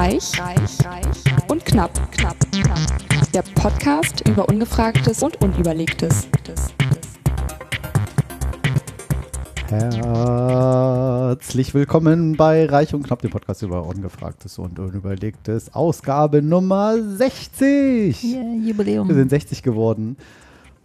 [0.00, 2.78] Reich, reich, reich und knapp, knapp, knapp.
[3.34, 6.28] Der Podcast über Ungefragtes und Unüberlegtes.
[9.66, 10.94] Herzlich
[11.74, 15.74] willkommen bei Reich und Knapp, dem Podcast über Ungefragtes und Unüberlegtes.
[15.74, 18.22] Ausgabe Nummer 60.
[18.22, 19.08] Yeah, Jubiläum.
[19.08, 20.16] Wir sind 60 geworden.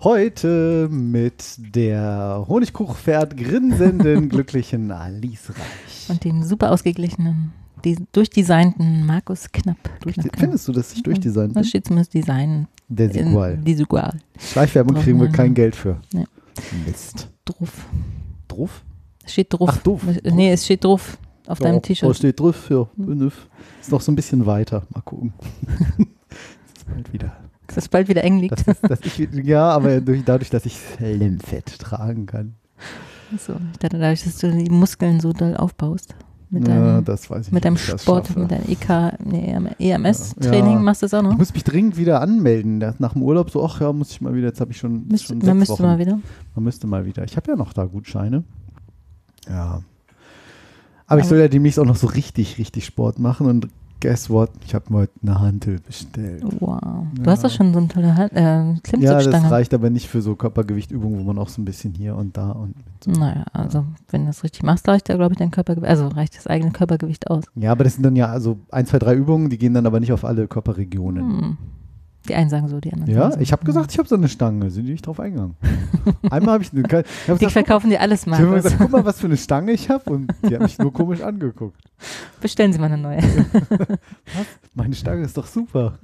[0.02, 6.10] Heute mit der Honigkuchpferd grinsenden, glücklichen Alice Reich.
[6.10, 7.54] Und dem super ausgeglichenen,
[8.11, 9.78] durchdesignten Markus Knapp.
[10.01, 11.68] Durch, Knapp, findest du, dass ich durchdesignt Da bin?
[11.69, 12.68] steht zumindest Design.
[12.87, 13.54] Der Sigual.
[13.55, 14.19] In, Desigual.
[14.37, 16.00] Schleichwerbung kriegen wir kein Geld für.
[16.14, 16.25] Nee.
[16.86, 17.29] Mist.
[17.46, 17.86] Drauf.
[18.47, 18.83] Drauf?
[19.25, 19.69] Steht drauf.
[19.71, 20.01] Ach, doof.
[20.24, 22.15] Nee, es steht drauf auf deinem Ja, Oh, T-Shirt.
[22.18, 22.88] steht drauf, ja.
[22.96, 23.47] Benüff.
[23.82, 24.83] Ist noch so ein bisschen weiter.
[24.93, 25.33] Mal gucken.
[26.75, 27.36] ist bald wieder.
[27.68, 28.52] Dass es bald wieder eng liegt.
[28.52, 32.55] Das ist, dass ich, ja, aber durch, dadurch, dass ich Slimfett tragen kann.
[33.39, 36.13] so, ich dachte, dadurch, dass du die Muskeln so doll aufbaust.
[36.53, 38.39] Mit ja, deinem, das weiß ich mit deinem ich Sport, schaffe.
[38.39, 40.79] mit deinem EK, nee, EMS-Training Ja.
[40.79, 41.37] machst du das auch Ich noch?
[41.37, 42.77] muss mich dringend wieder anmelden.
[42.99, 44.49] Nach dem Urlaub so, ach ja, muss ich mal wieder.
[44.49, 45.81] Jetzt habe ich schon, Müsst, schon man sechs müsste Wochen.
[45.83, 46.19] mal wieder.
[46.53, 47.23] Man müsste mal wieder.
[47.23, 48.43] Ich habe ja noch da Gutscheine.
[49.49, 49.81] Ja.
[51.07, 53.47] Aber ich Aber- soll ja demnächst auch noch so richtig, richtig Sport machen.
[53.47, 53.67] Und
[54.03, 54.49] guess what?
[54.65, 56.43] Ich habe mir heute eine Hantel bestellt.
[56.59, 56.79] Wow.
[57.15, 57.31] Du Ja.
[57.31, 59.49] hast doch schon so eine tolle Hand, äh, Ja, das Klimmzugstange.
[59.51, 62.51] reicht aber nicht für so Körpergewichtübungen, wo man auch so ein bisschen hier und da
[62.51, 63.11] und so.
[63.11, 66.35] Naja, also wenn du das richtig machst, reicht da, glaube ich, dein Körpergewicht, also reicht
[66.35, 67.45] das eigene Körpergewicht aus.
[67.55, 70.01] Ja, aber das sind dann ja also ein, zwei, drei Übungen, die gehen dann aber
[70.01, 71.23] nicht auf alle Körperregionen.
[71.41, 71.57] Hm.
[72.29, 73.39] Die einen sagen so, die anderen Ja, sagen so.
[73.41, 75.55] ich habe gesagt, ich habe so eine Stange, sind die nicht drauf eingegangen.
[76.30, 78.63] Einmal habe ich, eine- ich hab Die gesagt, verkaufen dir alles, ich hab Markus.
[78.63, 81.21] gesagt, guck mal, was für eine Stange ich habe und die hat mich nur komisch
[81.21, 81.75] angeguckt.
[82.41, 83.19] Bestellen Sie mal eine neue.
[84.73, 85.97] Meine Stange ist doch super.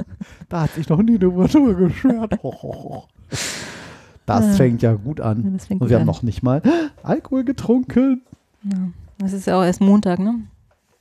[0.49, 2.37] Da hat sich noch nie eine Mutter geschwert.
[4.25, 4.51] Das Ja.
[4.53, 5.53] fängt ja gut an.
[5.53, 6.07] Das fängt Und gut wir haben an.
[6.07, 6.61] noch nicht mal
[7.03, 8.21] Alkohol getrunken.
[8.63, 8.89] Ja.
[9.17, 10.35] Das ist ja auch erst Montag, ne?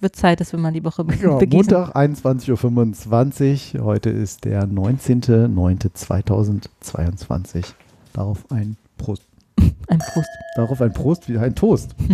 [0.00, 1.74] Wird Zeit, dass wir mal die Woche Ja, begießen.
[1.74, 3.84] Montag 21.25 Uhr.
[3.84, 7.64] Heute ist der 19.09.2022.
[8.12, 9.25] Darauf ein Prost.
[9.88, 10.28] Ein Prost.
[10.54, 11.94] Darauf ein Prost wie ein Toast.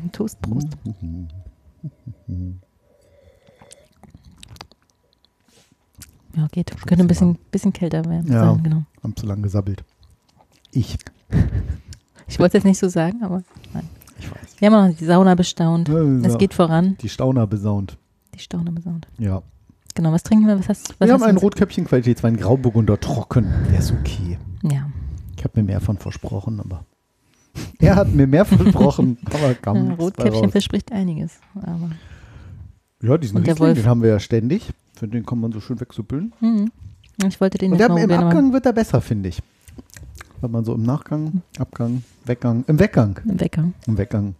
[0.00, 0.68] Ein Toastprost.
[6.36, 6.70] Ja, geht.
[6.86, 8.32] Könnte ein bisschen, bisschen kälter werden.
[8.32, 8.54] Ja.
[8.54, 8.84] Sein, genau.
[9.02, 9.82] Haben zu lange gesabbelt.
[10.70, 10.96] Ich.
[12.30, 13.42] Ich wollte es jetzt nicht so sagen, aber
[14.18, 14.38] Ich weiß.
[14.58, 15.88] wir haben auch noch die Sauna bestaunt.
[15.88, 16.96] Ja, Es geht voran.
[17.00, 17.96] Die Stauner besaunt.
[18.34, 19.06] Die Staune besaunt.
[19.18, 19.42] Ja.
[19.94, 20.58] Genau, was trinken wir?
[20.58, 23.52] Was hast, was wir haben hast du einen uns- Rotkäppchen Qualitätswein Grauburgunder trocken.
[23.70, 24.38] Der ist okay.
[24.62, 24.88] Ja.
[25.36, 26.84] Ich habe mir mehr von versprochen, aber
[27.78, 31.38] er hat mir mehr versprochen, aber kam Ja, Rotkäppchen verspricht einiges.
[31.54, 31.90] Aber,
[33.02, 34.70] Ja, diesen Riesling, den haben wir ja ständig.
[34.94, 36.32] Für den kann man so schön wegsuppeln.
[36.40, 36.70] hm.
[37.26, 39.40] Ich wollte den Und der, im Abgang wird er besser, finde ich.
[40.40, 43.68] Wenn man so im Nachgang, Abgang, Weggang, im Weggang, im Wecker.
[43.86, 44.34] im Weggang.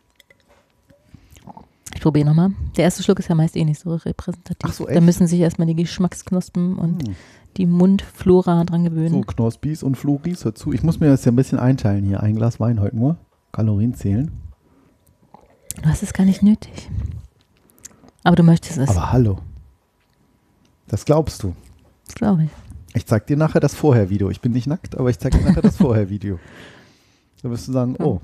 [1.94, 2.50] Ich probiere nochmal.
[2.76, 4.58] Der erste Schluck ist ja meist eh nicht so repräsentativ.
[4.62, 5.02] Ach so, Da echt?
[5.02, 7.16] müssen sich erstmal die Geschmacksknospen und Hm.
[7.56, 9.10] die Mundflora dran gewöhnen.
[9.14, 10.72] So, Knospis und Floris, hör zu.
[10.72, 12.22] Ich muss mir das ja ein bisschen einteilen hier.
[12.22, 13.16] Ein Glas Wein heute nur.
[13.50, 14.30] Kalorien zählen.
[15.82, 16.88] Du hast es gar nicht nötig.
[18.22, 19.38] Aber du möchtest es, Aber hallo.
[20.88, 21.54] Das glaubst du.
[22.06, 22.50] das glaube ich.
[22.94, 24.30] Ich zeig dir nachher das Vorher-Video.
[24.30, 26.38] Ich bin nicht nackt, aber ich zeig dir nachher das Vorher-Video.
[27.42, 28.20] Da wirst du sagen, oh.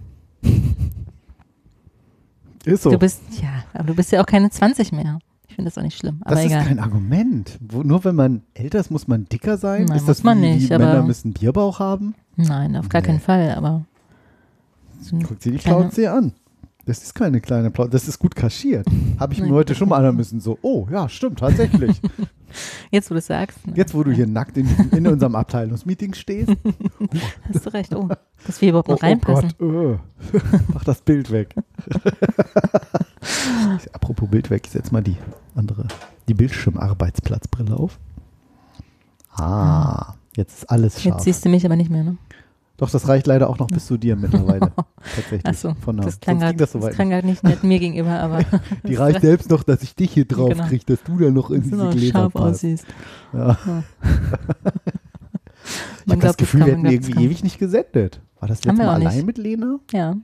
[2.65, 2.91] Ist so.
[2.91, 5.19] Du bist, ja, aber du bist ja auch keine 20 mehr.
[5.49, 6.21] Ich finde das auch nicht schlimm.
[6.25, 6.63] Aber das egal.
[6.63, 7.59] ist kein Argument.
[7.61, 9.85] Wo, nur wenn man älter ist, muss man dicker sein?
[9.85, 12.15] Nein, ist das muss man wie, nicht, wie aber- Männer müssen Bierbauch haben?
[12.37, 13.07] Nein, auf gar Nee.
[13.09, 13.55] keinen Fall.
[13.55, 13.85] Aber
[15.01, 16.33] so ein Guck dir die Plauze an.
[16.87, 18.87] Das ist keine kleine Plauze, das ist gut kaschiert.
[19.19, 19.55] Habe ich mir Nein.
[19.55, 20.41] heute schon mal anhören müssen.
[20.41, 22.00] So, oh ja, stimmt, tatsächlich.
[22.91, 26.15] Jetzt, wo du es sagst, ne, Jetzt, wo du hier nackt in, in unserem Abteilungsmeeting
[26.15, 26.53] stehst.
[27.53, 27.95] hast du recht.
[27.95, 28.09] Oh,
[28.47, 29.53] dass wir überhaupt Oh, noch reinpassen.
[29.59, 30.00] oh Gott,
[30.34, 30.41] äh.
[30.72, 31.55] Mach das Bild weg.
[33.93, 35.16] Apropos Bild weg, ich setz mal die
[35.56, 35.89] andere,
[36.28, 37.99] die Bildschirmarbeitsplatzbrille auf.
[39.33, 41.16] Ah, jetzt ist alles scharf.
[41.16, 42.16] Jetzt siehst du mich aber nicht mehr, ne?
[42.77, 44.72] Doch, das reicht leider auch noch bis zu dir mittlerweile.
[45.15, 45.47] Tatsächlich.
[45.47, 47.45] Achso, Von der, das klang ging das das soweit klang nicht.
[47.45, 48.41] nett mir gegenüber, aber
[48.89, 50.66] Die reicht selbst noch, dass ich dich hier drauf Genau.
[50.66, 52.47] kriege, dass du da noch in diese noch Gläser scharf passt.
[52.57, 52.87] aussiehst.
[53.33, 53.57] Ja.
[53.66, 53.84] Ja.
[56.07, 58.21] Ich habe das Gefühl, wir hätten irgendwie ewig nicht gesendet.
[58.41, 59.09] War das letzte Mal auch nicht.
[59.09, 59.78] allein mit Lena?
[59.93, 60.16] Ja,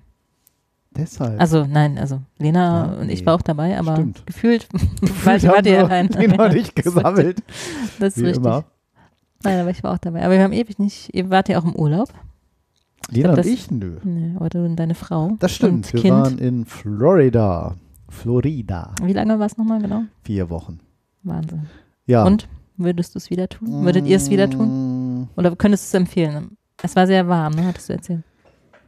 [0.95, 1.41] Deshalb.
[1.41, 3.27] also nein, also Lena Ja, und ich nee.
[3.27, 4.27] war auch dabei, aber Stimmt.
[4.27, 4.69] gefühlt
[5.01, 6.09] Gefühlt war, wir allein.
[6.09, 7.43] Den noch nicht gesammelt.
[8.01, 8.45] Das ist Wie richtig.
[8.45, 8.65] immer.
[9.43, 10.23] Nein, aber ich war auch dabei.
[10.25, 12.13] Aber wir haben ewig nicht, ihr wart ja auch im Urlaub.
[13.09, 13.97] Lena glaub, und ich, nö.
[14.05, 15.37] Nee, aber du und deine Frau.
[15.39, 15.93] Das stimmt.
[15.93, 16.15] Wir Kind.
[16.15, 17.75] waren in Florida.
[18.09, 18.93] Florida.
[19.03, 20.03] Wie lange war es nochmal genau?
[20.25, 20.81] Vier Wochen.
[21.23, 21.67] Wahnsinn.
[22.07, 22.25] Ja.
[22.25, 23.85] Und würdest du es wieder tun?
[23.85, 25.23] Würdet ihr es wieder tun?
[25.23, 26.57] Mm, Oder könntest du es empfehlen?
[26.83, 27.67] Es war sehr warm, ne?
[27.67, 28.23] hattest du erzählt.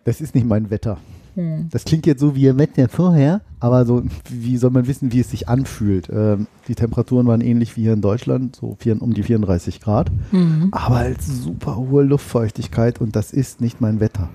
[0.05, 0.99] Das ist nicht mein Wetter.
[1.35, 1.69] Hm.
[1.71, 5.21] Das klingt jetzt so wie ihr Wetter vorher, aber so, wie soll man wissen, wie
[5.21, 6.09] es sich anfühlt?
[6.13, 10.11] Ähm, die Temperaturen waren ähnlich wie hier in Deutschland, so vier, um die 34 Grad,
[10.31, 10.69] Mhm.
[10.73, 14.29] aber halt super hohe Luftfeuchtigkeit und das ist nicht mein Wetter.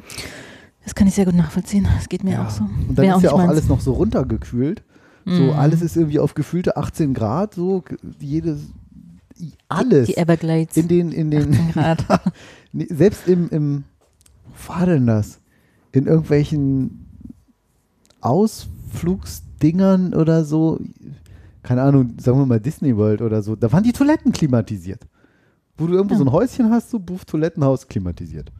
[0.83, 1.85] Das kann ich sehr gut nachvollziehen.
[1.97, 2.63] Das geht mir auch so.
[2.63, 3.49] Und dann Wär ist ja auch meins.
[3.49, 4.81] alles noch so runtergekühlt.
[5.25, 5.49] So, Mhm.
[5.51, 7.83] alles ist irgendwie auf gefühlte 18 Grad, so
[8.19, 8.59] jedes,
[9.67, 10.07] alles.
[10.07, 10.77] Die Everglades.
[10.77, 12.05] in den, in den, 18 Grad.
[12.89, 13.83] Selbst im, im,
[14.45, 15.39] wo war denn das?
[15.97, 17.05] In irgendwelchen
[18.21, 20.79] Ausflugsdingern oder so,
[21.63, 25.01] keine Ahnung, sagen wir mal Disney World oder so, da waren die Toiletten klimatisiert.
[25.77, 26.19] Wo du irgendwo Ja.
[26.19, 28.51] so ein Häuschen hast, so buff, Toilettenhaus klimatisiert.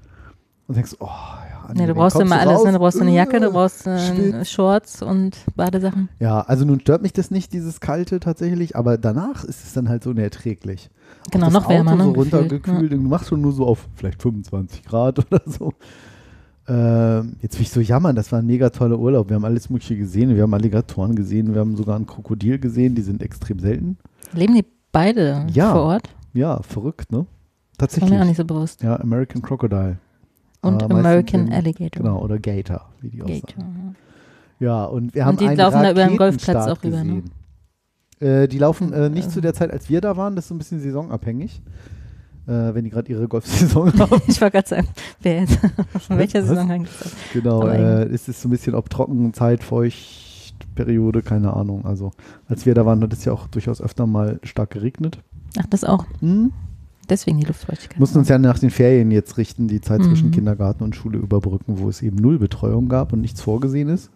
[0.67, 2.63] Und denkst, oh ja, Nee, du dann brauchst immer alles.
[2.63, 2.73] ne?
[2.73, 4.45] Du brauchst eine Jacke, du äh, brauchst äh.
[4.45, 6.09] Shorts und Badesachen.
[6.19, 9.89] Ja, also nun stört mich das nicht, dieses Kalte tatsächlich, aber danach ist es dann
[9.89, 10.89] halt so unerträglich.
[11.31, 12.03] Genau, noch wärmer, Auto ne?
[12.05, 15.73] so runtergekühlt und du machst schon nur so auf vielleicht 25 Grad oder so.
[16.69, 19.29] Ähm, jetzt will ich so jammern, das war ein mega toller Urlaub.
[19.29, 22.93] Wir haben alles Mögliche gesehen, wir haben Alligatoren gesehen, wir haben sogar ein Krokodil gesehen,
[22.95, 23.97] die sind extrem selten.
[24.33, 25.71] Leben die beide Ja.
[25.71, 26.09] vor Ort?
[26.33, 27.19] Ja, verrückt, ne?
[27.19, 28.09] Das war Tatsächlich.
[28.11, 28.83] mir auch nicht so bewusst.
[28.83, 29.97] Ja, American Crocodile.
[30.61, 32.03] Und meistens American in- Alligator.
[32.03, 33.95] Genau, oder Gator, wie die auch sagen.
[34.59, 37.21] Ja, und wir Und haben die einen laufen da über den Golfplatz auch rüber, ne?
[38.19, 40.49] Äh, die laufen äh, nicht Also- zu der Zeit, als wir da waren, das ist
[40.49, 41.61] so ein bisschen saisonabhängig.
[42.47, 44.21] Äh, wenn die gerade ihre Golfsaison haben.
[44.27, 44.87] Ich wollte gerade sagen,
[45.21, 45.59] wer jetzt,
[46.07, 46.47] von welcher Was?
[46.47, 47.11] Saison eigentlich das?
[47.33, 51.85] genau, äh, ist es so ein bisschen ob Trockenzeit, Feuchtperiode, keine Ahnung.
[51.85, 52.11] Also
[52.47, 55.19] als wir da waren, hat es ja auch durchaus öfter mal stark geregnet.
[55.59, 56.05] Ach, das auch.
[56.21, 56.51] Hm?
[57.09, 57.99] Deswegen die Luftfeuchtigkeit.
[57.99, 60.31] Mussten uns ja nach den Ferien jetzt richten, die Zeit zwischen Mhm.
[60.31, 64.09] Kindergarten und Schule überbrücken, wo es eben null Betreuung gab und nichts vorgesehen ist.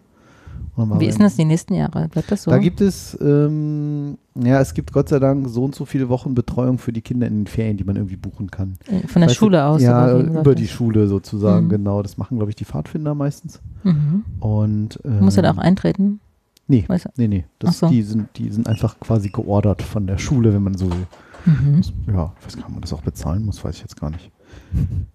[0.76, 2.08] Wie ist denn das die nächsten Jahre?
[2.08, 2.50] Bleibt das so?
[2.50, 6.34] Da gibt es, ähm, ja, es gibt Gott sei Dank so und so viele Wochen
[6.34, 8.74] Betreuung für die Kinder in den Ferien, die man irgendwie buchen kann.
[8.86, 9.82] Äh, Von der Weißt du, Schule aus?
[9.82, 10.66] Ja, läuft über die?
[10.66, 11.70] Schule sozusagen, Mhm.
[11.70, 12.02] genau.
[12.02, 13.60] Das machen, glaube ich, die Pfadfinder meistens.
[13.82, 14.24] Mhm.
[14.40, 16.20] Und, ähm, Muss er da auch eintreten?
[16.68, 17.44] Nee, Weiß er- nee, nee.
[17.58, 17.88] Das, so.
[17.88, 21.06] die, sind, die sind einfach quasi geordert von der Schule, wenn man so will.
[21.44, 21.82] Mhm.
[22.06, 24.08] Ja, ich weiß gar nicht, ob man das auch bezahlen muss, weiß ich jetzt gar
[24.10, 24.30] nicht.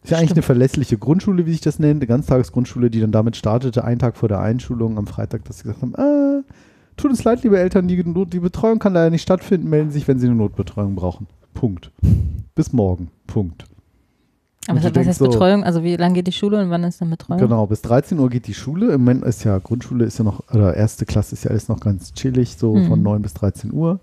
[0.03, 3.35] Ist ja eigentlich eine verlässliche Grundschule, wie sich das nennt, eine Ganztagesgrundschule, die dann damit
[3.35, 6.43] startete, einen Tag vor der Einschulung am Freitag, dass sie gesagt haben, äh,
[6.95, 10.19] tut uns leid, liebe Eltern, die, die Betreuung kann leider nicht stattfinden, melden sich, wenn
[10.19, 11.27] sie eine Notbetreuung brauchen.
[11.53, 11.91] Punkt.
[12.55, 13.09] Bis morgen.
[13.25, 13.65] Punkt.
[14.69, 15.63] Aber was heißt so- Betreuung?
[15.63, 17.39] Also wie lange geht die Schule und wann ist dann Betreuung?
[17.39, 18.91] Genau, bis 13 Uhr geht die Schule.
[18.91, 21.79] Im Moment ist ja Grundschule ist ja noch, oder erste Klasse ist ja alles noch
[21.79, 22.87] ganz chillig, so Mhm.
[22.87, 23.99] von 9 bis 13 Uhr.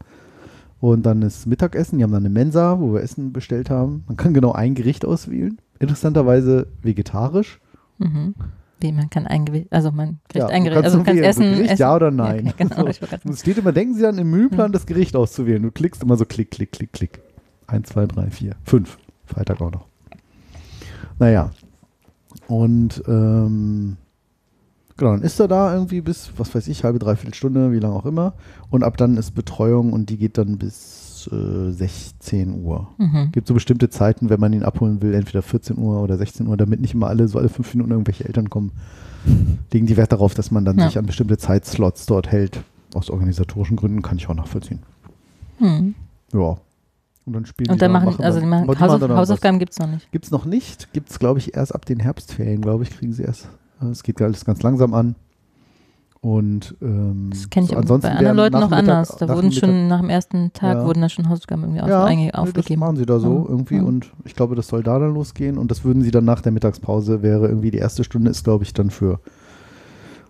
[0.84, 4.04] Und dann ist Mittagessen, die haben dann eine Mensa, wo wir Essen bestellt haben.
[4.06, 5.56] Man kann genau ein Gericht auswählen.
[5.78, 7.58] Interessanterweise vegetarisch.
[7.96, 8.34] Mhm.
[8.80, 11.52] Wie, man kann ein Gewicht, also man kriegt Ja, ein Gericht, also du kannst essen,
[11.52, 11.80] Gericht, essen.
[11.80, 12.48] ja oder nein.
[12.48, 13.06] Okay, genau, So.
[13.30, 14.72] es steht immer, denken Sie dann im Menüplan Mhm.
[14.72, 15.62] das Gericht auszuwählen.
[15.62, 17.20] Du klickst immer so klick, klick, klick, klick.
[17.66, 18.98] Eins, zwei, drei, vier, fünf.
[19.24, 19.86] Freitag auch noch.
[21.18, 21.50] Naja.
[22.46, 23.96] Und ähm,
[24.96, 27.94] genau, dann ist er da irgendwie bis, was weiß ich, halbe, dreiviertel Stunde, wie lange
[27.94, 28.34] auch immer.
[28.70, 32.88] Und ab dann ist Betreuung und die geht dann bis äh, 16 Uhr.
[32.98, 33.30] Mhm.
[33.32, 36.56] Gibt so bestimmte Zeiten, wenn man ihn abholen will, entweder 14 Uhr oder 16 Uhr,
[36.56, 38.72] damit nicht immer alle, so alle fünf Minuten irgendwelche Eltern kommen.
[39.72, 40.86] Legen die Wert darauf, dass man dann Ja.
[40.86, 42.62] sich an bestimmte Zeitslots dort hält.
[42.94, 44.80] Aus organisatorischen Gründen kann ich auch nachvollziehen.
[45.58, 45.94] Mhm.
[46.32, 46.58] Ja.
[47.26, 49.10] Und dann spielen Und die dann da, machen, also die machen, aber die Hausauf dann
[49.12, 50.04] auch Hausaufgaben gibt es noch nicht.
[50.04, 50.10] was.
[50.12, 50.92] Gibt's noch nicht.
[50.92, 53.48] Gibt's, glaube ich, erst ab den Herbstferien, glaube ich, kriegen sie erst.
[53.90, 55.14] Es geht alles ganz langsam an.
[56.20, 59.16] Und ähm, Das kenne ich so auch ansonsten bei anderen Leuten noch anders.
[59.18, 60.86] Da nach wurden dem schon nach dem ersten Tag Ja.
[60.86, 62.80] wurden da schon Hausaufgaben irgendwie auf, ja, einge- nee, das aufgegeben.
[62.80, 63.50] machen sie da so Ja.
[63.50, 63.82] irgendwie Ja.
[63.82, 66.52] und ich glaube, das soll da dann losgehen und das würden sie dann nach der
[66.52, 69.20] Mittagspause, wäre irgendwie die erste Stunde ist, glaube ich, dann für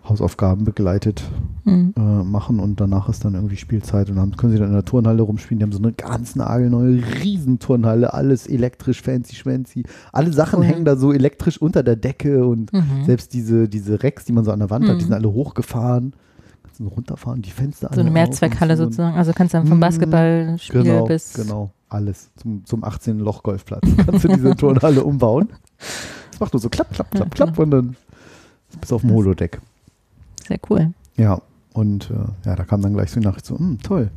[0.07, 1.23] Hausaufgaben begleitet
[1.63, 1.93] Mhm.
[1.97, 4.85] äh, machen und danach ist dann irgendwie Spielzeit und dann können sie dann in der
[4.85, 5.59] Turnhalle rumspielen.
[5.59, 9.83] Die haben so eine ganz nagelneue Riesenturnhalle, alles elektrisch, fancy, schmancy.
[10.13, 10.65] Alle Sachen Cool.
[10.65, 13.03] hängen da so elektrisch unter der Decke und Mhm.
[13.05, 15.07] selbst diese, diese Racks, die man so an der Wand hat, die Mhm.
[15.07, 16.13] sind alle hochgefahren.
[16.63, 18.83] Kannst du runterfahren, die Fenster So eine Mehrzweckhalle so.
[18.83, 19.17] sozusagen.
[19.17, 19.81] Also kannst du dann vom Mhm.
[19.81, 22.29] Basketballspiel Genau, bis genau, alles.
[22.35, 25.49] Zum, zum 18-Loch-Golfplatz kannst du diese Turnhalle umbauen.
[26.31, 27.95] Das macht nur so klapp, klapp, klapp, klapp und dann
[28.81, 29.59] bis auf dem Holodeck.
[30.47, 30.93] Sehr cool.
[31.17, 31.39] Ja,
[31.73, 34.09] und äh, ja, da kam dann gleich so die Nachricht so, hm, toll.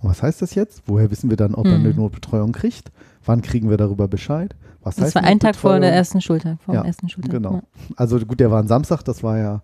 [0.00, 0.82] Und was heißt das jetzt?
[0.86, 1.96] Woher wissen wir dann, ob er eine Mhm.
[1.96, 2.90] Notbetreuung kriegt?
[3.24, 4.54] Wann kriegen wir darüber Bescheid?
[4.82, 7.30] Was Das heißt war ein Tag vor der ersten Schultag, vor Ja, dem ersten Schultag.
[7.30, 7.62] Genau.
[7.96, 9.62] Also gut, der war ein Samstag, das war ja,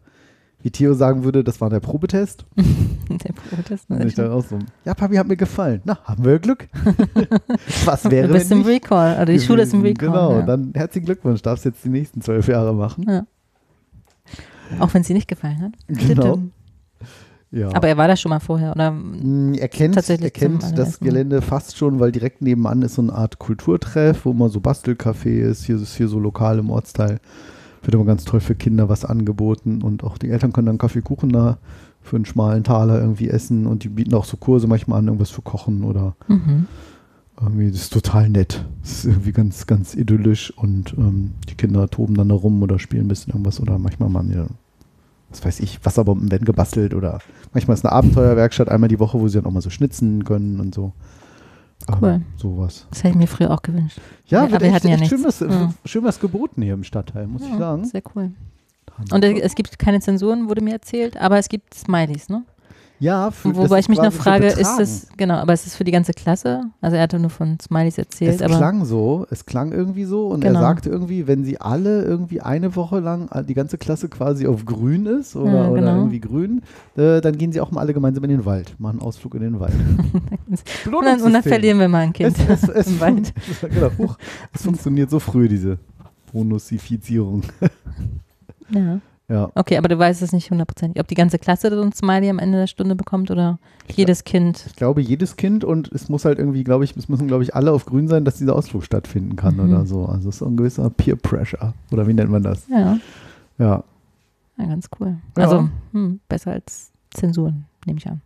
[0.63, 2.45] wie Theo sagen würde, das war der Probetest.
[3.09, 3.89] Der Protest.
[3.89, 5.81] Und ich dann auch so, ja, Papi, hat mir gefallen.
[5.85, 6.69] Na, haben wir Glück.
[7.87, 9.81] was wäre, Du bist wenn im Recall, also die Schule ist im?
[9.81, 10.09] Recall.
[10.09, 10.43] Genau, ja.
[10.43, 13.07] dann herzlichen Glückwunsch, darfst jetzt die nächsten zwölf Jahre machen.
[13.09, 13.27] Ja.
[14.81, 15.73] Auch wenn es dir nicht gefallen hat.
[15.87, 16.39] Genau.
[17.51, 17.71] Ja.
[17.75, 18.91] Aber er war da schon mal vorher, oder?
[18.91, 21.01] Mm, Er kennt, er kennt das.
[21.01, 25.41] Gelände fast schon, weil direkt nebenan ist so eine Art Kulturtreff, wo mal so Bastelcafé
[25.41, 25.65] ist.
[25.65, 27.21] Hier ist hier so lokal im Ortsteil.
[27.83, 31.31] wird immer ganz toll für Kinder was angeboten und auch die Eltern können dann Kaffeekuchen
[31.31, 31.59] da
[32.03, 35.31] für einen schmalen Taler irgendwie essen und die bieten auch so Kurse manchmal an, irgendwas
[35.31, 36.67] für Kochen oder Mhm.
[37.41, 38.65] Irgendwie, das ist total nett.
[38.83, 42.79] Das ist irgendwie ganz, ganz idyllisch und ähm, die Kinder toben dann da rum oder
[42.79, 44.45] spielen ein bisschen irgendwas oder manchmal machen die
[45.31, 47.19] was weiß ich, Wasserbomben werden gebastelt oder
[47.53, 50.59] manchmal ist eine Abenteuerwerkstatt einmal die Woche, wo sie dann auch mal so schnitzen können
[50.59, 50.93] und so.
[52.01, 52.09] Cool.
[52.09, 52.87] Ähm, sowas.
[52.91, 54.01] Das hätte ich mir früher auch gewünscht.
[54.27, 55.41] Ja, Aber wird wir echt, hatten ja echt schön, nichts.
[55.43, 55.75] was, Ja.
[55.85, 57.85] schön was geboten hier im Stadtteil, muss ich Ja, sagen.
[57.85, 58.31] Sehr cool.
[59.13, 62.43] Und es gibt keine Zensuren, wurde mir erzählt, aber es gibt Smileys, ne?
[63.01, 65.77] Ja, für, Wobei ich mich noch quasi so frage, ist das, genau, aber ist es
[65.77, 66.63] für die ganze Klasse?
[66.81, 70.27] Also er hatte nur von Smileys erzählt, Es aber klang so, es klang irgendwie so
[70.27, 70.59] und Genau.
[70.59, 74.65] er sagte irgendwie, wenn sie alle irgendwie eine Woche lang die ganze Klasse quasi auf
[74.65, 75.97] grün ist oder, Ja, oder genau.
[75.97, 76.63] irgendwie grün,
[76.97, 79.43] äh, dann gehen sie auch mal alle gemeinsam in den Wald, machen einen Ausflug in
[79.43, 79.75] den Wald.
[80.49, 83.33] und dann, und dann verlieren wir mal ein Kind es, es, es, im Wald.
[83.63, 84.17] genau, huch,
[84.53, 85.79] es funktioniert so früh, diese
[86.33, 87.43] Bonusifizierung.
[88.71, 88.99] Ja.
[89.31, 92.31] Ja, Okay, aber du weißt es nicht hundertprozentig, ob die ganze Klasse so ein Smiley
[92.31, 93.59] am Ende der Stunde bekommt oder
[93.95, 94.65] jedes Kind.
[94.67, 97.55] ich glaube, jedes Kind und es muss halt irgendwie, glaube ich, es müssen, glaube ich,
[97.55, 99.61] alle auf grün sein, dass dieser Ausflug stattfinden kann Mhm.
[99.69, 100.07] oder so.
[100.07, 101.75] Also es ist so ein gewisser Peer Pressure.
[101.93, 102.67] Oder wie nennt man das?
[102.69, 102.97] Ja,
[103.59, 103.85] Ja.
[104.57, 105.19] ja ganz cool.
[105.37, 105.45] Ja.
[105.45, 108.23] Also hm, besser als Zensuren, nehme ich an.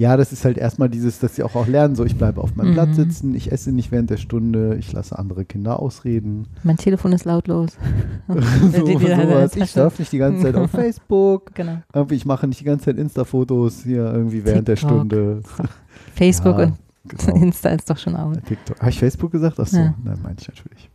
[0.00, 2.56] Ja, das ist halt erstmal dieses, dass sie auch, auch lernen, so ich bleibe auf
[2.56, 2.74] meinem Mhm.
[2.74, 6.46] Platz sitzen, ich esse nicht während der Stunde, ich lasse andere Kinder ausreden.
[6.62, 7.72] Mein Telefon ist lautlos.
[8.28, 9.54] so, Die- die- sowas.
[9.56, 11.54] Ich surfe nicht die ganze Zeit auf Facebook.
[11.54, 11.82] Genau.
[11.92, 14.96] Irgendwie, ich mache nicht die ganze Zeit Insta-Fotos hier irgendwie während der TikTok.
[14.98, 15.42] Stunde.
[16.14, 16.76] Facebook Ja, und
[17.06, 17.34] genau.
[17.36, 18.38] Insta ist doch schon out.
[18.46, 18.78] TikTok.
[18.80, 19.60] Habe ich Facebook gesagt?
[19.60, 19.94] Achso, Ja.
[20.02, 20.88] nein, meinte ich natürlich.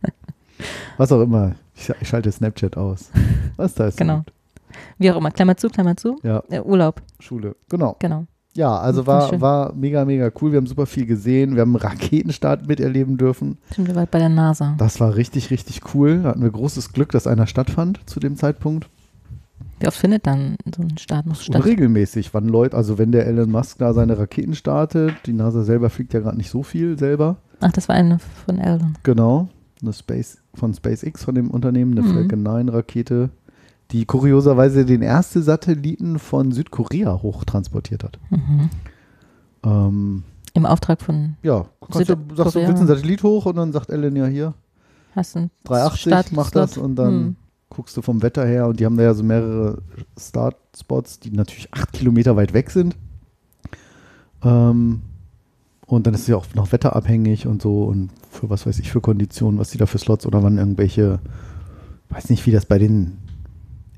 [0.96, 1.52] Was auch immer.
[1.76, 3.10] Ich, ich schalte Snapchat aus.
[3.56, 3.98] Was da ist.
[3.98, 4.16] Genau.
[4.18, 4.32] gut.
[4.98, 5.30] Wie auch immer.
[5.30, 6.16] Klammer zu, Klammer zu.
[6.24, 7.54] Ja, Äh, Urlaub, Schule.
[7.68, 7.94] Genau.
[8.00, 8.26] genau.
[8.56, 10.52] Ja, also war, war mega, mega cool.
[10.52, 11.54] Wir haben super viel gesehen.
[11.54, 13.58] Wir haben einen Raketenstart miterleben dürfen.
[13.74, 14.74] Sind wir bald bei der NASA.
[14.78, 16.20] Das war richtig, richtig cool.
[16.22, 18.88] Da hatten wir großes Glück, dass einer stattfand zu dem Zeitpunkt.
[19.78, 21.56] Wie oft findet dann so ein Start noch statt?
[21.56, 25.90] Unregelmäßig, wann Leute, also wenn der Elon Musk da seine Raketen startet, die NASA selber
[25.90, 27.36] fliegt ja gerade nicht so viel selber.
[27.60, 28.94] Ach, das war eine von Eldon.
[29.02, 29.48] Genau.
[29.82, 32.14] Eine Space von SpaceX, von dem Unternehmen, eine Mhm.
[32.14, 33.28] Falcon 9 Rakete,
[33.92, 38.18] die kurioserweise den ersten Satelliten von Südkorea hochtransportiert hat.
[38.30, 38.70] Mhm.
[39.64, 40.22] Ähm,
[40.54, 43.90] Im Auftrag von, ja, kannst du, sagst du, willst einen Satellit hoch und dann sagt
[43.90, 44.54] Elon ja hier,
[45.14, 46.36] hast du einen 380 Startslot?
[46.36, 47.36] macht das und dann Hm.
[47.70, 49.82] guckst du vom Wetter her und die haben da ja so mehrere
[50.18, 52.96] Startspots, die natürlich acht Kilometer weit weg sind.
[54.42, 55.02] Ähm,
[55.86, 58.90] und dann ist es ja auch noch wetterabhängig und so und für was weiß ich
[58.90, 61.20] für Konditionen, was die da für Slots oder wann irgendwelche,
[62.10, 63.18] weiß nicht, wie das bei den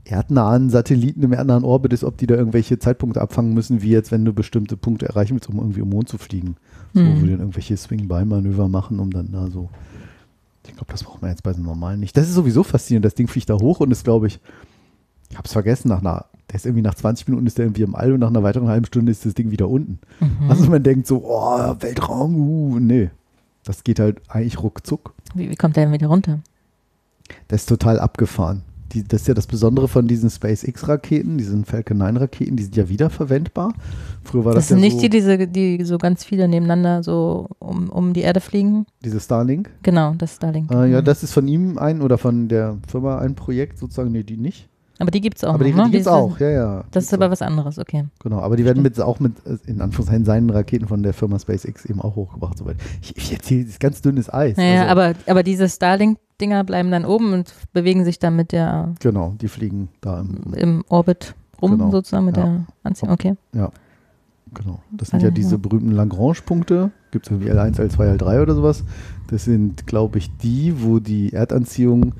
[0.08, 4.10] erdnahen Satelliten im erdnahen Orbit ist, ob die da irgendwelche Zeitpunkte abfangen müssen, wie jetzt,
[4.10, 6.56] wenn du bestimmte Punkte erreichen willst, um irgendwie um den Mond zu fliegen.
[6.94, 7.16] So, Hm.
[7.16, 9.68] wo die dann irgendwelche Swing-By-Manöver machen, um dann da so.
[10.66, 12.16] Ich glaube, das braucht man jetzt bei so normalen nicht.
[12.16, 13.04] Das ist sowieso faszinierend.
[13.04, 14.38] Das Ding fliegt da hoch und ist, glaube ich,
[15.30, 17.82] ich habe es vergessen, nach einer, der ist irgendwie nach 20 Minuten ist der irgendwie
[17.82, 19.98] im All und nach einer weiteren halben Stunde ist das Ding wieder unten.
[20.20, 20.50] Mhm.
[20.50, 23.10] Also man denkt so, oh, Weltraum, uh, nee.
[23.64, 25.12] Das geht halt eigentlich ruckzuck.
[25.34, 26.40] Wie, wie kommt der denn wieder runter?
[27.48, 28.62] Das ist total abgefahren.
[28.92, 32.88] Die, das ist ja das Besondere von diesen SpaceX-Raketen, diesen Falcon 9-Raketen, die sind ja
[32.88, 33.74] wiederverwendbar.
[34.24, 37.02] Früher war das, Das sind ja nicht so, die, diese, die so ganz viele nebeneinander
[37.02, 38.86] so um, um die Erde fliegen.
[39.04, 39.70] diese Starlink.
[39.82, 40.70] Genau, das Starlink.
[40.72, 44.22] Äh, ja, das ist von ihm ein oder von der Firma ein Projekt sozusagen, nee,
[44.22, 44.68] die nicht.
[44.98, 45.90] Aber die gibt es auch aber die, noch, die ne?
[45.92, 46.84] gibt's Diese- auch, ja, ja.
[46.90, 47.30] Das ist aber auch.
[47.30, 48.04] was anderes, okay.
[48.20, 51.38] Genau, aber die werden mit, auch mit, äh, in Anführungszeichen, seinen Raketen von der Firma
[51.38, 52.58] SpaceX eben auch hochgebracht.
[52.58, 52.76] Soweit.
[53.02, 54.56] Ich, ich erzähle, das ist ganz dünnes Eis.
[54.56, 58.94] Naja, also, aber, aber diese Starlink-Dinger bleiben dann oben und bewegen sich dann mit der
[59.00, 62.44] Genau, die fliegen da im, im Orbit rum, Genau, sozusagen mit ja.
[62.44, 63.12] der Anziehung.
[63.12, 63.36] Okay.
[64.54, 64.80] Genau.
[64.90, 65.56] Das sind ja diese ja.
[65.58, 66.90] berühmten Lagrange-Punkte.
[67.10, 68.84] Gibt es irgendwie L1, L2, L3 oder sowas.
[69.28, 72.14] Das sind, glaube ich, die, wo die Erdanziehung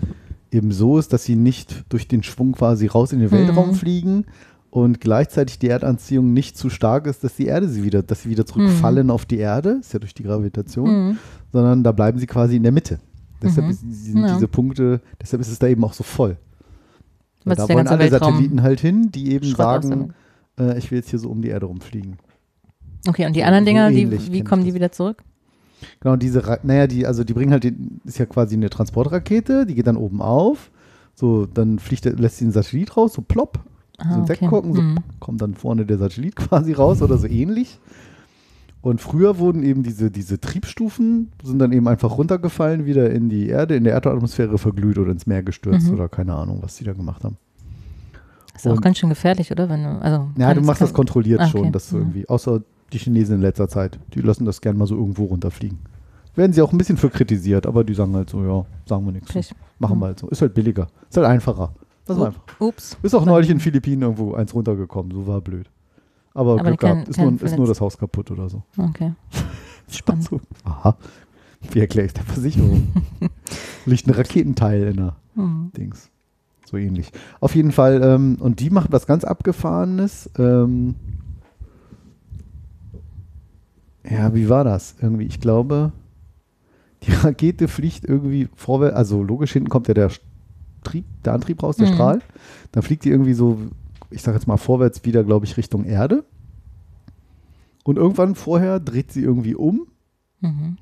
[0.50, 3.74] eben so ist, dass sie nicht durch den Schwung quasi raus in den Weltraum Mhm.
[3.74, 4.24] fliegen
[4.70, 8.30] und gleichzeitig die Erdanziehung nicht zu stark ist, dass die Erde sie wieder, dass sie
[8.30, 11.18] wieder zurückfallen auf die Erde, ist ja durch die Gravitation, Mhm.
[11.52, 12.98] sondern da bleiben sie quasi in der Mitte.
[13.42, 13.70] Deshalb Mhm.
[13.72, 14.34] ist, sind Ja.
[14.34, 16.36] diese Punkte, deshalb ist es da eben auch so voll.
[17.44, 20.12] Weil Was da wollen alle Weltraum Satelliten halt hin, die eben Schrott sagen,
[20.58, 22.16] äh, ich will jetzt hier so um die Erde rumfliegen.
[23.06, 25.22] Okay, und die anderen so Dinger, wie ich kommen die wieder zurück?
[26.00, 29.66] Genau, diese, Ra- naja, die, also die bringen halt, den, ist ja quasi eine Transportrakete,
[29.66, 30.70] die geht dann oben auf,
[31.14, 33.60] so, dann fliegt der, lässt sie einen Satellit raus, so plopp,
[34.10, 34.98] so ein Sektkorken, so Mhm.
[35.18, 37.78] kommt dann vorne der Satellit quasi raus oder so ähnlich.
[38.80, 43.48] Und früher wurden eben diese, diese Triebstufen, sind dann eben einfach runtergefallen, wieder in die
[43.48, 45.94] Erde, in der Erdatmosphäre verglüht oder ins Meer gestürzt Mhm.
[45.94, 47.36] oder keine Ahnung, was die da gemacht haben.
[48.54, 49.68] Ist auch Und- ganz schön gefährlich, oder?
[49.68, 51.70] Wenn du, also, Ja, du machst das kontrolliert Ah, schon, okay.
[51.72, 52.02] dass du Mhm.
[52.02, 55.78] irgendwie, außer die Chinesen in letzter Zeit, die lassen das gern mal so irgendwo runterfliegen.
[56.34, 59.12] Werden sie auch ein bisschen für kritisiert, aber die sagen halt so, ja, sagen wir
[59.12, 59.32] nichts.
[59.32, 59.54] Pech.
[59.78, 60.28] Machen wir halt so.
[60.28, 60.86] Ist halt billiger.
[61.10, 61.72] Ist halt einfacher.
[62.06, 62.42] Das ist einfach.
[62.60, 62.96] Ups.
[63.02, 65.68] Ist auch neulich in den Philippinen irgendwo eins runtergekommen, so war blöd.
[66.34, 67.08] Aber, Aber Glück gehabt.
[67.08, 68.62] Ist, nur, ist nur das Haus kaputt oder so.
[68.76, 69.12] Okay.
[69.90, 70.24] Spannend.
[70.24, 70.40] So.
[70.64, 70.96] Aha.
[71.72, 72.88] Wie erkläre ich der Versicherung?
[73.86, 75.70] Liegt ein Raketenteil in der Mhm.
[75.76, 76.10] Dings.
[76.66, 77.10] So ähnlich.
[77.40, 80.30] Auf jeden Fall, ähm, und die machen was ganz Abgefahrenes.
[80.38, 80.96] Ähm,
[84.10, 84.94] ja, wie war das?
[85.00, 85.92] Irgendwie, ich glaube,
[87.04, 90.10] die Rakete fliegt irgendwie vorwärts, also logisch hinten kommt ja der
[90.84, 91.92] Trieb, der Antrieb raus, der Mhm.
[91.94, 92.22] Strahl.
[92.72, 93.58] Dann fliegt die irgendwie so,
[94.10, 96.24] ich sag jetzt mal vorwärts wieder, glaube ich, Richtung Erde.
[97.84, 99.86] Und irgendwann vorher dreht sie irgendwie um
[100.40, 100.76] Mhm.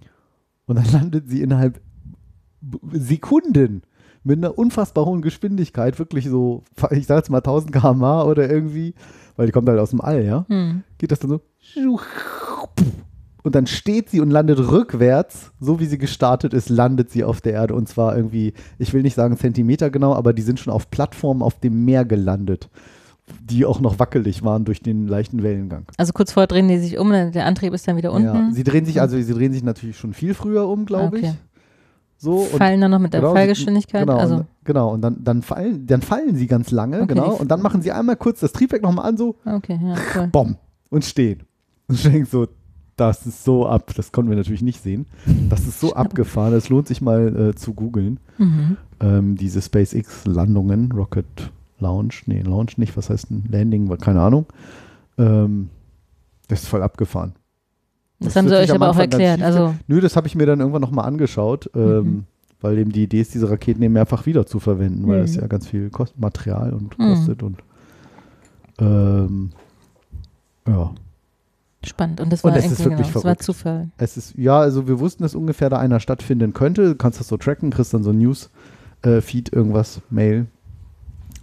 [0.66, 1.80] und dann landet sie innerhalb
[2.92, 3.82] Sekunden
[4.24, 8.94] mit einer unfassbar hohen Geschwindigkeit, wirklich so, ich sag jetzt mal 1000 km/h oder irgendwie,
[9.36, 10.82] weil die kommt halt aus dem All, ja, Mhm.
[10.98, 11.40] geht das dann so
[13.46, 17.40] und dann steht sie und landet rückwärts, so wie sie gestartet ist, landet sie auf
[17.40, 20.72] der Erde und zwar irgendwie, ich will nicht sagen Zentimeter genau, aber die sind schon
[20.72, 22.68] auf Plattformen auf dem Meer gelandet,
[23.40, 25.84] die auch noch wackelig waren durch den leichten Wellengang.
[25.96, 28.26] Also kurz vorher drehen die sich um, der Antrieb ist dann wieder unten.
[28.26, 31.26] Ja, sie drehen sich, also sie drehen sich natürlich schon viel früher um, glaube Okay.
[31.26, 31.34] ich.
[32.18, 34.08] So, fallen dann noch mit der Genau, Fallgeschwindigkeit.
[34.08, 34.92] Genau, also, und, genau.
[34.92, 37.34] Und dann, dann, fallen, dann fallen sie ganz lange, Okay, genau.
[37.34, 40.26] Und dann machen sie einmal kurz das Triebwerk nochmal an, so, okay, ja, cool.
[40.32, 40.56] bom,
[40.90, 41.44] und stehen.
[41.86, 42.48] Und ich denke so,
[42.96, 45.06] das ist so ab, das konnten wir natürlich nicht sehen.
[45.50, 48.18] Das ist so abgefahren, es lohnt sich mal äh, zu googeln.
[48.38, 48.76] Mhm.
[49.00, 51.26] Ähm, diese SpaceX-Landungen, Rocket
[51.78, 54.46] Launch, nee, Launch nicht, was heißt ein Landing, keine Ahnung.
[55.18, 55.68] Ähm,
[56.48, 57.34] das ist voll abgefahren.
[58.18, 59.42] Das, Das haben sie euch aber auch Anfang erklärt.
[59.42, 62.24] Also, Nö, das habe ich mir dann irgendwann nochmal angeschaut, ähm, Mhm.
[62.62, 65.22] weil eben die Idee ist, diese Raketen eben mehrfach wieder zu verwenden, weil Mhm.
[65.22, 67.04] das ja ganz viel kost Material und Mhm.
[67.10, 67.58] kostet und
[68.78, 69.50] ähm,
[70.66, 70.92] ja.
[71.86, 72.20] Spannend.
[72.20, 73.42] Und das Und war es ist wirklich genau, das war verrückt.
[73.42, 73.88] Zufall.
[73.98, 76.88] Es ist, ja, also wir wussten, dass ungefähr da einer stattfinden könnte.
[76.90, 80.46] Du kannst das so tracken, kriegst dann so ein News-Feed, irgendwas, Mail,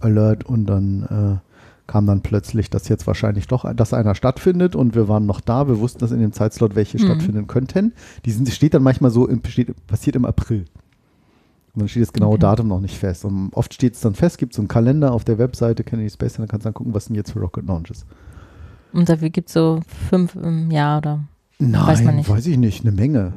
[0.00, 1.02] Alert und dann
[1.42, 1.50] äh,
[1.86, 5.68] kam dann plötzlich, dass jetzt wahrscheinlich doch, dass einer stattfindet und wir waren noch da.
[5.68, 7.02] Wir wussten, dass in dem Zeitslot welche Mhm.
[7.02, 7.92] stattfinden könnten.
[8.24, 10.64] Die sind, steht dann manchmal so, im, steht, passiert im April.
[11.74, 12.40] Und dann steht das genaue Okay.
[12.40, 13.24] Datum noch nicht fest.
[13.24, 16.08] Und oft steht es dann fest, gibt es so einen Kalender auf der Webseite Kennedy
[16.08, 18.06] Space, dann kannst du dann gucken, was denn jetzt für Rocket Launch ist.
[18.94, 21.20] Und dafür gibt es so fünf im Jahr oder.
[21.58, 22.28] Nein, Weiß man nicht.
[22.28, 23.32] weiß ich nicht, eine Menge.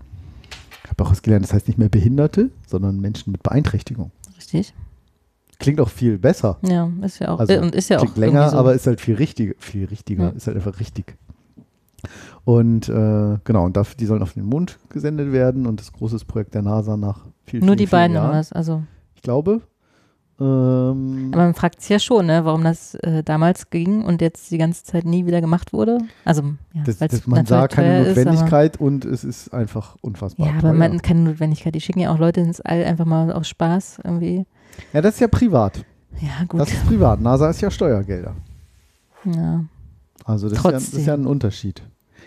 [0.84, 4.10] Ich habe auch was gelernt, das heißt nicht mehr Behinderte, sondern Menschen mit Beeinträchtigung.
[4.36, 4.72] Richtig.
[5.58, 6.58] Klingt auch viel besser.
[6.62, 7.40] Ja, ist ja auch.
[7.40, 8.58] Also, äh, und ist ja auch Klingt länger, irgendwie so.
[8.58, 10.28] aber ist halt viel richtiger, viel richtiger, Ja.
[10.30, 11.16] ist halt einfach richtig.
[12.44, 16.18] Und äh, genau, und dafür, die sollen auf den Mond gesendet werden und das große
[16.26, 18.30] Projekt der NASA nach vielen, Nur vielen, die vielen beiden Jahren.
[18.30, 18.52] oder was?
[18.52, 18.82] Also,
[19.14, 19.60] Ich glaube.
[20.40, 24.52] Ähm, aber man fragt sich ja schon, ne, warum das äh, damals ging und jetzt
[24.52, 25.98] die ganze Zeit nie wieder gemacht wurde.
[26.24, 26.42] Also,
[26.74, 30.46] ja, das, das, man sah keine teuer ist, Notwendigkeit und es ist einfach unfassbar.
[30.46, 30.74] Ja, aber teuer.
[30.74, 31.74] man keine Notwendigkeit.
[31.74, 34.46] Die schicken ja auch Leute ins All einfach mal aus Spaß irgendwie.
[34.92, 35.84] ja, das ist ja privat.
[36.20, 36.60] Ja, gut.
[36.60, 37.20] Das ist privat.
[37.20, 38.34] NASA ist ja Steuergelder.
[39.24, 39.64] ja.
[40.28, 41.82] Also das ist, ja, das ist ja ein Unterschied.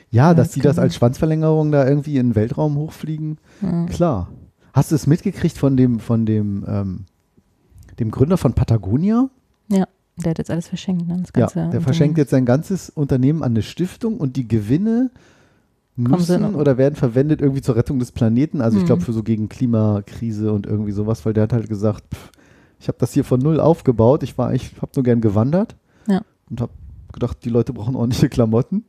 [0.10, 3.86] Ja, Ja, dass das die das als Schwanzverlängerung da irgendwie in den Weltraum hochfliegen, ja.
[3.86, 4.30] klar.
[4.74, 7.06] Hast du es mitgekriegt von dem, von dem, ähm,
[8.00, 9.30] dem Gründer von Patagonia?
[10.18, 11.08] Der hat jetzt alles verschenkt.
[11.08, 11.24] Ne?
[11.34, 15.10] Das Ja, der verschenkt jetzt sein ganzes Unternehmen an eine Stiftung und die Gewinne
[15.96, 18.62] müssen oder werden verwendet irgendwie zur Rettung des Planeten.
[18.62, 18.88] Also ich Mhm.
[18.88, 22.32] glaube für so gegen Klimakrise und irgendwie sowas, weil der hat halt gesagt, pff,
[22.80, 24.24] ich habe das hier von null aufgebaut.
[24.24, 25.76] Ich war, ich habe nur gern gewandert
[26.08, 26.22] Ja.
[26.50, 26.72] und habe
[27.12, 28.86] gedacht, die Leute brauchen ordentliche Klamotten.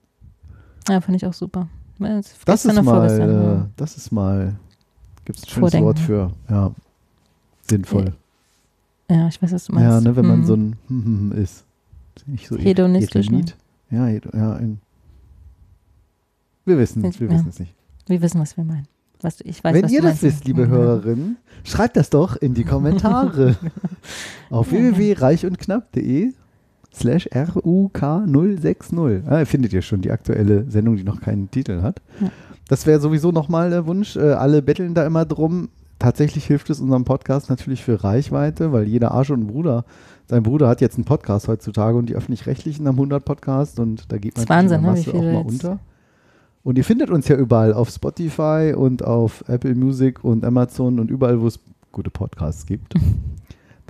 [0.88, 1.68] Ja, fand ich auch super.
[1.98, 4.56] Ja, Das gestern ist oder mal, äh, das ist mal,
[5.24, 5.86] gibt es ein schönes Vordenken.
[5.86, 6.72] Wort für, ja,
[7.68, 8.12] sinnvoll.
[9.08, 9.16] ja.
[9.16, 9.88] ja, ich weiß, was du meinst.
[9.90, 10.44] Ja, ne, wenn man Mhm.
[10.46, 11.64] so ein hm, hm, hm ist.
[12.26, 13.38] Nicht so Hedonistisch, ne?
[13.38, 13.56] Hedonit.
[13.90, 14.56] Ja, ja.
[14.56, 14.80] In,
[16.64, 17.34] wir wissen es, wir Ja.
[17.34, 17.74] wissen es nicht.
[18.06, 18.86] Wir wissen, was wir meinen.
[19.20, 20.70] Was ich weiß, Wenn was ihr das wisst, liebe Mhm.
[20.70, 23.56] Hörerinnen, schreibt das doch in die Kommentare
[24.50, 26.32] auf www.reichundknapp.de
[26.94, 29.22] slash RUK060.
[29.28, 32.00] Ah, findet ihr schon die aktuelle Sendung, die noch keinen Titel hat.
[32.20, 32.30] Ja.
[32.68, 34.16] Das wäre sowieso nochmal der Wunsch.
[34.16, 35.68] Äh, alle betteln da immer drum.
[35.98, 39.84] Tatsächlich hilft es unserem Podcast natürlich für Reichweite, weil jeder Arsch und Bruder,
[40.26, 44.18] sein Bruder hat jetzt einen Podcast heutzutage und die Öffentlich-Rechtlichen haben 100 Podcast und da
[44.18, 45.78] geht man Wahnsinn, ne, Masse auch mal jetzt- unter.
[46.64, 51.10] Und ihr findet uns ja überall auf Spotify und auf Apple Music und Amazon und
[51.10, 51.58] überall, wo es
[51.90, 52.94] gute Podcasts gibt.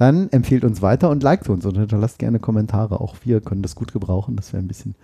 [0.02, 3.00] Dann empfehlt uns weiter und liked uns und hinterlasst gerne Kommentare.
[3.00, 4.96] Auch wir können das gut gebrauchen, dass wir ein bisschen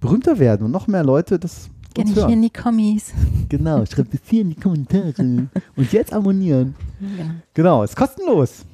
[0.00, 3.12] berühmter werden und noch mehr Leute das Gerne hier in die Kommis.
[3.48, 5.14] Genau, schreibt es hier in die Kommentare
[5.76, 6.74] und jetzt abonnieren.
[6.98, 7.30] Genau.
[7.54, 8.64] Genau, ist kostenlos.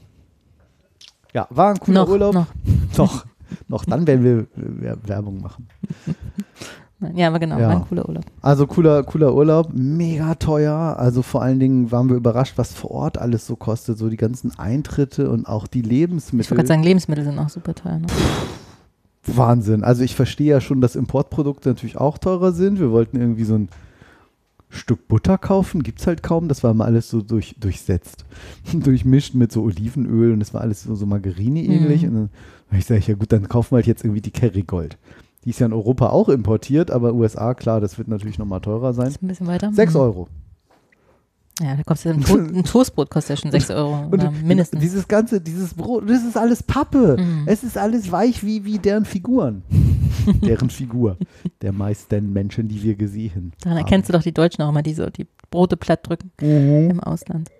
[1.35, 2.33] Ja, war ein cooler Noch, Urlaub.
[2.33, 2.47] noch.
[2.97, 3.27] Noch,
[3.69, 5.69] noch, dann werden wir Werbung machen.
[7.15, 7.69] Ja, aber genau, Ja.
[7.69, 8.25] war ein cooler Urlaub.
[8.43, 10.97] Also cooler, cooler Urlaub, mega teuer.
[10.99, 13.97] Also vor allen Dingen waren wir überrascht, was vor Ort alles so kostet.
[13.97, 16.51] So die ganzen Eintritte und auch die Ich Lebensmittel.
[16.51, 17.99] wollte gerade sagen, Lebensmittel sind auch super teuer.
[18.01, 18.07] Ne?
[19.27, 19.85] Wahnsinn.
[19.85, 22.79] Also ich verstehe ja schon, dass Importprodukte natürlich auch teurer sind.
[22.81, 23.69] Wir wollten irgendwie so ein
[24.69, 26.49] Stück Butter kaufen, gibt es halt kaum.
[26.49, 28.25] Das war mal alles so durch, durchsetzt.
[28.73, 32.03] Durchmischt mit so Olivenöl und das war alles so, so Margarine ähnlich.
[32.03, 32.09] Mhm.
[32.09, 32.31] Und dann
[32.71, 34.97] hab ich sage, ja gut, dann kaufen wir halt jetzt irgendwie die Kerrygold.
[35.45, 38.93] Die ist ja in Europa auch importiert, aber USA, klar, das wird natürlich nochmal teurer
[38.93, 39.09] sein.
[39.09, 39.73] Ist ein bisschen weiter.
[39.73, 40.01] 6 Mhm.
[40.01, 40.29] Euro.
[41.63, 44.01] Ja, da kostet ein, to ein Toastbrot kostet ja schon 6 Euro.
[44.05, 44.81] Und Oder mindestens.
[44.81, 47.17] dieses ganze, dieses Brot, das ist alles Pappe.
[47.19, 47.43] Mhm.
[47.47, 49.63] Es ist alles weich wie, wie deren Figuren.
[50.43, 51.17] deren Figur.
[51.63, 54.95] Der meisten Menschen, die wir gesehen Daran erkennst du doch die Deutschen auch immer, die
[54.95, 56.91] so die Brote platt drücken Mhm.
[56.91, 57.51] im Ausland.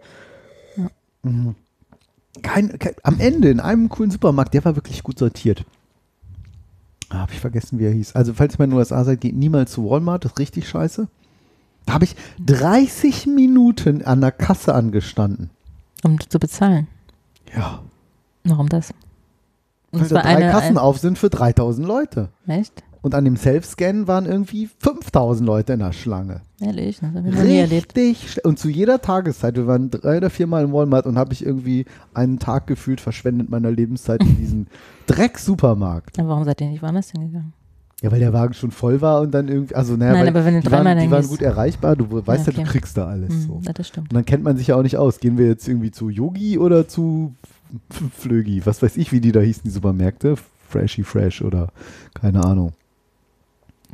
[1.23, 1.55] Mhm.
[2.43, 5.65] Kein, kein, am Ende in einem coolen Supermarkt, der war wirklich gut sortiert.
[7.11, 8.15] Ah, Hab ich vergessen, wie er hieß.
[8.15, 10.69] Also, falls ihr mal in den USA seid, geht niemals zu Walmart, das ist richtig
[10.69, 11.09] scheiße.
[11.87, 12.15] Da habe ich
[12.47, 15.51] 30 Minuten an der Kasse angestanden.
[16.05, 16.87] Um zu bezahlen.
[17.55, 17.83] Ja.
[18.45, 18.95] Warum das?
[19.91, 22.29] Und Weil da drei eine, Kassen ein, auf sind für 3000 Leute.
[22.47, 22.83] Echt?
[23.03, 26.43] Und an dem Self-Scan waren irgendwie 5000 Leute in der Schlange.
[26.61, 27.01] Ehrlich?
[27.01, 27.97] Das habe ich noch nie erlebt.
[27.97, 28.45] Richtig.
[28.45, 31.87] Und zu jeder Tageszeit, wir waren drei oder viermal im Walmart und habe ich irgendwie
[32.13, 34.67] einen Tag gefühlt verschwendet meiner Lebenszeit in diesem
[35.07, 36.19] Dreck-Supermarkt.
[36.19, 37.55] Aber warum seid ihr nicht woanders hingegangen?
[38.03, 40.45] Ja, weil der Wagen schon voll war und dann irgendwie, also naja, Nein, weil aber
[40.47, 42.65] wenn du die, waren, die waren gut erreichbar, du weißt ja, okay.
[42.65, 43.29] du kriegst da alles.
[43.31, 43.61] Hm, So.
[43.63, 44.11] ja, das stimmt.
[44.11, 45.21] Und dann kennt man sich ja auch nicht aus.
[45.21, 47.35] Gehen wir jetzt irgendwie zu Yogi oder zu
[48.19, 48.65] Flögi?
[48.65, 50.37] Was weiß ich, wie die da hießen, die Supermärkte?
[50.69, 51.69] Freshy Fresh oder
[52.15, 52.73] keine Ahnung.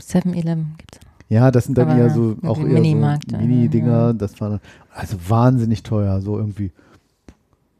[0.01, 1.01] 7-Eleven gibt es.
[1.29, 4.15] Ja, das sind dann Aber eher so auch irgendwie eher so Mini-Dinger.
[4.15, 4.61] Das war
[4.95, 6.21] also wahnsinnig teuer.
[6.21, 6.71] So irgendwie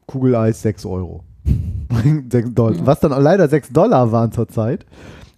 [0.05, 1.23] Kugeleis 6 Euro.
[2.29, 2.85] 6 Dollar.
[2.85, 4.85] Was dann leider 6 Dollar waren zur Zeit.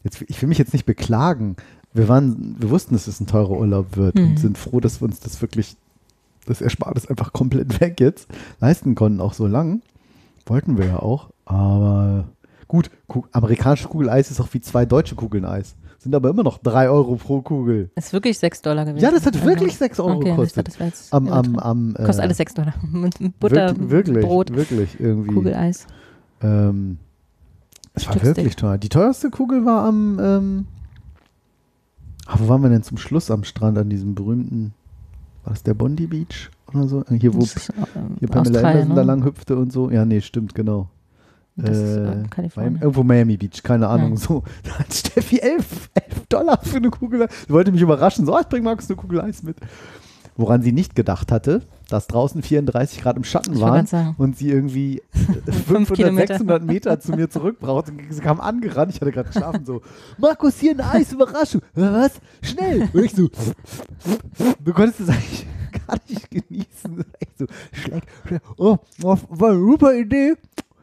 [0.04, 1.56] Jetzt, ich will mich jetzt nicht beklagen.
[1.94, 4.24] Wir waren, wir wussten, dass es ein teurer Urlaub wird Mhm.
[4.30, 5.76] und sind froh, dass wir uns das wirklich,
[6.46, 8.28] das Erspartes einfach komplett weg jetzt
[8.60, 9.82] leisten konnten, auch so lang.
[10.46, 11.30] Wollten wir ja auch.
[11.46, 12.26] Aber
[12.68, 12.89] gut,
[13.32, 15.76] amerikanische Kugeleis ist auch wie zwei deutsche Kugeln Eis.
[16.00, 17.92] Sind aber immer noch 3 Euro pro Kugel.
[17.96, 19.04] Ist wirklich 6 Dollar gewesen.
[19.04, 20.68] Ja, das hat Also, wirklich 6 Euro okay, gekostet.
[20.70, 22.74] Das, das Am, am, am, äh, Kostet alles 6 Dollar.
[23.40, 25.34] Butter, wirk- wirklich, Brot, wirklich irgendwie.
[25.34, 25.88] Kugeleis.
[26.42, 27.00] Ähm,
[27.94, 28.78] es war wirklich teuer.
[28.78, 30.68] Die teuerste Kugel war am, ähm,
[32.28, 34.74] ah, wo waren wir denn zum Schluss am Strand an diesem berühmten,
[35.44, 37.02] war das der Bondi Beach oder so?
[37.10, 39.08] Äh, Hier, wo ist, ähm, hier Pamela Australien, Anderson da ne?
[39.08, 39.90] lang hüpfte und so.
[39.90, 40.88] Ja, nee, stimmt, genau.
[41.62, 42.76] Das Äh, äh, Kalifornien.
[42.82, 44.12] irgendwo Miami Beach, keine Ahnung.
[44.13, 44.17] Ja.
[44.17, 47.28] So, da hat Steffi 11, 11 Dollar für eine Kugel.
[47.48, 48.26] Sie wollte mich überraschen.
[48.26, 49.58] So, oh, ich bring Markus eine Kugel Eis mit.
[50.38, 55.02] Woran sie nicht gedacht hatte, dass draußen 34 Grad im Schatten waren und sie irgendwie
[55.67, 56.28] 500, Kilometer.
[56.36, 57.91] 600 Meter zu mir zurück brauchte.
[57.91, 59.82] Und sie kam angerannt, ich hatte gerade geschlafen, so,
[60.17, 61.60] Markus, hier ein Eis, Überraschung.
[61.76, 62.12] "Äh, Was?
[62.41, 62.88] Schnell.
[62.93, 63.28] Und ich so,
[64.63, 65.45] du konntest es eigentlich
[65.88, 67.04] gar nicht genießen.
[67.19, 68.41] Echt so, schleck, schleck.
[68.58, 70.36] Oh, oh, war eine super Idee.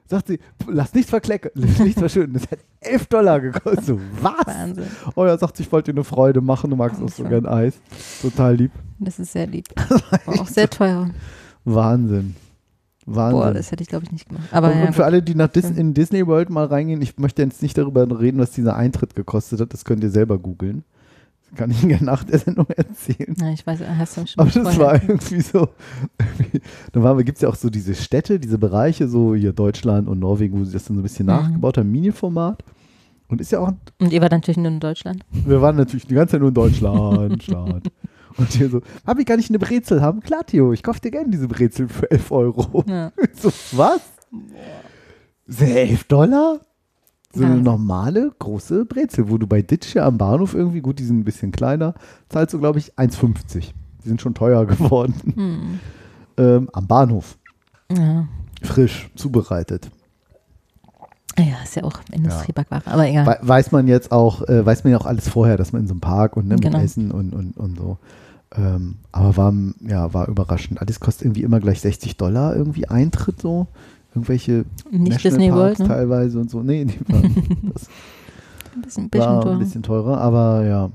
[0.08, 0.38] Sagt sie,
[0.68, 2.34] lass nichts verklecken, lass nichts verschütten.
[2.34, 3.84] Das hat 11 Dollar gekostet.
[3.84, 4.46] So, was?
[4.46, 4.86] Wahnsinn.
[5.14, 7.46] Oh ja, sagt sie, ich wollte dir eine Freude machen, du magst auch so gern
[7.46, 7.74] Eis.
[8.22, 8.72] Total lieb.
[8.98, 9.66] Das ist sehr lieb.
[10.26, 11.10] Auch sehr teuer.
[11.64, 12.34] Wahnsinn.
[13.04, 13.40] Wahnsinn.
[13.40, 14.48] Boah, das hätte ich, glaube ich, nicht gemacht.
[14.50, 17.18] Aber und, ja, und für alle, die nach Dis in Disney World mal reingehen, ich
[17.18, 19.72] möchte jetzt nicht darüber reden, was dieser Eintritt gekostet hat.
[19.72, 20.84] Das könnt ihr selber googeln.
[21.50, 23.35] Das kann ich Ihnen gerne nach der Sendung erzählen.
[23.40, 25.68] ja, ich weiß, hast du schon Aber das war irgendwie so.
[26.92, 30.59] Da gibt es ja auch so diese Städte, diese Bereiche, so hier Deutschland und Norwegen,
[30.61, 31.32] wo sie das dann so ein bisschen Mhm.
[31.32, 32.62] nachgebaut haben, Mini-Format.
[33.28, 35.24] Und ist ja auch, Und ihr wart natürlich nur in Deutschland.
[35.30, 37.42] wir waren natürlich die ganze Zeit nur in Deutschland.
[37.42, 37.82] Staat.
[38.38, 40.20] Und hier so, hab ich gar nicht eine Brezel haben?
[40.20, 42.85] Klar, Theo, ich kauf dir gerne diese Brezel für 11 Euro.
[42.87, 43.11] Ja.
[43.35, 44.00] So, was?
[45.59, 46.61] 11 Dollar?
[47.37, 47.61] So eine Ja.
[47.62, 51.25] normale große Brezel, wo du bei Ditch ja am Bahnhof irgendwie, gut, die sind ein
[51.25, 51.94] bisschen kleiner,
[52.29, 53.72] zahlst du, glaube ich, 1,50.
[54.05, 55.14] Die sind schon teuer geworden.
[55.35, 55.81] Hm.
[56.38, 57.37] Ähm, am Bahnhof.
[57.94, 58.27] Ja.
[58.62, 59.90] Frisch, zubereitet.
[61.38, 63.27] ja, ist ja auch Industriebackware, aber egal.
[63.27, 65.88] We weiß man jetzt auch, äh, weiß man ja auch alles vorher, dass man in
[65.88, 66.79] so einem Park und ne, mit Genau.
[66.81, 67.99] Essen und, und, und so.
[68.57, 69.53] Ähm, aber war,
[69.87, 70.81] ja, war überraschend.
[70.81, 73.66] Alles kostet irgendwie immer gleich 60 Dollar irgendwie Eintritt so.
[74.16, 75.87] Irgendwelche Nicht Disney World, Nationalparks ne?
[75.88, 76.62] teilweise und so.
[76.62, 77.22] Nee, nee war,
[77.72, 77.88] das
[78.74, 79.52] Ein bisschen, bisschen war teuer.
[79.52, 80.90] ein bisschen teurer, aber ja.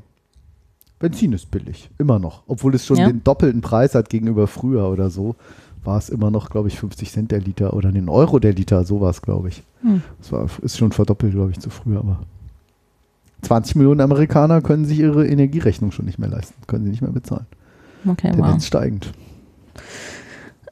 [0.99, 2.43] Benzin ist billig, immer noch.
[2.47, 3.07] Obwohl es schon Ja.
[3.07, 5.35] den doppelten Preis hat gegenüber früher oder so,
[5.83, 8.83] war es immer noch, glaube ich, 50 Cent der Liter oder den Euro der Liter,
[8.83, 9.63] so war es, glaube ich.
[9.81, 10.01] Hm.
[10.19, 12.19] Das war, ist schon verdoppelt, glaube ich, zu früh, aber
[13.41, 17.11] 20 Millionen Amerikaner können sich ihre Energierechnung schon nicht mehr leisten, können sie nicht mehr
[17.11, 17.47] bezahlen.
[18.05, 18.35] Okay, wow.
[18.35, 19.11] Tendenz steigend.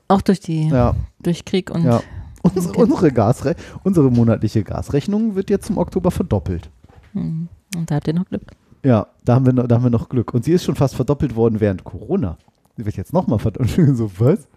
[0.08, 2.02] Auch durch die, Ja, durch Krieg und ja.
[2.42, 2.82] Unsere, Okay.
[2.82, 6.70] unsere, Gasre unsere monatliche Gasrechnung wird jetzt zum Oktober verdoppelt.
[7.14, 7.48] Hm.
[7.76, 8.44] Und da habt ihr noch Glück.
[8.84, 10.34] Ja, da haben, wir noch, da haben wir noch Glück.
[10.34, 12.38] Und sie ist schon fast verdoppelt worden während Corona.
[12.78, 13.76] Sie wird jetzt nochmal verdoppelt.
[13.98, 14.48] so, was?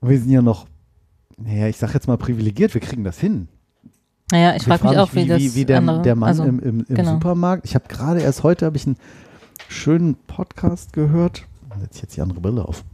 [0.00, 0.66] Und wir sind ja noch,
[1.36, 3.48] naja, ich sag jetzt mal privilegiert, wir kriegen das hin.
[4.30, 6.58] Naja, ich frage mich auch, wie, das wie, wie der, andere, der Mann also, im,
[6.60, 7.12] im, im genau.
[7.12, 7.66] Supermarkt.
[7.66, 8.96] Ich habe gerade erst heute habe ich einen
[9.68, 11.44] schönen Podcast gehört.
[11.78, 12.84] Setze ich jetzt die andere Brille auf.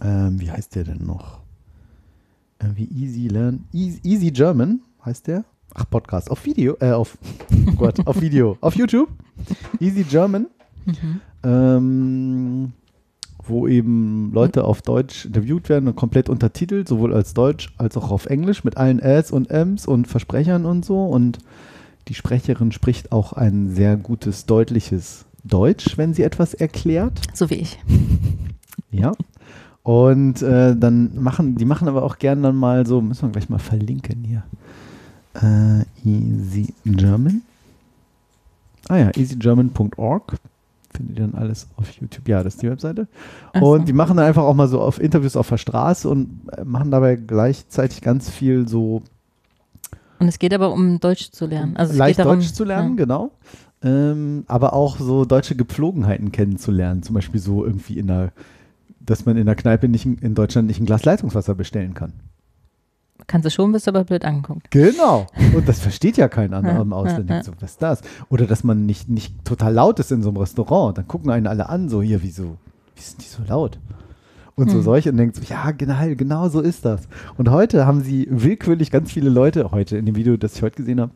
[0.00, 1.40] Ähm, wie heißt der denn noch?
[2.60, 3.64] Irgendwie Easy Learn.
[3.72, 5.44] Easy, Easy German heißt der.
[5.74, 6.30] Ach, Podcast.
[6.30, 6.76] Auf Video.
[6.80, 7.18] Äh, auf,
[7.68, 8.56] oh Gott, auf Video.
[8.60, 9.08] Auf YouTube.
[9.80, 10.46] Easy German.
[10.86, 11.20] Mhm.
[11.42, 12.72] Ähm,
[13.48, 18.10] wo eben Leute auf Deutsch interviewt werden und komplett untertitelt, sowohl als Deutsch als auch
[18.10, 21.04] auf Englisch, mit allen Äs und Ms und Versprechern und so.
[21.04, 21.38] Und
[22.08, 27.20] die Sprecherin spricht auch ein sehr gutes, deutliches Deutsch, wenn sie etwas erklärt.
[27.34, 27.78] So wie ich.
[28.90, 29.12] Ja.
[29.86, 33.48] Und äh, dann machen, die machen aber auch gern dann mal so, müssen wir gleich
[33.48, 34.42] mal verlinken hier.
[35.40, 37.42] Äh, Easy German.
[38.88, 40.38] Ah ja, easygerman.org.
[40.92, 42.26] Findet ihr dann alles auf YouTube.
[42.26, 43.06] Ja, das ist die Webseite.
[43.52, 43.74] Ach so.
[43.74, 46.64] Und die machen dann einfach auch mal so auf Interviews auf der Straße und äh,
[46.64, 49.02] machen dabei gleichzeitig ganz viel so
[50.18, 51.76] Und es geht aber um Deutsch zu lernen.
[51.76, 53.30] Also es leicht geht darum, Deutsch zu lernen, genau.
[53.84, 57.04] Ähm, aber auch so deutsche Gepflogenheiten kennenzulernen.
[57.04, 58.32] Zum Beispiel so irgendwie in der,
[59.06, 62.12] dass man in der Kneipe nicht in, Deutschland nicht ein Glas Leitungswasser bestellen kann.
[63.26, 64.70] Kannst du schon, bist aber blöd angeguckt.
[64.70, 65.26] Genau.
[65.54, 67.32] Und das versteht ja kein anderer im Ausland.
[67.44, 68.02] So, was ist das?
[68.28, 70.98] Oder dass man nicht, nicht total laut ist in so einem Restaurant.
[70.98, 72.56] Dann gucken einen alle an, so hier, wieso,
[72.94, 73.78] wie sind die so laut?
[74.54, 74.82] Und so Hm.
[74.84, 77.08] solche und denkt so, ja, genau, genau so ist das.
[77.36, 80.76] Und heute haben sie willkürlich ganz viele Leute, heute in dem Video, das ich heute
[80.76, 81.12] gesehen habe,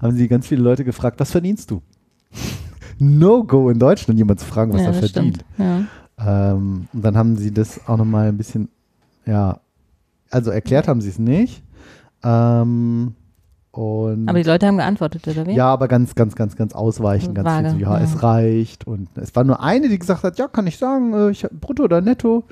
[0.00, 1.82] haben sie ganz viele Leute gefragt, was verdienst du?
[2.98, 5.44] No-Go in Deutschland, jemand zu fragen, was ja, er verdient.
[5.56, 5.84] Ja.
[6.18, 8.68] Ähm, und dann haben sie das auch nochmal ein bisschen,
[9.26, 9.60] ja,
[10.30, 11.62] also erklärt haben sie es nicht.
[12.22, 13.14] Ähm,
[13.70, 15.54] und Aber die Leute haben geantwortet, oder wie?
[15.54, 18.04] ja, aber ganz, ganz, ganz, ganz ausweichend, ganz Vage, viel so, ja, ja.
[18.04, 18.86] es reicht.
[18.86, 21.54] Und es war nur eine, die gesagt hat, ja, kann ich sagen, äh, ich habe
[21.54, 22.44] brutto oder netto.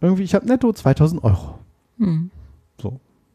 [0.00, 1.58] Irgendwie, ich habe netto 2000 Euro.
[1.98, 2.30] Hm.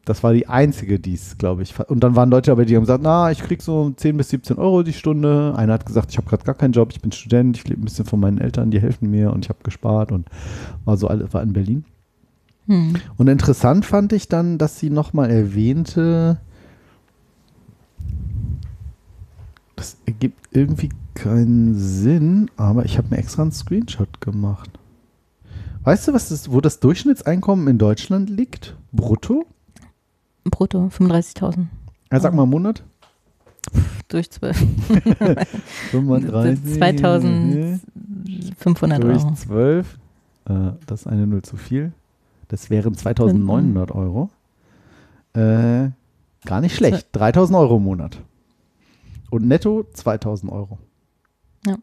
[0.04, 1.78] Das war die einzige, die es, glaube ich.
[1.88, 4.58] Und dann waren Leute aber, die haben gesagt, na, ich krieg so 10 bis 17
[4.58, 5.54] Euro die Stunde.
[5.56, 7.84] Einer hat gesagt, ich habe gerade gar keinen Job, ich bin Student, ich lebe ein
[7.84, 10.26] bisschen von meinen Eltern, die helfen mir und ich habe gespart und
[10.84, 11.84] war so alles, war in Berlin.
[12.66, 12.94] Hm.
[13.16, 16.40] Und interessant fand ich dann, dass sie nochmal erwähnte,
[19.76, 24.70] das ergibt irgendwie keinen Sinn, aber ich habe mir extra einen Screenshot gemacht.
[25.84, 28.76] Weißt du, was das, wo das Durchschnittseinkommen in Deutschland liegt?
[28.92, 29.46] Brutto?
[30.44, 31.66] Brutto, 35.000
[32.10, 32.82] Ja, sag mal Monat.
[34.08, 34.56] durch 12.
[35.90, 36.78] 35.
[36.78, 39.34] 2500 durch Euro.
[39.34, 39.98] 12.
[40.48, 40.54] Äh,
[40.86, 41.92] das ist eine Null zu viel.
[42.48, 44.30] Das wären 2900 Euro.
[45.34, 45.88] Äh,
[46.44, 47.06] gar nicht schlecht.
[47.12, 48.18] 3000 Euro im Monat.
[49.30, 50.78] Und netto 2000 Euro.
[51.66, 51.76] Ja.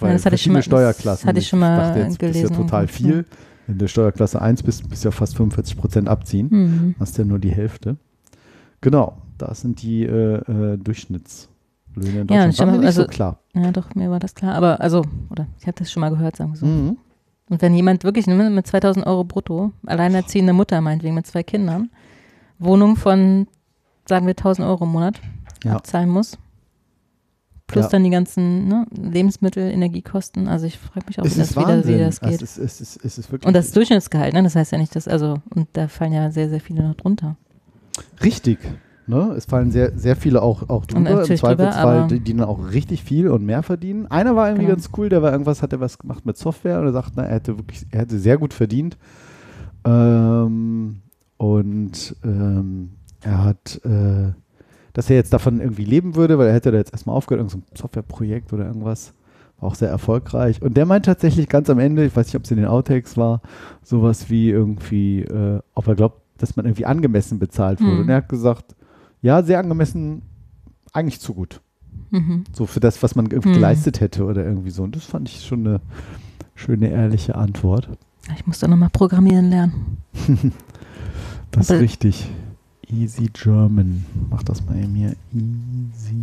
[0.00, 1.26] Weil Ja, das hatte ich schon mal- das Steuerklassen.
[1.28, 3.24] hatte ich schon mal jetzt, Das ist gelesen ja total viel.
[3.66, 6.50] Wenn du Steuerklasse 1 bist, bist du ja fast 45 Prozent abziehen.
[6.50, 6.94] Hm.
[6.98, 7.96] Hast ja nur die Hälfte.
[8.80, 11.48] Genau, das sind die äh, äh, Durchschnittslöhne
[11.96, 12.52] in Ja, Deutschland.
[12.54, 13.38] ich War mir nicht so also- klar.
[13.54, 14.54] Ja, doch, mir war das klar.
[14.54, 16.66] Aber, also, oder ich habe das schon mal gehört, sagen wir so.
[16.66, 16.96] Mhm.
[17.50, 21.90] Und wenn jemand wirklich mit 2000 Euro brutto, alleinerziehende Mutter meinetwegen mit zwei Kindern,
[22.58, 23.46] Wohnung von,
[24.08, 25.20] sagen wir, 1000 Euro im Monat
[25.64, 25.76] Ja.
[25.76, 26.38] abzahlen muss,
[27.72, 27.90] plus Ja.
[27.90, 30.46] dann die ganzen ne, Lebensmittel, Energiekosten.
[30.48, 31.94] Also ich frage mich auch, Es wie das, ist wie, das, Wahnsinn.
[31.94, 32.42] wie das Es geht.
[32.42, 34.42] ist, es ist, es ist wirklich Und das Durchschnittsgehalt, ne?
[34.42, 37.36] das heißt ja nicht, dass, also, und da fallen ja sehr, sehr viele noch drunter.
[38.22, 38.58] Richtig.
[39.08, 39.34] Ne?
[39.36, 41.10] Es fallen sehr, sehr viele auch, auch drüber.
[41.10, 44.06] Im drüber, Zweifelsfall, die, die dann auch richtig viel und mehr verdienen.
[44.10, 44.76] Einer war irgendwie Genau.
[44.76, 47.24] ganz cool, der war irgendwas, hat er was gemacht mit Software und er sagt, na,
[47.24, 48.96] er hätte wirklich, er hätte sehr gut verdient.
[49.84, 51.00] Ähm,
[51.36, 52.90] und ähm,
[53.22, 54.32] er hat, äh,
[54.92, 57.64] dass er jetzt davon irgendwie leben würde, weil er hätte da jetzt erstmal aufgehört, irgendein
[57.74, 59.14] so Softwareprojekt oder irgendwas.
[59.60, 60.60] War auch sehr erfolgreich.
[60.60, 63.16] Und der meint tatsächlich ganz am Ende, ich weiß nicht, ob es in den Outtakes
[63.16, 63.40] war,
[63.82, 67.92] sowas wie irgendwie, äh, ob er glaubt, dass man irgendwie angemessen bezahlt wurde.
[67.92, 68.00] Hm.
[68.00, 68.74] Und er hat gesagt,
[69.22, 70.22] ja, sehr angemessen,
[70.92, 71.60] eigentlich zu gut.
[72.10, 72.44] Mhm.
[72.52, 73.54] So für das, was man irgendwie Hm.
[73.54, 74.82] geleistet hätte oder irgendwie so.
[74.82, 75.80] Und das fand ich schon eine
[76.54, 77.88] schöne, ehrliche Antwort.
[78.36, 79.98] Ich muss doch nochmal programmieren lernen.
[81.54, 82.30] Das ist richtig.
[82.92, 84.04] Easy German.
[84.30, 85.16] Mach das mal eben hier.
[85.32, 86.14] Easy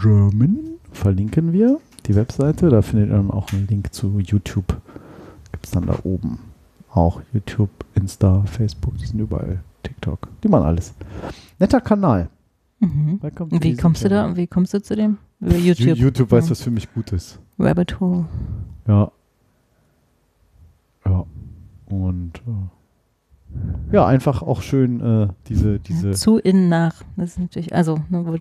[0.00, 0.58] German.
[0.92, 2.68] Verlinken wir die Webseite.
[2.68, 4.80] Da findet ihr dann auch einen Link zu YouTube.
[5.50, 6.38] Gibt es dann da oben.
[6.90, 9.60] Auch YouTube, Insta, Facebook, die sind überall.
[9.82, 10.28] TikTok.
[10.44, 10.94] Die machen alles.
[11.58, 12.28] Netter Kanal.
[12.80, 13.20] Mhm.
[13.50, 14.36] Wie kommst du da?
[14.36, 15.18] Wie kommst du zu dem?
[15.40, 15.96] Über YouTube.
[15.96, 17.38] YouTube weiß, was für mich gut ist.
[17.58, 18.26] Rabbit Hole.
[18.86, 19.10] Ja.
[21.04, 21.24] Ja.
[21.86, 22.81] Und äh,
[23.92, 26.12] ja, einfach auch schön äh, diese, diese.
[26.12, 27.02] Zu innen nach.
[27.16, 28.38] Das ist natürlich, also ne,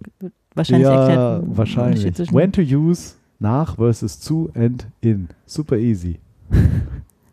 [0.56, 1.44] wahrscheinlich ja, erklärt.
[1.58, 2.14] wahrscheinlich.
[2.16, 5.28] zwischen- When to use, nach versus zu and in.
[5.46, 6.20] Super easy.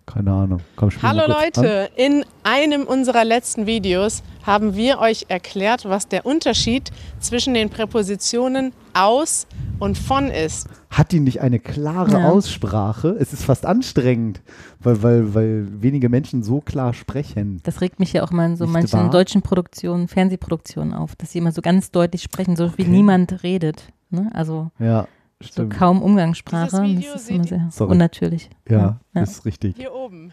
[0.06, 0.60] Keine Ahnung.
[0.74, 1.64] Komm, Hallo kurz an.
[1.64, 7.68] Leute, in einem unserer letzten Videos haben wir euch erklärt, was der Unterschied zwischen den
[7.68, 9.46] Präpositionen aus
[9.78, 10.66] und von ist.
[10.90, 12.28] Hat die nicht eine klare Ja.
[12.30, 13.08] Aussprache?
[13.20, 14.40] Es ist fast anstrengend,
[14.80, 17.60] weil, weil, weil wenige Menschen so klar sprechen.
[17.64, 19.10] Das regt mich ja auch mal in so Nicht manchen wahr?
[19.10, 22.90] deutschen Produktionen, Fernsehproduktionen auf, dass sie immer so ganz deutlich sprechen, so wie Okay.
[22.90, 23.92] niemand redet.
[24.10, 24.30] Ne?
[24.32, 25.06] Also Ja,
[25.52, 26.82] so kaum Umgangssprache.
[26.82, 27.90] Video das ist immer sehr Sorry.
[27.92, 28.48] unnatürlich.
[28.68, 29.22] ja, ja.
[29.22, 29.76] ist richtig.
[29.76, 30.32] Hier oben.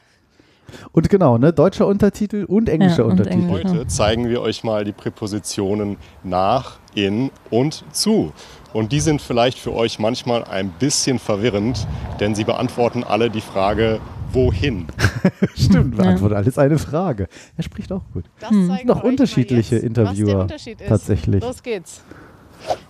[0.94, 3.44] Und genau, ne, deutscher Untertitel und englischer Ja, und Untertitel.
[3.44, 3.66] Englisch.
[3.66, 8.32] Heute zeigen wir euch mal die Präpositionen nach, in und zu.
[8.76, 11.88] Und die sind vielleicht für euch manchmal ein bisschen verwirrend,
[12.20, 14.02] denn sie beantworten alle die Frage,
[14.34, 14.88] wohin?
[15.56, 16.04] Stimmt, Ja.
[16.04, 17.30] beantwortet alles eine Frage.
[17.56, 18.26] Er spricht auch gut.
[18.42, 18.78] Das Hm.
[18.84, 20.90] Noch unterschiedliche jetzt, Interviewer Was der Unterschied ist.
[20.90, 21.42] tatsächlich.
[21.42, 22.02] Los geht's.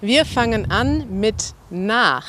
[0.02, 2.26] Wir fangen an mit nach.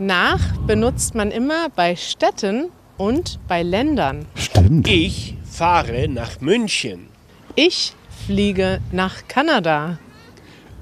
[0.00, 4.26] Nach benutzt man immer bei Städten und bei Ländern.
[4.34, 4.88] Stimmt.
[4.88, 7.06] Ich fahre nach München.
[7.54, 7.92] Ich
[8.26, 9.98] fliege nach Kanada.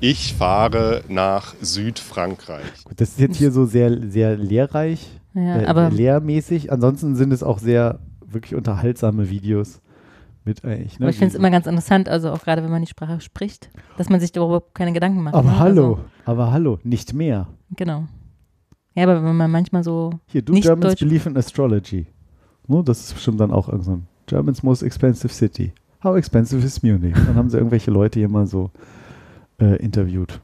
[0.00, 2.84] Ich fahre nach Südfrankreich.
[2.84, 6.70] Gut, das ist jetzt hier so sehr, sehr lehrreich, Ja, äh, aber lehrmäßig.
[6.72, 9.80] Ansonsten sind es auch sehr wirklich unterhaltsame Videos
[10.44, 11.00] mit eigentlich.
[11.00, 11.06] Ne?
[11.06, 13.70] Aber ich finde es immer ganz interessant, also auch gerade wenn man die Sprache spricht,
[13.96, 15.34] dass man sich darüber überhaupt keine Gedanken macht.
[15.34, 15.58] aber ne?
[15.58, 17.48] hallo, Also, aber hallo, nicht mehr.
[17.76, 18.04] genau.
[18.94, 21.00] Ja, aber wenn man manchmal so, Hier, do Nicht Germans Deutsch.
[21.00, 22.06] believe in astrology.
[22.66, 25.72] Ne, das ist bestimmt dann auch irgend so ein Germans most expensive city.
[26.04, 27.14] How expensive is Munich?
[27.14, 28.70] Dann haben sie irgendwelche Leute hier mal so
[29.60, 30.40] äh, interviewt.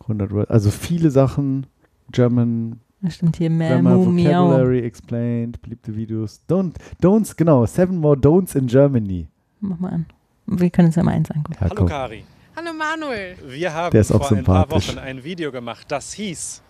[0.00, 1.66] 100 Word, also viele Sachen.
[2.10, 3.96] German das stimmt hier, mehr Grammar.
[3.96, 6.40] Vocabulary explained, beliebte Videos.
[6.48, 9.28] Don't, don'ts, genau, seven more don'ts in Germany.
[9.60, 10.06] Mach mal an.
[10.46, 11.58] Wir können uns ja mal eins angucken.
[11.60, 11.86] Ja, Hallo.
[11.86, 12.24] Kari,
[12.56, 13.36] Hallo Manuel.
[13.46, 14.68] wir haben Der ist auch vor ein paar.
[14.70, 16.62] Wochen ein Video gemacht, das hieß,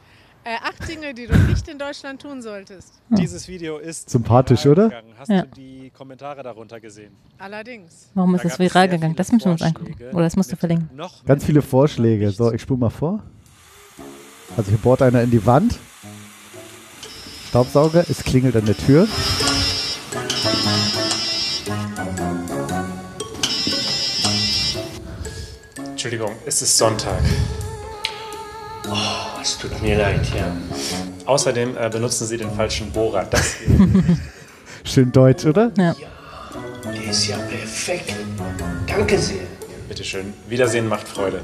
[0.48, 2.94] Äh, acht Dinge, die du nicht in Deutschland tun solltest.
[3.10, 4.88] dieses Video ist Sympathisch, viral oder?
[4.88, 5.14] Gegangen.
[5.18, 5.42] Hast Ja.
[5.42, 7.14] du die Kommentare darunter gesehen?
[7.36, 8.08] Allerdings.
[8.14, 9.14] Warum Da ist das gab es viral gegangen?
[9.14, 9.94] Das müssen wir uns angucken.
[10.10, 10.88] Oder das musst du verlinken.
[10.96, 12.30] Noch Ganz viele Vorschläge.
[12.30, 13.22] So, ich spule mal vor.
[14.56, 15.78] Also hier bohrt einer in die Wand.
[17.50, 19.06] Staubsauger, es klingelt an der Tür.
[25.90, 27.20] Entschuldigung, es ist Sonntag.
[28.86, 30.56] Oh, es tut mir leid, ja.
[31.26, 33.24] Außerdem äh, benutzen Sie den falschen Bohrer.
[33.24, 33.56] Das.
[34.84, 35.72] Schön deutsch, oder?
[35.76, 35.94] Ja,
[36.84, 38.14] Der ist ja perfekt.
[38.86, 39.42] Danke sehr.
[39.88, 40.32] Bitteschön.
[40.48, 41.40] Wiedersehen macht Freude.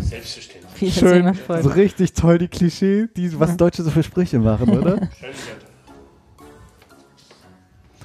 [0.00, 0.72] Selbstverständlich.
[0.74, 1.38] viel Schön.
[1.62, 5.08] So richtig toll, die Klischee, die, was Deutsche so für Sprüche machen, oder?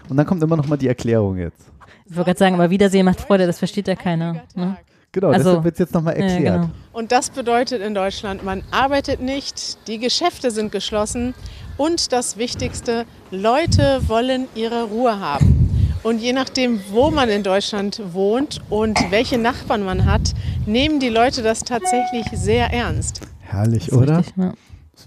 [0.08, 1.62] Und dann kommt immer noch mal die Erklärung jetzt.
[2.08, 4.44] Ich wollte gerade sagen, aber Wiedersehen macht Freude, das versteht ja keiner.
[4.54, 4.78] Ne?
[5.16, 6.62] Genau, Also- deshalb wird es jetzt nochmal Ja, erklärt.
[6.64, 6.74] genau.
[6.92, 11.34] Und das bedeutet in Deutschland, man arbeitet nicht, die Geschäfte sind geschlossen
[11.78, 15.70] und das Wichtigste, Leute wollen ihre Ruhe haben.
[16.04, 20.34] Und je nachdem, wo man in Deutschland wohnt und welche Nachbarn man hat,
[20.66, 23.22] nehmen die Leute das tatsächlich sehr ernst.
[23.40, 24.18] Herrlich, oder?
[24.18, 24.54] richtig, ja.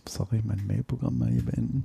[0.09, 1.85] Sorry, mein Mailprogramm mal hier beenden.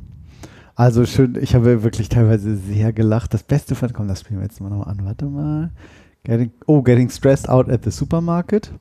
[0.76, 3.34] Also schön, ich habe wirklich teilweise sehr gelacht.
[3.34, 5.01] Das Beste fand, komm, das spielen wir jetzt mal noch an.
[5.03, 5.71] Warte mal.
[6.24, 8.71] Getting, oh, getting stressed out at the supermarket.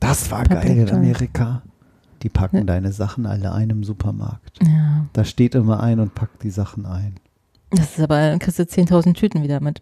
[0.00, 0.90] Das war geil in.
[0.90, 1.62] Amerika.
[2.22, 2.64] Die packen Ja.
[2.64, 4.58] deine Sachen alle ein im Supermarkt.
[4.62, 5.06] ja.
[5.12, 7.16] Da steht immer ein und packt die Sachen ein.
[7.70, 9.80] Das ist aber, dann kriegst du 10.000 Tüten wieder mit.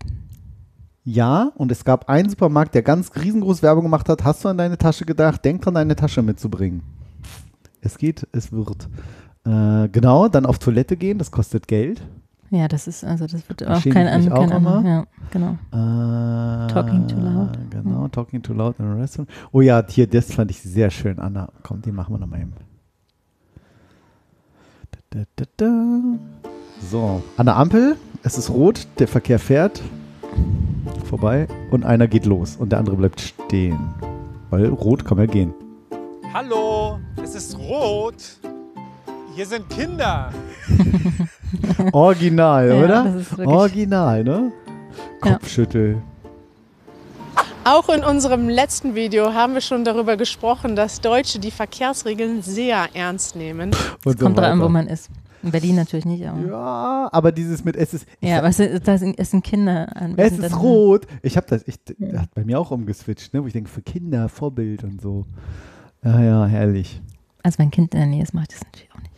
[1.05, 4.25] Ja, und es gab einen Supermarkt, der ganz riesengroß Werbung gemacht hat.
[4.25, 5.45] Hast du an deine Tasche gedacht?
[5.45, 6.83] Denk dran, deine Tasche mitzubringen.
[7.81, 8.89] Es geht, es wird.
[9.45, 12.03] Äh, genau, dann auf Toilette gehen, das kostet Geld.
[12.51, 14.85] Ja, das ist, also das wird auch kein, an, kein immer.
[14.85, 15.53] Ja, genau.
[15.71, 17.57] Äh, Talking too loud.
[17.71, 19.31] Genau, Talking Too Loud in a Restaurant.
[19.53, 21.51] Oh ja, hier, das fand ich sehr schön, Anna.
[21.63, 22.53] Komm, den machen wir nochmal eben.
[24.91, 26.03] Da, da, da, da.
[26.91, 29.81] So, an der Ampel, es ist rot, der Verkehr fährt
[31.05, 33.95] vorbei und einer geht los und der andere bleibt stehen.
[34.51, 35.55] Weil rot kann man ja gehen.
[36.33, 38.41] Hallo, es ist rot.
[39.35, 40.33] Hier sind Kinder.
[41.93, 43.05] Original, Ja, oder?
[43.05, 44.53] das ist wirklich- Original, ne?
[45.25, 45.33] Ja.
[45.35, 46.03] Kopfschüttel.
[47.65, 52.89] Auch in unserem letzten Video haben wir schon darüber gesprochen, dass Deutsche die Verkehrsregeln sehr
[52.95, 53.71] ernst nehmen.
[54.05, 55.11] Und so Kommt drauf an, wo man ist.
[55.43, 56.41] In Berlin natürlich nicht, aber.
[56.41, 59.89] Ja, Ja, aber dieses mit es ist, aber es ist, das sind, es sind Kinder
[59.95, 60.15] an.
[60.17, 61.07] Es das- ist rot.
[61.23, 63.43] Ich habe das, ich, das hat bei mir auch umgeswitcht, ne?
[63.43, 65.27] wo ich denke, für Kinder, Vorbild und so.
[66.05, 67.01] Ja, ja, herrlich.
[67.43, 69.10] Also wenn ein Kind in der Nähe ist, mache ich das natürlich auch nicht.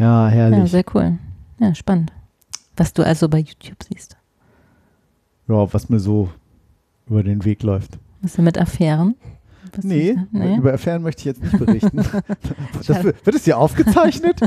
[0.00, 0.70] Ja, Ja, herrlich.
[0.70, 1.18] sehr cool.
[1.58, 2.12] Ja, spannend.
[2.76, 4.16] Was du also bei YouTube siehst.
[5.46, 6.30] Ja, was mir so
[7.06, 7.98] über den Weg läuft.
[8.22, 9.14] Was du mit Affären?
[9.74, 10.56] Was Nee, nee.
[10.56, 11.98] über Affären möchte ich jetzt nicht berichten.
[12.86, 14.40] das wird, es hier aufgezeichnet?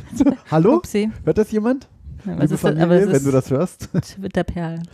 [0.50, 0.76] hallo?
[0.76, 1.10] Upsi.
[1.24, 1.88] Hört das jemand?
[2.26, 2.60] Ja, Liebe ist das?
[2.60, 3.88] Familie, es wenn du das hörst.
[3.92, 4.86] Twitterperlen.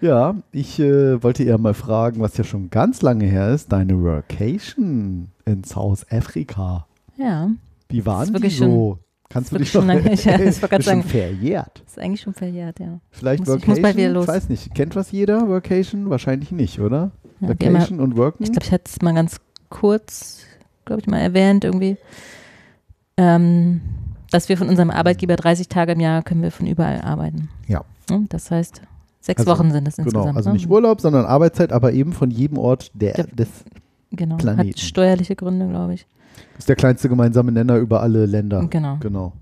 [0.00, 4.00] Ja, ich äh, wollte eher mal fragen, was ja schon ganz lange her ist, deine
[4.02, 6.86] Workation in South Africa.
[7.16, 7.50] Ja,
[7.88, 8.98] Wie waren die so?
[9.30, 11.02] Kannst du dich schon lange- ich- ja, ich ist schon sagen.
[11.02, 11.82] verjährt.
[11.86, 12.98] ist eigentlich schon verjährt, ja.
[13.10, 13.74] Vielleicht Muss- ich Workation?
[13.74, 14.24] muss bald wieder los.
[14.24, 14.74] Ich weiß nicht.
[14.74, 15.48] Kennt was jeder?
[15.48, 16.08] Workation?
[16.10, 17.10] Wahrscheinlich nicht, oder?
[17.40, 18.42] ja Vacation und Worken?
[18.42, 20.40] ich glaube, ich hatte es mal ganz kurz,
[20.86, 21.96] glaube ich, mal erwähnt irgendwie,
[23.16, 23.80] ähm,
[24.30, 27.48] dass wir von unserem Arbeitgeber 30 Tage im Jahr können wir von überall arbeiten.
[27.66, 27.84] Ja.
[28.28, 28.82] Das heißt,
[29.20, 30.36] sechs Also, Wochen sind es genau, insgesamt.
[30.36, 30.54] also ne?
[30.54, 33.48] nicht Urlaub, sondern Arbeitszeit, aber eben von jedem Ort der, Der- des
[34.10, 34.70] Genau, Planeten.
[34.70, 36.06] hat steuerliche Gründe, glaube ich.
[36.58, 38.66] Ist der kleinste gemeinsame Nenner über alle Länder.
[38.68, 38.96] Genau.
[39.00, 39.32] Genau.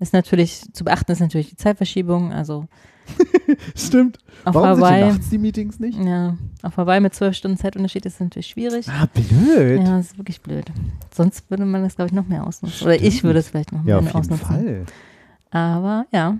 [0.00, 2.66] Ist natürlich, zu beachten ist natürlich die Zeitverschiebung, also
[3.74, 4.18] Stimmt.
[4.44, 5.98] auf Warum sind Hawaii, hier nachts die Meetings nicht?
[5.98, 8.86] ja, auf Hawaii mit zwölf Stunden Zeitunterschied ist natürlich schwierig.
[8.88, 9.80] Ah, blöd.
[9.82, 10.66] Ja, das ist wirklich blöd.
[11.14, 12.86] Sonst würde man das, glaube ich, noch mehr ausnutzen.
[12.86, 13.22] Oder ich Stimmt.
[13.24, 14.46] würde es vielleicht noch Ja, mehr auf jeden ausnutzen.
[14.46, 14.86] Fall.
[15.50, 16.38] Aber ja.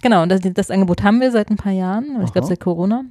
[0.00, 3.04] Genau, und das, das Angebot haben wir seit ein paar Jahren, ich glaube seit Corona.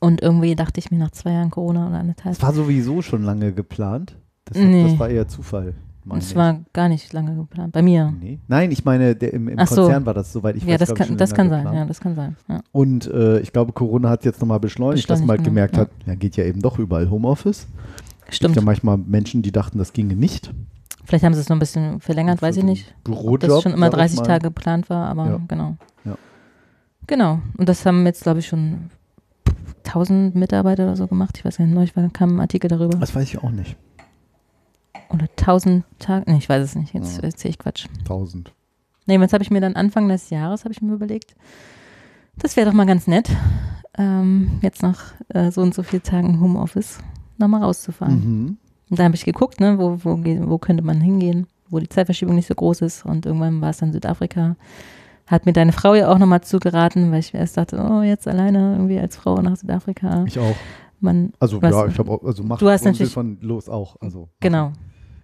[0.00, 2.34] Und irgendwie dachte ich mir nach zwei Jahren Corona oder anderthalb.
[2.36, 4.16] Das war sowieso schon lange geplant.
[4.48, 4.84] Das, Nee.
[4.84, 5.74] das war eher Zufall.
[6.16, 6.36] Es ich.
[6.36, 7.72] war gar nicht lange geplant.
[7.72, 8.14] Bei mir.
[8.18, 8.38] Nee.
[8.48, 9.82] Nein, ich meine, der, im, im so.
[9.82, 11.66] Konzern war das soweit ich ja, weiß, das ich, kann, schon das kann sein.
[11.70, 12.36] Ja, das kann sein.
[12.48, 12.60] Ja.
[12.72, 15.84] Und äh, ich glaube, Corona hat jetzt nochmal beschleunigt, dass man halt Beschleunigt, gemerkt genau,
[15.84, 17.66] hat, ja, geht ja eben doch überall Homeoffice.
[18.26, 18.54] Es Stimmt.
[18.54, 20.50] gibt ja manchmal Menschen, die dachten, das ginge nicht.
[21.04, 22.94] Vielleicht haben sie es noch ein bisschen verlängert, weiß ich nicht.
[22.98, 24.26] Ob Bürojob, das schon immer sag ich 30 mal.
[24.26, 25.40] Tage geplant war, aber Ja.
[25.46, 25.76] genau.
[26.04, 26.16] Ja.
[27.06, 27.40] Genau.
[27.56, 28.90] Und das haben jetzt, glaube ich, schon
[29.84, 31.36] 1000 Mitarbeiter oder so gemacht.
[31.38, 32.98] Ich weiß gar nicht, neulich kam ein Artikel darüber.
[32.98, 33.76] Das weiß ich auch nicht.
[35.10, 36.30] Oder 1000 Tage.
[36.30, 36.92] Nee, ich weiß es nicht.
[36.94, 37.24] Jetzt Ja.
[37.24, 37.86] erzähle ich Quatsch.
[38.00, 38.52] 1000.
[39.06, 41.34] Nee, jetzt habe ich mir dann Anfang des Jahres, habe ich mir überlegt,
[42.36, 43.30] das wäre doch mal ganz nett,
[43.96, 46.98] ähm, jetzt nach äh, so und so vielen Tagen Homeoffice
[47.38, 48.14] nochmal rauszufahren.
[48.20, 48.56] Mhm.
[48.90, 52.34] Und da habe ich geguckt, ne, wo, wo, wo könnte man hingehen, wo die Zeitverschiebung
[52.34, 53.04] nicht so groß ist.
[53.04, 54.56] Und irgendwann war es dann Südafrika.
[55.26, 58.72] Hat mir deine Frau ja auch nochmal zugeraten, weil ich erst dachte, oh, jetzt alleine
[58.74, 60.24] irgendwie als Frau nach Südafrika.
[60.26, 60.56] Ich auch.
[61.00, 63.96] Man, Also ja, ich habe also mach Du hast natürlich- von los auch.
[64.00, 64.72] Also genau.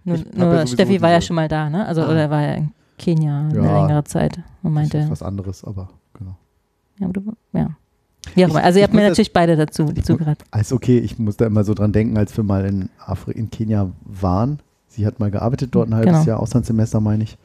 [0.05, 1.85] Nur, ja nur Steffi war ja schon mal da, ne?
[1.85, 2.09] Also, Ah.
[2.11, 3.81] oder war ja in Kenia eine Ja.
[3.81, 6.35] längere Zeit und das ist meinte, was anderes, aber genau.
[6.99, 7.65] ja, aber du, ja.
[7.65, 7.71] Auch
[8.35, 8.55] Ich-.
[8.55, 10.45] Also, ihr habt mir natürlich beide dazu zugeraten.
[10.51, 13.49] Alles okay, ich muss da immer so dran denken, als wir mal in Afri in
[13.49, 14.59] Kenia waren.
[14.87, 16.25] Sie hat mal gearbeitet dort ein halbes Genau.
[16.25, 17.37] Jahr, Auslandssemester meine ich.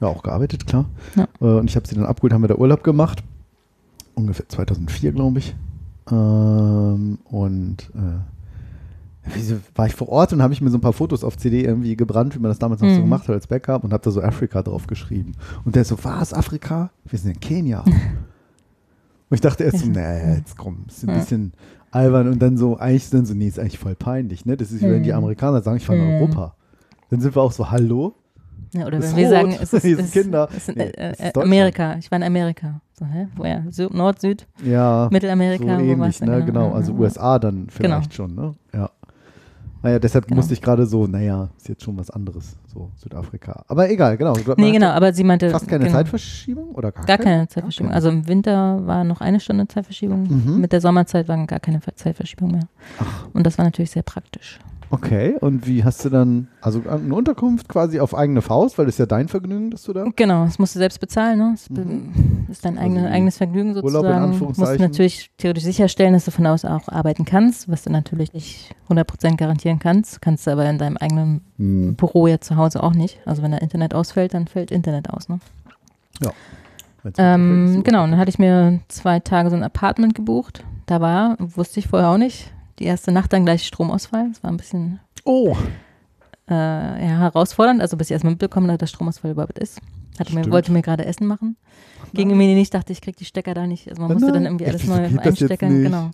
[0.00, 0.86] Ja, auch gearbeitet, klar.
[1.14, 1.24] Ja.
[1.40, 3.22] Äh, Und ich habe sie dann abgeholt, haben wir da Urlaub gemacht.
[4.14, 5.54] Ungefähr 2004, glaube ich.
[6.10, 8.18] Ähm, und äh,
[9.74, 11.96] war ich vor Ort und habe ich mir so ein paar Fotos auf CD irgendwie
[11.96, 13.02] gebrannt, wie man das damals noch so Mhm.
[13.02, 15.32] gemacht hat als Backup und habe da so Afrika drauf geschrieben.
[15.64, 16.90] Und der so, was, Afrika?
[17.06, 17.80] Wir sind in Kenia.
[17.84, 21.14] und ich dachte erst so, nee, jetzt komm, ist ein Ja.
[21.16, 21.52] bisschen
[21.90, 24.56] albern und dann so, eigentlich dann so, nee, ist eigentlich voll peinlich, ne?
[24.56, 25.18] Das ist, wie wenn die Mhm.
[25.18, 26.20] Amerikaner sagen, ich fahre nach Mhm.
[26.20, 26.54] Europa.
[27.10, 28.14] Dann sind wir auch so, hallo?
[28.72, 30.48] Ja, oder ist wenn wir rot, sagen, es ist, es, Kinder.
[30.54, 31.44] ist Nee, äh, es ist äh, Deutschland.
[31.46, 31.96] Amerika.
[31.98, 32.80] Ich war in Amerika.
[32.98, 33.28] So, hä?
[33.36, 33.64] Woher?
[33.70, 36.44] Süd, Nord, Süd, Ja, Mittelamerika, so ähnlich, ne?
[36.44, 36.98] Genau, also ja.
[36.98, 38.54] USA dann vielleicht schon, ne?
[39.84, 39.90] Ja.
[39.90, 40.36] Naja, deshalb Genau.
[40.36, 43.64] musste ich gerade so, naja, ist jetzt schon was anderes, so Südafrika.
[43.68, 44.32] Aber egal, genau.
[44.34, 45.50] Man Nee, genau, aber sie meinte.
[45.50, 47.88] Fast keine genau, Zeitverschiebung oder gar, Gar keine Zeitverschiebung.
[47.88, 47.96] keine?
[47.96, 50.22] Also im Winter war noch eine Stunde Zeitverschiebung.
[50.26, 50.60] Mhm.
[50.60, 52.66] Mit der Sommerzeit war gar keine Zeitverschiebung mehr.
[52.98, 53.26] Ach.
[53.34, 54.58] Und das war natürlich sehr praktisch.
[54.94, 58.94] Okay, und wie hast du dann, also eine Unterkunft quasi auf eigene Faust, weil das
[58.94, 60.04] ist ja dein Vergnügen, dass du da.
[60.16, 61.38] Genau, das musst du selbst bezahlen.
[61.38, 61.50] Ne?
[61.54, 61.84] Das be-
[62.50, 64.20] ist dein Also eigene, wie eigenes Vergnügen Urlaub in sozusagen.
[64.28, 64.82] Musst du Anführungszeichen.
[64.82, 69.36] natürlich theoretisch sicherstellen, dass du von aus auch arbeiten kannst, was du natürlich nicht 100%
[69.36, 70.22] garantieren kannst.
[70.22, 71.94] Kannst du aber in deinem eigenen Hm.
[71.96, 73.18] Büro ja zu Hause auch nicht.
[73.26, 75.28] Also wenn da Internet ausfällt, dann fällt Internet aus.
[75.28, 75.38] Ne?
[77.02, 80.64] Wenn's Ähm, genau, und dann hatte ich mir zwei Tage so ein Apartment gebucht.
[80.86, 84.28] Da war, wusste ich vorher auch nicht, die erste Nacht dann gleich Stromausfall.
[84.28, 85.56] Das war ein bisschen Oh,
[86.48, 89.80] äh, ja, herausfordernd, also bis ich erstmal mitbekommen habe, dass Stromausfall überhaupt ist.
[90.18, 91.56] Hatte mir, wollte mir gerade Essen machen.
[92.12, 93.88] Ging mir nicht, dachte ich, krieg die Stecker da nicht.
[93.88, 94.52] Also man Oh musste dann nein.
[94.52, 95.82] irgendwie alles neu einstecken.
[95.82, 96.10] Genau.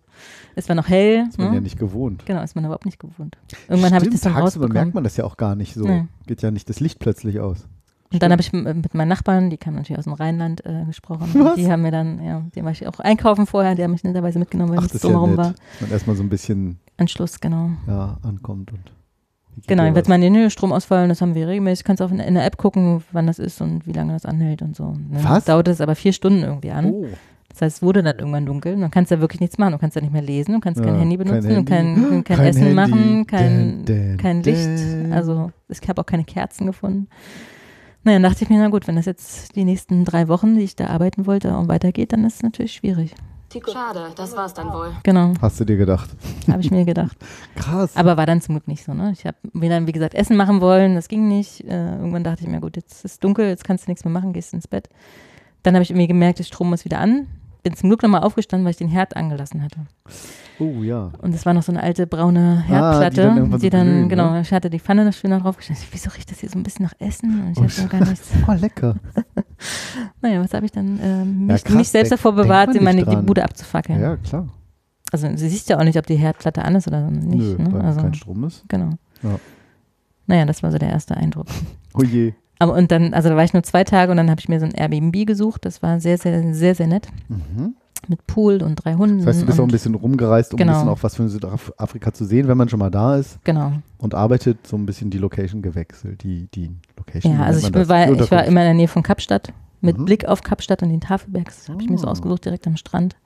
[0.55, 1.27] Es war noch hell.
[1.29, 1.57] ist man ne?
[1.57, 2.25] ja nicht gewohnt.
[2.25, 3.37] Genau, ist man überhaupt nicht gewohnt.
[3.69, 5.87] Irgendwann habe ich das dann tagsüber merkt man das ja auch gar nicht so.
[5.87, 6.07] Nee.
[6.27, 7.67] Geht ja nicht das Licht plötzlich aus.
[8.13, 11.29] Und dann habe ich mit meinen Nachbarn, die kamen natürlich aus dem Rheinland, äh, gesprochen.
[11.35, 11.53] Was?
[11.53, 14.03] Und die haben mir dann, ja, den war ich auch einkaufen vorher, die haben mich
[14.03, 15.39] netterweise mitgenommen, weil ja drumherum nett.
[15.39, 15.55] war.
[15.81, 17.71] Man erstmal so ein bisschen Anschluss, genau.
[17.87, 18.81] ja, ankommt und
[19.67, 21.85] Genau, dann wird den nö, Stromausfall, das haben wir regelmäßig.
[21.85, 24.63] Kannst auch in, in der App gucken, wann das ist und wie lange das anhält
[24.63, 24.93] und so.
[24.93, 25.19] Ne?
[25.23, 25.45] Was?
[25.45, 26.87] Dauert es aber vier Stunden irgendwie an.
[26.87, 27.07] Oh,
[27.51, 28.75] Das heißt, es wurde dann irgendwann dunkel.
[28.75, 29.73] und Dann kannst du ja wirklich nichts machen.
[29.73, 31.87] Du kannst ja nicht mehr lesen, du kannst kein Ja, Handy kein benutzen, und kein,
[31.97, 32.23] Handy.
[32.23, 32.75] kein, Kein Essen Handy.
[32.75, 35.13] machen, kein, Dun, dun, kein Licht.
[35.13, 37.09] Also ich habe auch keine Kerzen gefunden.
[38.03, 40.63] Naja, dann dachte ich mir, na gut, wenn das jetzt die nächsten drei Wochen, die
[40.63, 43.15] ich da arbeiten wollte, auch weitergeht, dann ist es natürlich schwierig.
[43.73, 44.93] Schade, das war's dann wohl.
[45.03, 46.09] Genau, hast du dir gedacht.
[46.49, 47.17] habe ich mir gedacht.
[47.57, 47.97] Krass.
[47.97, 48.95] Aber war dann zum Glück nicht so.
[48.95, 49.11] Ne?
[49.13, 51.65] Ich habe mir dann, wie gesagt, Essen machen wollen, das ging nicht.
[51.65, 54.33] Äh, irgendwann dachte ich mir, gut, jetzt ist dunkel, jetzt kannst du nichts mehr machen,
[54.33, 54.89] gehst ins Bett.
[55.65, 57.27] Dann habe ich irgendwie gemerkt, der Strom ist wieder an.
[57.63, 59.81] Bin zum Glück nochmal aufgestanden, weil ich den Herd angelassen hatte.
[60.59, 61.11] oh ja.
[61.21, 63.93] Und es war noch so eine alte braune Ah, die Herdplatte, dann die dann, so
[63.93, 64.41] glühen, genau, ne?
[64.41, 65.79] ich hatte die Pfanne noch schön da draufgestellt.
[65.93, 67.43] Wieso riecht das hier so ein bisschen nach Essen?
[67.43, 68.31] Und ich Oh, habe ja gar nichts.
[68.49, 68.95] Oh, lecker.
[70.23, 73.05] Naja, was habe ich dann äh, mich, krass, mich selbst denk- davor bewahrt, in meine
[73.05, 73.17] die.
[73.17, 74.01] Bude abzufackeln.
[74.01, 74.49] Ja, klar.
[75.13, 77.59] Also sie siehst ja auch nicht, ob die Herdplatte an ist oder nicht.
[77.59, 77.73] Nö, ne?
[77.73, 78.65] weil also, kein Strom ist.
[78.69, 78.91] Genau.
[79.23, 79.39] Ja.
[80.27, 81.47] Naja, das war so der erste Eindruck.
[81.95, 82.33] Oh je.
[82.61, 84.61] Aber und dann, also da war ich nur zwei Tage und dann habe ich mir
[84.61, 85.65] so ein Airbnb gesucht.
[85.65, 87.09] Das war sehr, sehr, sehr, sehr nett.
[87.29, 87.75] Mhm.
[88.09, 89.19] Mit Pool und drei Hunden.
[89.19, 90.73] Das heißt, du bist auch ein bisschen rumgereist, um Genau.
[90.73, 93.73] ein bisschen auch was von Südafrika zu sehen, wenn man schon mal da ist Genau.
[93.99, 96.23] und arbeitet, so ein bisschen die Location gewechselt.
[96.23, 97.35] Die, die Location.
[97.35, 97.89] Ja, also ich das?
[97.89, 99.53] war, ich war immer in der Nähe von Kapstadt.
[99.83, 100.05] Mit Mhm.
[100.05, 101.47] Blick auf Kapstadt und den Tafelberg.
[101.47, 102.11] Das habe ich mir so Ah.
[102.11, 103.17] ausgesucht, direkt am Strand.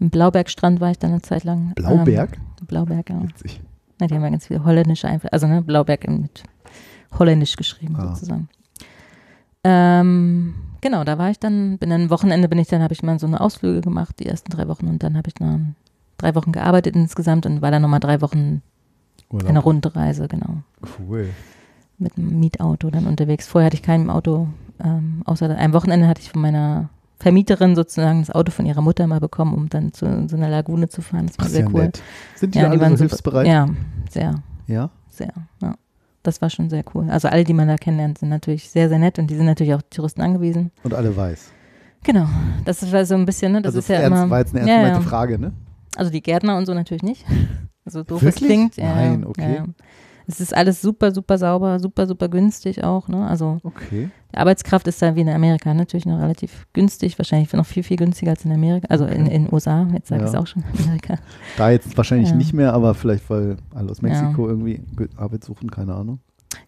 [0.00, 1.72] Im Blaubergstrand war ich dann eine Zeit lang.
[1.74, 2.36] Blauberg?
[2.60, 3.22] Ähm, Blauberg, ja.
[3.22, 3.60] Witzig.
[4.00, 4.06] ja.
[4.06, 5.32] Die haben ja ganz viele holländische Einflüsse.
[5.32, 6.42] Also ne, Blauberg mit
[7.18, 8.08] holländisch geschrieben Ah.
[8.14, 8.48] sozusagen.
[9.64, 13.18] Ähm, genau, da war ich dann, bin dann, Wochenende bin ich dann, habe ich mal
[13.18, 15.76] so eine Ausflüge gemacht, die ersten drei Wochen und dann habe ich dann
[16.18, 18.62] drei Wochen gearbeitet insgesamt und war dann nochmal drei Wochen
[19.30, 19.48] Urlaub.
[19.48, 20.58] eine Rundreise, genau.
[20.98, 21.30] Cool.
[21.98, 23.46] Mit einem Mietauto dann unterwegs.
[23.46, 24.48] Vorher hatte ich kein Auto,
[24.82, 26.88] ähm, außer einem Wochenende hatte ich von meiner
[27.20, 30.88] Vermieterin sozusagen das Auto von ihrer Mutter mal bekommen, um dann zu so einer Lagune
[30.88, 31.28] zu fahren.
[31.28, 31.82] Das war Ach, sehr sehr cool.
[31.84, 32.02] nett.
[32.34, 33.46] Sind die Ja, da die alle waren so super- hilfsbereit?
[33.46, 33.68] Ja,
[34.10, 34.34] sehr,
[34.66, 34.90] Ja?
[35.08, 35.32] sehr.
[35.60, 35.74] Ja.
[36.22, 37.10] Das war schon sehr cool.
[37.10, 39.74] Also alle, die man da kennenlernt, sind natürlich sehr, sehr nett und die sind natürlich
[39.74, 40.70] auch Touristen angewiesen.
[40.84, 41.52] Und alle weiß.
[42.04, 42.26] Genau,
[42.64, 43.62] das war so ein bisschen, ne?
[43.62, 44.30] Das also ist ja ernst, immer.
[44.30, 45.08] war jetzt eine ernst ja, gemeinte ja.
[45.08, 45.52] Frage, ne?
[45.96, 47.24] Also die Gärtner und so natürlich nicht.
[47.84, 48.76] Also doof es klingt.
[48.76, 49.56] Ja, Nein, okay.
[49.56, 49.66] Ja.
[50.26, 53.08] Es ist alles super, super sauber, super, super günstig auch.
[53.08, 53.26] Ne?
[53.26, 54.10] Also Okay.
[54.32, 57.96] die Arbeitskraft ist da wie in Amerika natürlich noch relativ günstig, wahrscheinlich noch viel, viel
[57.96, 59.34] günstiger als in Amerika, also in Okay.
[59.34, 60.40] in USA, jetzt sage ich es Ja.
[60.40, 61.16] auch schon, Amerika.
[61.56, 62.36] Da jetzt wahrscheinlich Ja.
[62.36, 64.08] nicht mehr, aber vielleicht, weil alle aus Ja.
[64.08, 66.20] Mexiko irgendwie Ge- Arbeit suchen, keine Ahnung.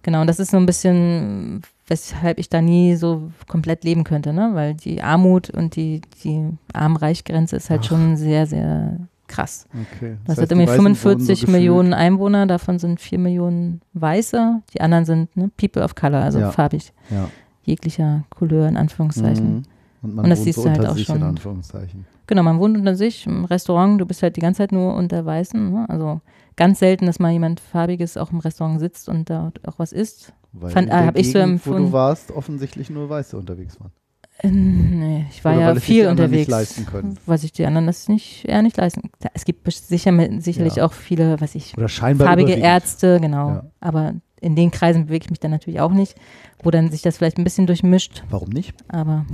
[0.03, 4.33] Genau, und das ist so ein bisschen, weshalb ich da nie so komplett leben könnte,
[4.33, 4.51] ne?
[4.55, 7.89] weil die Armut und die, die Arm-Reich-Grenze ist halt Ach.
[7.89, 8.99] schon sehr, sehr
[9.35, 9.67] krass.
[9.97, 10.17] Okay.
[10.25, 13.81] Das, heißt, hat irgendwie Weißen wurden 45 so gefühlt- Millionen Einwohner, davon sind 4 Millionen
[13.95, 16.51] Weiße, die anderen sind ne, People of Color, also Ja.
[16.51, 17.29] farbig, Ja.
[17.63, 19.55] jeglicher Couleur in Anführungszeichen.
[19.57, 19.63] Mhm.
[20.03, 21.23] Und man Und das wohnt siehst du halt unter auch sich in schon.
[21.23, 22.05] Anführungszeichen.
[22.27, 25.25] Genau, man wohnt unter sich im Restaurant, du bist halt die ganze Zeit nur unter
[25.27, 25.71] Weißen.
[25.73, 25.85] Ne?
[25.89, 26.21] Also
[26.57, 30.33] ganz selten, dass mal jemand Farbiges auch im Restaurant sitzt und da auch was isst.
[30.53, 31.93] Weil Fand- in ah, der hab ich so Gegend, wo du empfunden.
[31.93, 33.91] warst, offensichtlich nur Weiße unterwegs waren.
[34.39, 36.49] Äh, nee, ich war Oder ja sich viel unterwegs.
[36.49, 37.19] leisten können.
[37.27, 39.11] Was ich die anderen das nicht, eher nicht leisten.
[39.33, 40.87] Es gibt sicher, sicherlich Ja.
[40.87, 42.67] auch viele, was ich, Oder scheinbar farbige überwiegend.
[42.67, 43.49] Ärzte, genau.
[43.49, 43.65] Ja.
[43.81, 46.17] Aber in den Kreisen bewege ich mich dann natürlich auch nicht,
[46.63, 48.25] wo dann sich das vielleicht ein bisschen durchmischt.
[48.29, 48.75] Warum nicht?
[48.89, 49.25] Aber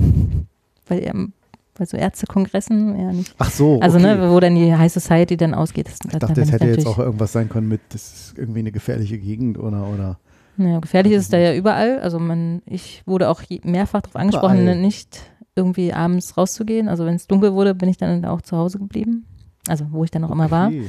[0.86, 1.32] weil, ähm,
[1.74, 3.34] bei so Ärztekongressen eher nicht.
[3.38, 4.14] Ach so, Also, okay.
[4.16, 5.86] ne, wo dann die High Society dann ausgeht.
[5.88, 8.70] Das, ich dachte, es hätte jetzt auch irgendwas sein können mit, das ist irgendwie eine
[8.70, 10.18] gefährliche Gegend oder, oder
[10.60, 12.00] Naja, gefährlich ist es da ja überall.
[12.00, 14.78] Also man, ich wurde auch mehrfach darauf angesprochen, Überall.
[14.78, 15.20] nicht
[15.56, 16.88] irgendwie abends rauszugehen.
[16.88, 19.24] Also wenn es dunkel wurde, bin ich dann auch zu Hause geblieben.
[19.68, 20.68] Also wo ich dann auch immer war.
[20.68, 20.88] Okay.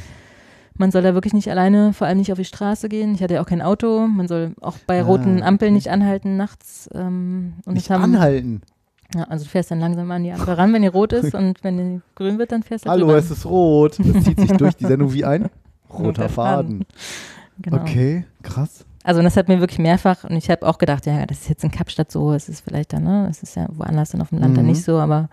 [0.78, 3.14] Man soll da wirklich nicht alleine, vor allem nicht auf die Straße gehen.
[3.16, 4.08] Ich hatte ja auch kein Auto.
[4.08, 5.76] Man soll auch bei Ah, roten Ampeln okay.
[5.76, 6.90] nicht anhalten nachts.
[6.94, 8.62] Ähm, und Nicht haben, anhalten.
[9.16, 11.64] Ja, also du fährst dann langsam an die Ampel ran, wenn die rot ist und
[11.64, 13.18] wenn die grün wird, dann fährst du Hallo, drüber.
[13.20, 14.00] es ist rot.
[14.00, 15.50] Das zieht sich durch die Sendung wie ein
[15.94, 16.30] roter.
[16.30, 16.86] Faden.
[17.62, 17.78] Genau.
[17.82, 18.86] Okay, krass.
[19.04, 21.50] Also und das hat mir wirklich mehrfach, und ich habe auch gedacht, ja, das ist
[21.50, 24.30] jetzt in Kapstadt so, es ist vielleicht da, ne, es ist ja woanders dann auf
[24.30, 24.72] dem Land dann Mhm.
[24.72, 25.30] nicht so, aber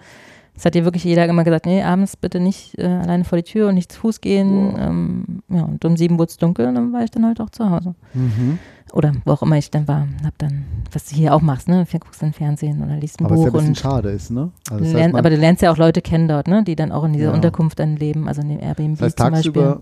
[0.60, 3.44] Es hat dir wirklich jeder immer gesagt, nee, abends bitte nicht äh, alleine vor die
[3.44, 4.74] Tür und nicht zu Fuß gehen.
[4.76, 7.50] Ähm, ja, und um sieben wurde es dunkel und dann war ich dann halt auch
[7.50, 7.94] zu Hause.
[8.12, 8.58] Mhm.
[8.92, 10.08] Oder wo auch immer ich dann war.
[10.24, 11.86] Hab dann, was du hier auch machst, ne?
[11.88, 14.50] Guckst dann Fernsehen oder liest ein Aber Buch ja ein bisschen und schade ist, ne?
[14.68, 16.64] Also das heißt, aber du lernst ja auch Leute kennen dort, ne?
[16.64, 17.32] Die dann auch in dieser Ja.
[17.34, 19.76] Unterkunft dann leben, also in dem Airbnb das heißt zum Beispiel.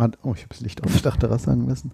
[0.00, 1.92] Hat, oh, ich habe das Licht auf der Dachterrasse angelassen.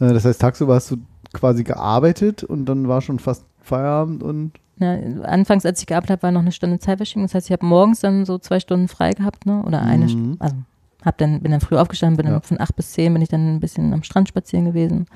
[0.00, 0.96] Äh, das heißt, tagsüber hast du
[1.32, 4.94] quasi gearbeitet und dann war schon fast Feierabend und Ja,
[5.24, 7.24] anfangs, als ich gearbeitet habe, war noch eine Stunde Zeitverschiebung.
[7.24, 9.62] Das heißt, ich habe morgens dann so zwei Stunden frei gehabt, ne?
[9.64, 10.10] Oder eine, Mhm.
[10.32, 10.56] St- also
[11.04, 12.32] hab dann, bin dann früh aufgestanden, bin Ja.
[12.32, 15.06] dann von acht bis zehn bin ich dann ein bisschen am Strand spazieren gewesen.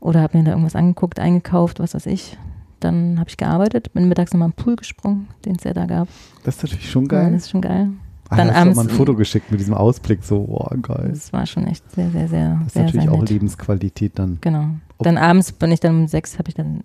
[0.00, 2.36] Oder habe mir da irgendwas angeguckt, eingekauft, was weiß ich.
[2.80, 6.06] Dann habe ich gearbeitet, bin mittags nochmal im Pool gesprungen, den es ja da gab.
[6.44, 7.32] das ist natürlich schon Ja, geil.
[7.32, 7.90] das ist schon geil.
[8.30, 11.08] Ah, dann auch abends- mal ein Foto geschickt mit diesem Ausblick, so, boah, geil.
[11.10, 13.30] Das war schon echt sehr, sehr, sehr, Das ist sehr, natürlich sehr auch nett.
[13.30, 14.38] Lebensqualität dann.
[14.40, 14.66] Genau.
[14.98, 16.82] Ob- Dann abends bin ich dann um sechs, habe ich dann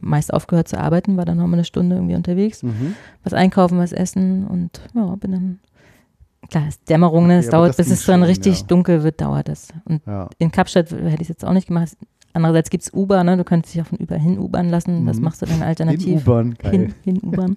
[0.00, 2.62] meist aufgehört zu arbeiten, war dann noch mal eine Stunde irgendwie unterwegs.
[2.62, 2.94] Mhm.
[3.24, 5.58] was einkaufen, was essen und ja, bin dann.
[6.50, 7.34] Klar, es ist Dämmerung, ne?
[7.34, 8.66] Okay, es aber dauert, das bis es dann richtig ja.
[8.66, 9.68] dunkel wird, dauert das.
[9.84, 10.28] Und Ja.
[10.38, 11.96] in Kapstadt hätte ich es jetzt auch nicht gemacht.
[12.32, 13.36] Andererseits gibt es Uber, ne?
[13.36, 15.04] Du könntest dich auch von Uber hin Ubern lassen.
[15.06, 15.24] Das Mhm.
[15.24, 16.26] machst du dann alternativ.
[16.26, 16.70] U-Bahn, geil.
[16.72, 17.56] Hin, hin Ubern.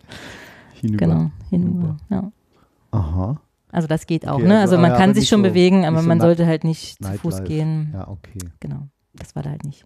[0.74, 1.06] Hinüber.
[1.06, 1.70] Genau, hin.
[1.70, 1.98] Uber.
[2.10, 2.32] Ja.
[2.94, 3.42] Aha.
[3.72, 4.60] Also das geht auch, Okay, ne?
[4.60, 6.64] also, Also man ah ja, kann sich schon so- bewegen, aber so man sollte halt
[6.64, 7.44] nicht zu Fuß Nightlife.
[7.44, 7.90] gehen.
[7.94, 8.38] Ja, okay.
[8.60, 8.88] Genau.
[9.14, 9.86] Das war da halt nicht.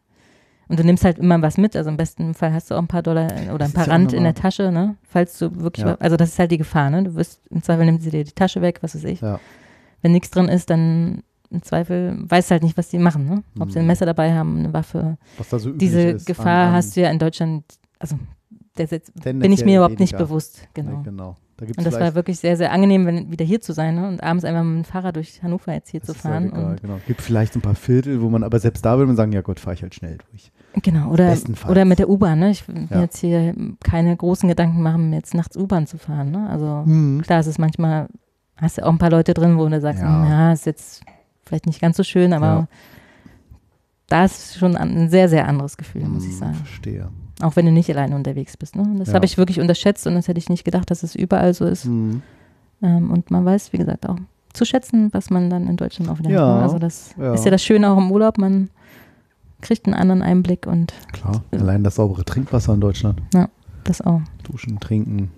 [0.69, 1.75] Und du nimmst halt immer was mit.
[1.77, 4.11] Also im besten Fall hast du auch ein paar Dollar oder ein paar ja Rand
[4.11, 4.97] in der Tasche, ne?
[5.03, 5.95] Falls du wirklich, Ja.
[6.01, 7.03] also das ist halt die Gefahr, ne?
[7.03, 9.21] Du wirst, im Zweifel nimmt sie dir die Tasche weg, was weiß ich.
[9.21, 9.39] Ja.
[10.01, 13.43] Wenn nichts drin ist, dann im Zweifel weißt du halt nicht, was die machen, ne?
[13.57, 13.87] Ob sie ein Mhm.
[13.87, 15.17] Messer dabei haben, eine Waffe.
[15.37, 16.25] Was da so üblich Diese ist.
[16.25, 17.63] Gefahr an- an hast du ja in Deutschland,
[17.99, 18.17] also
[18.79, 20.25] der Sitz, bin ich mir überhaupt nicht weniger.
[20.27, 20.97] bewusst, genau.
[20.97, 21.35] Nee, genau.
[21.57, 24.07] Da gibt's Und das war wirklich sehr, sehr angenehm, wenn, wieder hier zu sein ne?
[24.07, 26.49] und abends einfach mit dem Fahrrad durch Hannover jetzt hier das zu fahren.
[26.49, 26.99] egal, genau.
[27.07, 29.59] Gibt vielleicht ein paar Viertel, wo man, aber selbst da würde man sagen, ja Gott,
[29.59, 30.51] fahre ich halt schnell durch.
[30.83, 31.35] Genau, oder,
[31.67, 32.37] oder mit der U-Bahn.
[32.37, 32.51] Ne?
[32.51, 33.01] Ich will mir Ja.
[33.01, 36.29] jetzt hier keine großen Gedanken machen, jetzt nachts U-Bahn zu fahren.
[36.29, 36.47] Ne?
[36.47, 37.23] Also Mhm.
[37.23, 38.07] klar, es ist manchmal,
[38.55, 40.25] hast du auch ein paar Leute drin, wo du sagst, Ja.
[40.25, 41.01] ja, ja ist jetzt
[41.43, 42.67] vielleicht nicht ganz so schön, aber Ja.
[44.09, 46.53] da ist schon ein sehr, sehr anderes Gefühl, muss ich Hm, sagen.
[46.53, 47.09] Verstehe.
[47.41, 48.75] Auch wenn du nicht alleine unterwegs bist.
[48.75, 48.95] Ne?
[48.97, 49.13] Das Ja.
[49.13, 51.85] habe ich wirklich unterschätzt und das hätte ich nicht gedacht, dass es überall so ist.
[51.85, 52.21] Mhm.
[52.81, 54.17] Ähm, und man weiß, wie gesagt, auch
[54.53, 56.55] zu schätzen, was man dann in Deutschland auch wieder Ja, hat.
[56.57, 56.63] Ne?
[56.63, 57.33] Also das ja.
[57.33, 58.69] ist ja das Schöne auch im Urlaub, man
[59.61, 61.43] kriegt einen anderen Einblick und Klar.
[61.51, 63.21] Allein das saubere Trinkwasser in Deutschland.
[63.83, 64.21] das auch.
[64.43, 65.31] Duschen, trinken,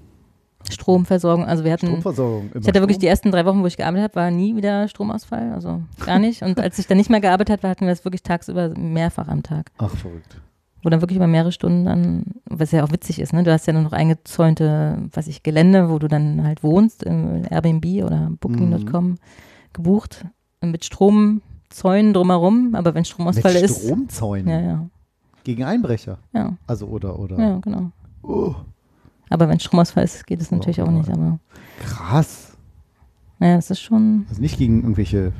[0.70, 2.50] Stromversorgung, also wir hatten Stromversorgung.
[2.60, 5.54] Ich hatte wirklich die ersten drei Wochen, wo ich gearbeitet habe, war nie wieder Stromausfall,
[5.54, 6.42] also gar nicht.
[6.44, 9.42] Und als ich dann nicht mehr gearbeitet habe, hatten wir das wirklich tagsüber mehrfach am
[9.44, 9.72] Tag.
[9.78, 10.42] Ach, verrückt.
[10.82, 13.44] Wo dann wirklich über mehrere Stunden dann, was ja auch witzig ist, ne?
[13.44, 17.44] Du hast ja nur noch eingezäunte, was ich, Gelände, wo du dann halt wohnst, im
[17.50, 19.16] Airbnb oder Booking.com
[19.74, 20.26] gebucht,
[20.62, 23.84] mit Stromzäunen drumherum, aber wenn Stromausfall Mit ist.
[23.84, 24.48] Stromzäunen.
[24.50, 24.90] Ja, ja.
[25.44, 26.18] Gegen Einbrecher.
[26.34, 27.38] Ja, Also, oder, oder.
[27.40, 27.92] ja, genau.
[28.22, 28.56] Oh,
[29.30, 31.10] Aber wenn Stromausfall ist, geht es natürlich auch nicht.
[31.10, 31.40] Aber
[31.82, 32.56] krass.
[33.40, 34.26] naja, das ist schon.
[34.30, 35.32] Also nicht gegen irgendwelche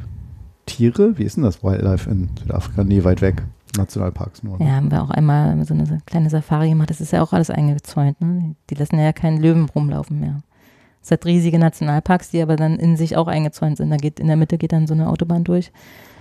[0.66, 1.18] Tiere.
[1.18, 2.84] Wie ist denn das Wildlife in Südafrika?
[2.84, 3.44] Nee, weit weg.
[3.78, 4.58] Nationalparks nur.
[4.58, 4.66] ne?
[4.66, 6.90] Ja, haben wir auch einmal so eine kleine Safari gemacht.
[6.90, 8.20] Das ist ja auch alles eingezäunt.
[8.22, 8.56] Ne?
[8.70, 10.42] Die lassen ja keinen Löwen rumlaufen mehr.
[11.02, 13.90] Es hat riesige Nationalparks, die aber dann in sich auch eingezäunt sind.
[13.90, 15.72] Da geht in der Mitte geht dann so eine Autobahn durch,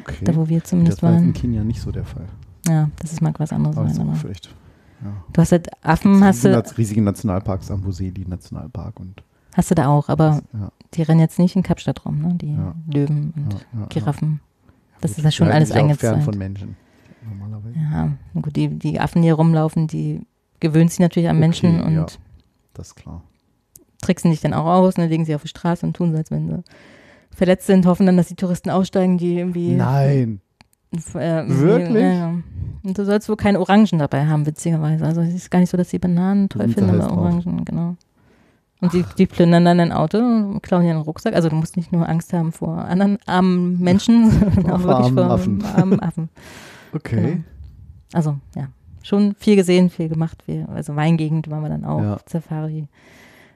[0.03, 0.25] Okay.
[0.25, 1.33] da wo wir das zumindest war jetzt in waren.
[1.35, 2.27] Kenia nicht so der Fall.
[2.69, 3.77] Ja, das ist mal was anderes.
[3.77, 4.55] Aber sein, aber vielleicht.
[5.03, 5.13] Ja.
[5.33, 9.23] du hast halt Affen, hast du, riesige Nationalparks, Amboseli Nationalpark und
[9.55, 12.35] hast du da auch, aber ja, die rennen jetzt nicht in Kapstadt rum, ne?
[12.35, 12.75] die Ja.
[12.93, 14.41] Löwen und Giraffen.
[15.01, 16.25] Das ist ja schon alles auch fern eingezäunt.
[16.25, 16.77] von Menschen.
[17.29, 17.75] Normalerweise.
[17.79, 20.21] Ja, gut, die, die Affen, die hier rumlaufen, die
[20.61, 22.07] gewöhnen sich natürlich an Okay, Menschen und ja.
[22.75, 23.23] Das ist klar.
[24.03, 26.31] tricksen sich dann auch aus, ne, legen sie auf die Straße und tun so, als
[26.31, 26.63] wenn sie
[27.35, 29.73] verletzt sind, hoffen dann, dass die Touristen aussteigen, die irgendwie.
[29.73, 30.41] Nein.
[31.15, 32.03] Äh, Wirklich?
[32.03, 32.35] Ja, ja.
[32.83, 35.05] Und du sollst wohl keine Orangen dabei haben, witzigerweise.
[35.05, 37.13] Also es ist gar nicht so, dass die Bananen toll sie finden, aber.
[37.13, 37.97] Orangen, genau.
[38.81, 41.35] Und die, die plündern dann dein Auto und klauen dir einen Rucksack.
[41.35, 45.07] Also du musst nicht nur Angst haben vor anderen armen Menschen, sondern auch Vor wirklich
[45.07, 45.65] armen vor Affen.
[45.65, 46.29] armen Affen.
[46.95, 47.21] Okay.
[47.21, 47.43] Genau.
[48.13, 48.69] Also ja,
[49.03, 50.43] schon viel gesehen, viel gemacht.
[50.47, 52.19] Wir, also Weingegend waren wir dann auch, Ja.
[52.27, 52.89] Safari.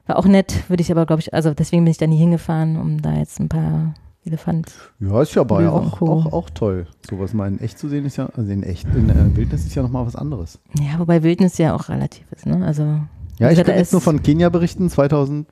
[0.07, 2.77] War auch nett, würde ich aber, glaube ich, also deswegen bin ich da nie hingefahren,
[2.77, 4.73] um da jetzt ein paar Elefant.
[5.01, 6.87] Ja, ist ja aber ja auch, auch, auch toll.
[7.09, 9.75] Sowas mal in echt zu sehen ist ja, also in echt, in äh, Wildnis ist
[9.75, 10.59] ja nochmal was anderes.
[10.79, 12.65] Ja, wobei Wildnis ja auch relativ ist, ne?
[12.65, 13.01] Also
[13.39, 15.47] Ja, ich kann jetzt nur von Kenia berichten, 2004,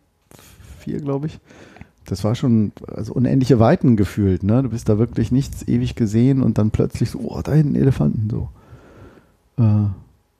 [1.01, 1.39] glaube ich.
[2.07, 4.63] Das war schon also unendliche Weiten gefühlt, ne?
[4.63, 8.29] Du bist da wirklich nichts ewig gesehen und dann plötzlich so, oh, da hinten Elefanten
[8.31, 8.49] so.
[9.63, 9.87] Äh,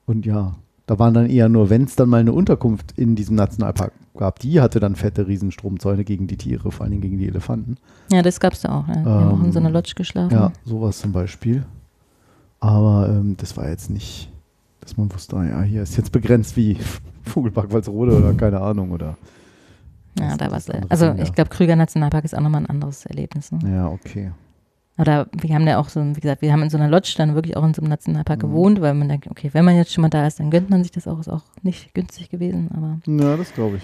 [0.05, 0.55] und ja,
[0.87, 4.39] da waren dann eher nur, wenn es dann mal eine Unterkunft in diesem Nationalpark gab,
[4.39, 7.77] die hatte dann fette Riesenstromzäune gegen die Tiere, vor allen Dingen gegen die Elefanten.
[8.11, 8.87] ja, das gab's da auch.
[8.87, 9.05] Ja.
[9.05, 10.33] Wir haben auch in so einer Ähm, Lodge geschlafen.
[10.33, 11.63] Ja, sowas zum Beispiel.
[12.59, 14.29] Aber ähm, das war jetzt nicht,
[14.81, 16.77] dass man wusste, ah ja, hier ist jetzt begrenzt wie
[17.23, 19.15] Vogelpark Walsrode oder keine Ahnung oder
[20.19, 20.65] Ja, Das da ist war es.
[20.65, 21.23] das Also da.
[21.23, 23.51] ich glaube, Krüger Nationalpark ist auch nochmal ein anderes Erlebnis.
[23.51, 23.59] Ne?
[23.71, 24.31] Ja, okay.
[24.97, 27.33] Oder wir haben ja auch so, wie gesagt, wir haben in so einer Lodge dann
[27.33, 28.47] wirklich auch in so einem Nationalpark Mhm.
[28.49, 30.83] gewohnt, weil man denkt, okay, wenn man jetzt schon mal da ist, dann gönnt man
[30.83, 33.83] sich das auch, ist auch nicht günstig gewesen, aber Ja, das glaube ich.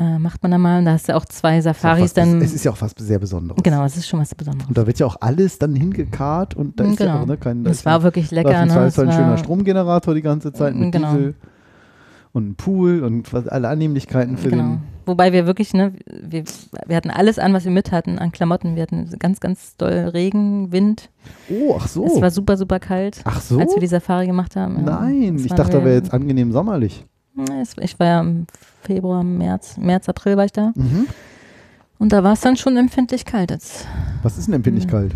[0.00, 0.78] äh, macht man da mal.
[0.78, 2.40] Und da hast du auch zwei Ist ja Safaris auch was, dann.
[2.40, 3.62] es ist ja auch was sehr Besonderes.
[3.62, 4.68] genau, es ist schon was Besonderes.
[4.68, 7.22] Und da wird ja auch alles dann hingekarrt und da ist ja Genau.
[7.22, 7.64] auch ne, kein.
[7.64, 8.64] da Es ist war ein- wirklich lecker.
[8.64, 8.80] ist Ne?
[8.86, 11.12] Es ein schöner war- Stromgenerator die ganze Zeit mit Genau.
[11.14, 11.34] Diesel
[12.34, 14.62] und ein Pool und was, alle Annehmlichkeiten für Genau.
[14.62, 14.80] den.
[15.06, 16.44] Wobei wir wirklich, ne, wir,
[16.86, 18.74] wir hatten alles an, was wir mit hatten an Klamotten.
[18.74, 21.10] Wir hatten ganz, ganz doll Regen, Wind.
[21.50, 22.04] Oh, ach so.
[22.06, 23.58] Es war super, super kalt, ach so?
[23.58, 24.82] als wir die Safari gemacht haben.
[24.84, 27.04] Nein, ich dachte, da wäre jetzt angenehm sommerlich.
[27.80, 28.46] Ich war ja im
[28.82, 30.72] Februar, März, März, April war ich da.
[30.74, 31.06] Mhm.
[31.98, 33.50] Und da war es dann schon empfindlich kalt.
[33.50, 33.86] Jetzt
[34.22, 34.90] Was ist denn empfindlich Mhm.
[34.90, 35.14] kalt?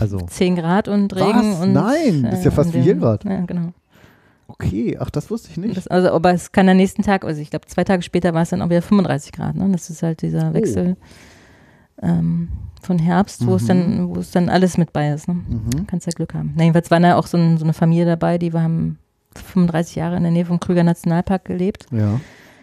[0.00, 1.20] Also, 10 Grad und Was?
[1.22, 1.54] Regen.
[1.60, 3.24] Und, Nein, das ist ja äh, fast wie hier grad.
[3.24, 3.72] Ja, genau.
[4.52, 5.76] Okay, ach, das wusste ich nicht.
[5.76, 8.42] Das, also, aber es kann am nächsten Tag, also ich glaube, zwei Tage später war
[8.42, 9.56] es dann auch wieder 35 Grad.
[9.56, 9.68] Ne?
[9.72, 10.96] Das ist halt dieser Wechsel
[12.02, 12.48] ähm,
[12.82, 13.74] von Herbst, wo es Oh.
[13.74, 13.80] Mhm.
[13.96, 15.28] dann, wo es dann alles mit bei ist.
[15.28, 15.34] Ne?
[15.34, 15.86] Mhm.
[15.86, 16.52] Kannst ja Glück haben.
[16.56, 18.98] Na, jedenfalls war da auch so, ein, so eine Familie dabei, die wir haben
[19.34, 22.20] 35 Jahre in der Nähe vom Krüger Nationalpark gelebt, Ja.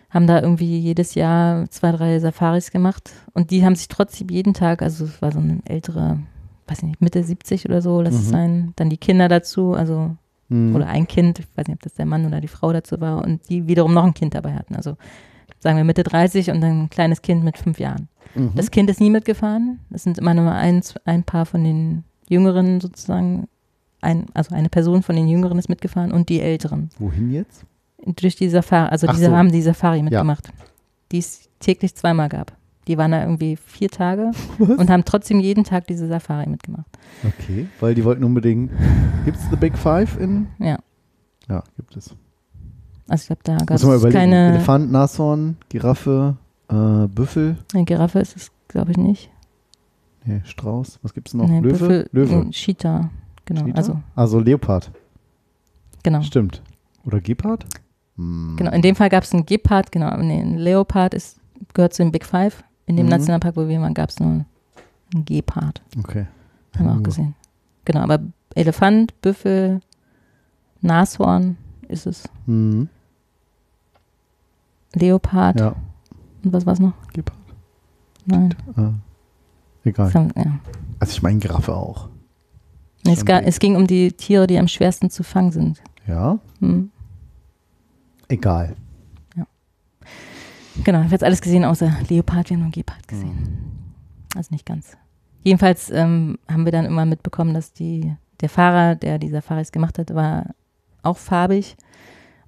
[0.10, 4.54] haben da irgendwie jedes Jahr zwei, drei Safaris gemacht und die haben sich trotzdem jeden
[4.54, 6.20] Tag, also es war so eine ältere,
[6.68, 8.32] weiß nicht, Mitte 70 oder so, lass es Mhm.
[8.32, 10.16] sein, dann die Kinder dazu, also
[10.50, 10.76] Mhm.
[10.76, 13.24] oder ein Kind, ich weiß nicht, ob das der Mann oder die Frau dazu war
[13.24, 14.76] und die wiederum noch ein Kind dabei hatten.
[14.76, 14.98] Also
[15.60, 18.10] sagen wir Mitte 30 und dann ein kleines Kind mit fünf Jahren.
[18.36, 18.52] Mhm.
[18.56, 19.80] Das Kind ist nie mitgefahren.
[19.90, 23.48] Das sind immer nur ein, ein paar von den Jüngeren sozusagen.
[24.02, 26.90] Ein, also eine Person von den Jüngeren ist mitgefahren und die Älteren.
[27.00, 27.66] Wohin jetzt?
[28.06, 29.36] Durch die Safari, also diese so.
[29.36, 30.50] haben die Safari mitgemacht,
[31.12, 32.56] die es täglich zweimal gab.
[32.90, 34.78] Die waren da irgendwie vier Tage Was?
[34.80, 36.86] und haben trotzdem jeden Tag diese Safari mitgemacht.
[37.24, 38.72] Okay, weil die wollten unbedingt.
[39.26, 40.48] Gibt es The Big Five in?
[40.60, 40.80] Ja.
[41.48, 42.16] Ja, gibt es.
[43.08, 44.12] Also ich glaube, da gab es überlegen.
[44.12, 46.36] keine Elefant, Nashorn, Giraffe,
[46.68, 49.30] äh, Büffel, eine Giraffe ist es, glaube ich, nicht.
[50.26, 51.00] nee, Strauß.
[51.02, 51.48] Was gibt's noch?
[51.48, 51.70] Nee, Löwe?
[51.78, 52.50] Büffel, Löwe.
[52.52, 53.10] Cheetah,
[53.46, 53.64] genau.
[53.66, 53.78] Cheetah?
[53.78, 54.92] Also, Also Leopard.
[56.04, 56.22] genau.
[56.22, 56.62] Stimmt.
[57.06, 57.66] Oder Gepard?
[58.18, 58.56] Hm.
[58.58, 60.16] Genau, in dem Fall gab es einen Gepard, genau.
[60.18, 61.40] Nee, ein Leopard ist,
[61.74, 62.64] gehört zu den Big Five.
[62.90, 63.12] In dem Mhm.
[63.12, 64.30] Nationalpark, wo wir waren, gab es nur
[65.14, 65.80] einen Gepard.
[66.00, 66.26] Okay.
[66.76, 67.36] Haben wir auch gesehen.
[67.86, 68.20] Genau, aber
[68.56, 69.80] Elefant, Büffel,
[70.82, 71.56] Nashorn
[71.88, 72.24] ist es.
[72.48, 72.90] Mhm.
[74.96, 75.60] Leopard.
[75.60, 75.76] Ja,
[76.44, 76.94] Und was war es noch?
[77.14, 77.38] Gepard.
[78.26, 78.56] Nein.
[79.84, 80.12] Äh, egal.
[80.14, 80.60] Haben, ja.
[81.00, 82.10] Also ich meine Giraffe auch.
[83.06, 83.48] es, Schon ga, big.
[83.48, 85.82] es ging um die Tiere, die am schwersten zu fangen sind.
[86.08, 86.90] Ja, Hm.
[88.30, 88.76] egal.
[90.84, 93.38] Genau, ich habe jetzt alles gesehen, außer Leopard, wir haben nur Gepard gesehen.
[94.36, 94.98] Also nicht ganz.
[95.44, 99.98] Jedenfalls ähm, haben wir dann immer mitbekommen, dass die, der Fahrer, der die Safaris gemacht
[99.98, 100.48] hat, war
[101.04, 101.76] auch farbig.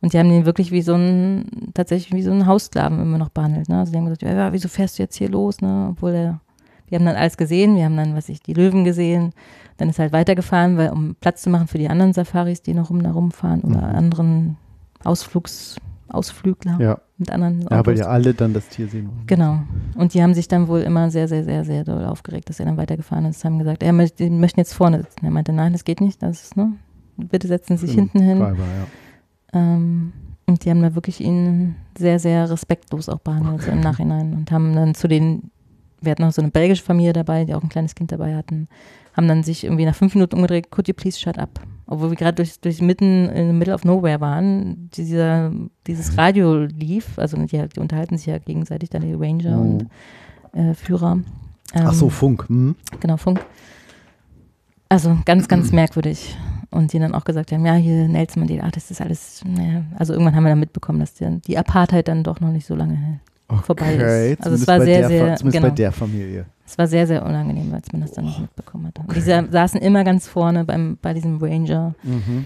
[0.01, 3.29] Und die haben den wirklich wie so ein, tatsächlich wie so einen Haussklaven immer noch
[3.29, 3.69] behandelt.
[3.69, 3.79] Ne?
[3.79, 5.61] Also die haben gesagt, ja, ja, wieso fährst du jetzt hier los?
[5.61, 5.89] Ne?
[5.91, 6.41] Obwohl er,
[6.87, 9.31] wir haben dann alles gesehen, wir haben dann, was ich, die Löwen gesehen.
[9.77, 12.73] Dann ist er halt weitergefahren, weil, um Platz zu machen für die anderen Safaris, die
[12.73, 13.95] noch rum da rumfahren oder Mhm.
[13.95, 14.57] anderen
[15.03, 15.77] Ausflugs,
[16.11, 17.99] Ausflügler Ja, mit anderen ja weil Autos.
[17.99, 19.27] ja alle dann das Tier sehen wollen.
[19.27, 19.61] Genau.
[19.95, 22.65] Und die haben sich dann wohl immer sehr, sehr, sehr, sehr doll aufgeregt, dass er
[22.65, 23.43] dann weitergefahren ist.
[23.45, 25.25] Haben gesagt, er möchte, die möchten jetzt vorne sitzen.
[25.25, 26.21] Er meinte, nein, das geht nicht.
[26.21, 26.73] Das ist, ne?
[27.17, 28.39] Bitte setzen Sie sich den hinten hin.
[28.39, 28.87] Driver, ja.
[29.59, 30.13] Ähm,
[30.47, 34.51] und die haben da wirklich ihn sehr, sehr respektlos auch behandelt so im Nachhinein und
[34.51, 35.51] haben dann zu den,
[36.01, 38.67] wir hatten noch so eine belgische Familie dabei, die auch ein kleines Kind dabei hatten,
[39.13, 41.59] haben dann sich irgendwie nach fünf Minuten umgedreht, could you please shut up?
[41.91, 45.51] Obwohl wir gerade durch, durch mitten in the middle of nowhere waren, dieser,
[45.87, 49.61] dieses Radio lief, also die, die unterhalten sich ja gegenseitig dann die Ranger Oh.
[49.61, 49.87] und
[50.53, 51.19] äh, Führer.
[51.73, 52.47] Ach so, Ähm, Funk.
[52.47, 52.75] Hm.
[53.01, 53.45] Genau, Funk.
[54.87, 56.37] Also ganz, ganz merkwürdig.
[56.69, 59.83] Und die dann auch gesagt haben, ja, hier Nelson Mandela, das ist alles, naja.
[59.99, 62.75] Also irgendwann haben wir dann mitbekommen, dass die, die Apartheid dann doch noch nicht so
[62.75, 63.19] lange vorbei
[63.67, 64.43] Okay, ist.
[64.43, 65.67] Also es war sehr, der, sehr, zumindest genau.
[65.69, 66.45] bei der Familie.
[66.65, 68.99] Es war sehr, sehr unangenehm, als man das dann noch mitbekommen hat.
[68.99, 72.45] Und die sa- saßen immer ganz vorne beim, bei diesem Ranger, Mhm.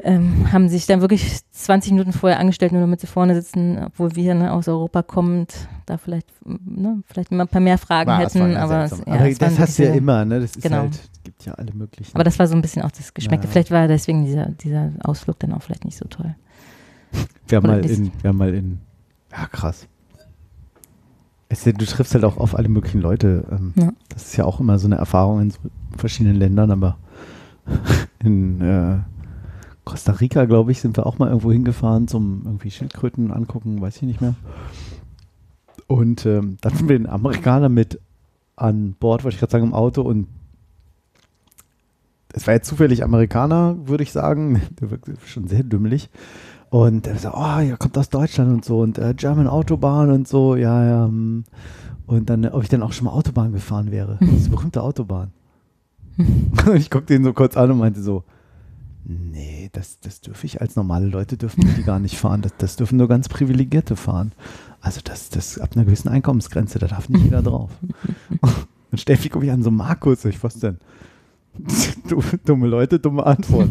[0.00, 4.14] ähm, haben sich dann wirklich 20 Minuten vorher angestellt, nur damit sie vorne sitzen, obwohl
[4.16, 5.54] wir ne, aus Europa kommend,
[5.86, 8.56] da vielleicht, ne, vielleicht mal ein paar mehr Fragen War- hätten.
[8.56, 10.40] aber es, ja, aber das hast du ja immer, ne?
[10.40, 10.76] Das Genau.
[10.82, 12.14] halt, gibt ja alle möglichen.
[12.14, 13.46] Aber das war so ein bisschen auch das Geschmäckte.
[13.46, 13.52] Ja.
[13.52, 16.34] Vielleicht war deswegen dieser, dieser Ausflug dann auch vielleicht nicht so toll.
[17.48, 18.78] wir haben oder mal in, wir haben mal in,
[19.32, 19.86] ja krass.
[21.50, 23.44] Du triffst halt auch auf alle möglichen Leute.
[23.50, 23.92] Ähm, Ja.
[24.10, 25.58] Das ist ja auch immer so eine Erfahrung in so
[25.96, 26.98] verschiedenen Ländern, aber
[28.18, 28.98] in äh,
[29.84, 33.96] Costa Rica, glaube ich, sind wir auch mal irgendwo hingefahren zum irgendwie Schildkröten angucken, weiß
[33.96, 34.34] ich nicht mehr.
[35.86, 37.98] Und ähm, dann sind wir den Amerikaner mit
[38.54, 40.28] an Bord, wollte ich gerade sagen, im Auto und
[42.32, 44.60] es war jetzt zufällig Amerikaner, würde ich sagen.
[44.80, 46.10] Der wirkte schon sehr dümmlich.
[46.70, 50.28] Und er so, oh, ihr kommt aus Deutschland und so und äh, German Autobahn und
[50.28, 51.06] so, ja, ja.
[51.06, 51.44] hm.
[52.06, 54.18] Und dann, äh, ob ich dann auch schon mal Autobahn gefahren wäre.
[54.20, 55.32] Diese berühmte Autobahn.
[56.18, 58.24] und ich guckte ihn so kurz an und meinte so,
[59.04, 62.42] nee, das, das dürfe ich als normale Leute dürfen die gar nicht fahren.
[62.42, 64.32] Das, das dürfen nur ganz Privilegierte fahren.
[64.80, 67.70] Also das, das ab einer gewissen Einkommensgrenze, da darf nicht jeder drauf.
[68.90, 70.78] Und Steffi gucke ich an, so Markus, ich was denn?
[72.08, 73.70] Dumme, dumme Leute, dumme Antwort.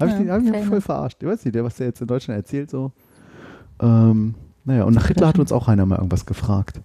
[0.00, 1.18] Habe ich Ja, den hab ich ihn voll verarscht.
[1.20, 2.92] Ich weiß nicht, der, was der jetzt in Deutschland erzählt, so.
[3.80, 6.80] Ähm, naja, und nach Hitler hat uns auch einer mal irgendwas gefragt.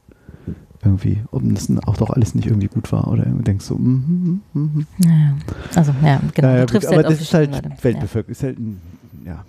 [0.84, 3.08] Irgendwie, ob das auch doch alles nicht irgendwie gut war.
[3.08, 4.88] Oder irgendwie denkst du, mhm, mhm, mhm.
[5.00, 5.36] Naja.
[5.76, 6.48] Also, ja, genau.
[6.48, 7.84] Naja, du gut, triffst aber halt auf das ist halt.
[7.84, 8.32] Weltbevölkerung.
[8.32, 8.82] Ist halt ein,
[9.26, 9.32] ja.
[9.32, 9.44] Ja,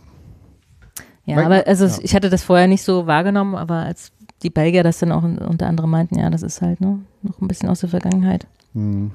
[1.27, 1.99] ja Mein- aber also ja.
[2.03, 4.11] ich hatte das vorher nicht so wahrgenommen, aber als
[4.43, 7.49] die Belgier das dann auch unter anderem meinten, ja, das ist halt ne, noch ein
[7.49, 8.47] bisschen aus der Vergangenheit.
[8.75, 9.11] Hm,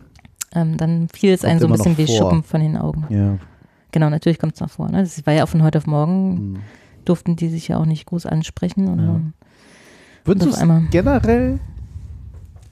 [0.53, 2.15] Ähm, dann fiel es einem so ein bisschen wie vor.
[2.15, 3.05] Schuppen von den Augen.
[3.09, 3.37] ja.
[3.93, 4.89] Genau, natürlich kommt es noch vor.
[4.89, 4.99] Ne?
[5.03, 6.55] Das war ja auch von heute auf morgen, Hm.
[7.05, 8.89] durften die sich ja auch nicht groß ansprechen.
[8.91, 9.19] Oder Ja.
[10.25, 11.59] Würdest Und du es generell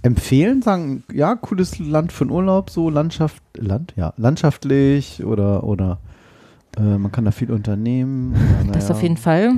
[0.01, 0.61] empfehlen?
[0.61, 5.99] Sagen, ja, cooles Land für den Urlaub, so Landschaft, Land, ja, landschaftlich oder, oder
[6.77, 8.33] äh, man kann da viel unternehmen.
[8.63, 8.95] Oder, Das naja.
[8.95, 9.51] auf jeden Fall.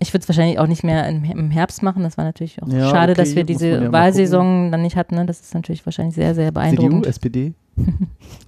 [0.00, 2.02] Ich würde es wahrscheinlich auch nicht mehr im, Herbst machen.
[2.02, 4.96] Das war natürlich auch Ja, schade, okay, dass wir ja diese mal Wahlsaison dann nicht
[4.96, 5.14] hatten.
[5.14, 5.24] Ne?
[5.24, 7.06] Das ist natürlich wahrscheinlich sehr, sehr CDU, beeindruckend.
[7.06, 7.54] SPD?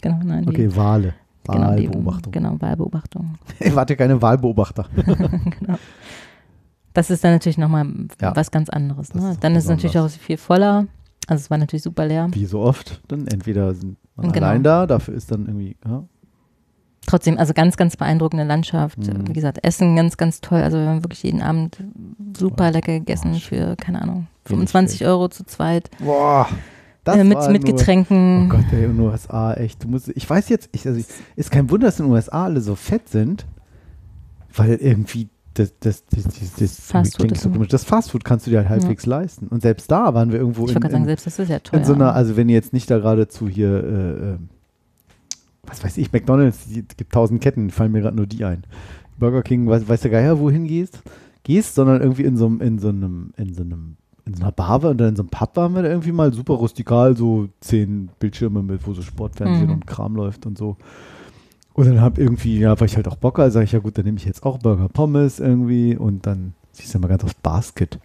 [0.01, 1.15] Genau, nein, Okay, Wale.
[1.47, 2.33] Genau, die, Wahlbeobachtung.
[2.33, 3.39] genau, Wahlbeobachtung.
[3.61, 4.87] Ihr wart ja keine Wahlbeobachter.
[4.97, 5.79] genau.
[6.93, 7.87] Das ist dann natürlich nochmal
[8.21, 8.35] Ja.
[8.35, 9.13] was ganz anderes.
[9.15, 9.33] Ne?
[9.33, 10.87] ist Dann ist es natürlich auch viel voller.
[11.27, 12.29] Also es war natürlich super leer.
[12.33, 13.03] Wie so oft.
[13.09, 14.47] Dann entweder sind man Genau.
[14.47, 16.05] allein da, dafür ist dann irgendwie, ja,
[17.09, 18.99] Trotzdem, also ganz, ganz beeindruckende Landschaft.
[18.99, 19.29] Mhm.
[19.29, 20.61] Wie gesagt, Essen ganz, ganz toll.
[20.63, 21.79] Also wir haben wirklich jeden Abend
[22.37, 25.11] super lecker gegessen Oh, für, keine Ahnung, Wenig 25 Geld.
[25.11, 25.89] Euro zu zweit.
[26.01, 26.49] Boah.
[27.07, 28.47] Das Äh, mit, mit nur- Getränken.
[28.47, 29.83] Oh Gott, ey, in den USA, echt.
[29.85, 32.45] Du musst, ich weiß jetzt, ich, also ich, ist kein Wunder, dass in den USA
[32.45, 33.47] alle so fett sind,
[34.55, 38.69] weil irgendwie das, das, das, das, klingt ist so das Fastfood kannst du dir halt
[38.69, 39.47] halbwegs leisten.
[39.49, 41.61] Und selbst da waren wir irgendwo ich in, gerade sagen, in, selbst das ist ja
[41.61, 41.79] teuer.
[41.81, 44.39] in so einer, also wenn ihr jetzt nicht da geradezu hier, äh, äh,
[45.63, 48.65] was weiß ich, McDonalds, die- es gibt tausend Ketten, fallen mir gerade nur die ein.
[49.19, 51.03] Burger King, weiß, weiß der Geier, wohin gehst,
[51.45, 53.97] gehst, sondern irgendwie in so, in so einem, in so einem,
[54.27, 56.33] in so einer Bar war- oder in so einem Pub waren wir da irgendwie mal
[56.33, 59.73] super rustikal, so zehn Bildschirme mit, wo so Sportfernsehen Mhm.
[59.75, 60.77] und Kram läuft und so.
[61.75, 63.97] Und dann hab irgendwie, ja, weil ich halt auch Bock hatte, sage ich, ja gut,
[63.99, 67.35] dann nehme ich jetzt auch Burger Pommes irgendwie und dann siehst du immer ganz aufs
[67.35, 67.99] Basket,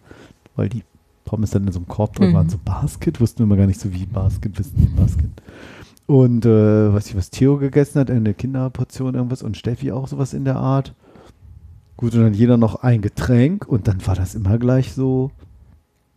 [0.55, 0.83] weil die
[1.25, 2.33] Pommes dann in so einem Korb drin Mhm.
[2.33, 5.29] waren, so Basket, wussten wir immer gar nicht so wie Basket, wissen die Basket.
[6.05, 10.33] Und äh, weiß ich, was Theo gegessen hat, eine Kinderportion irgendwas und Steffi auch sowas
[10.33, 10.93] in der Art.
[11.95, 15.31] Gut, und dann jeder noch ein Getränk und dann war das immer gleich so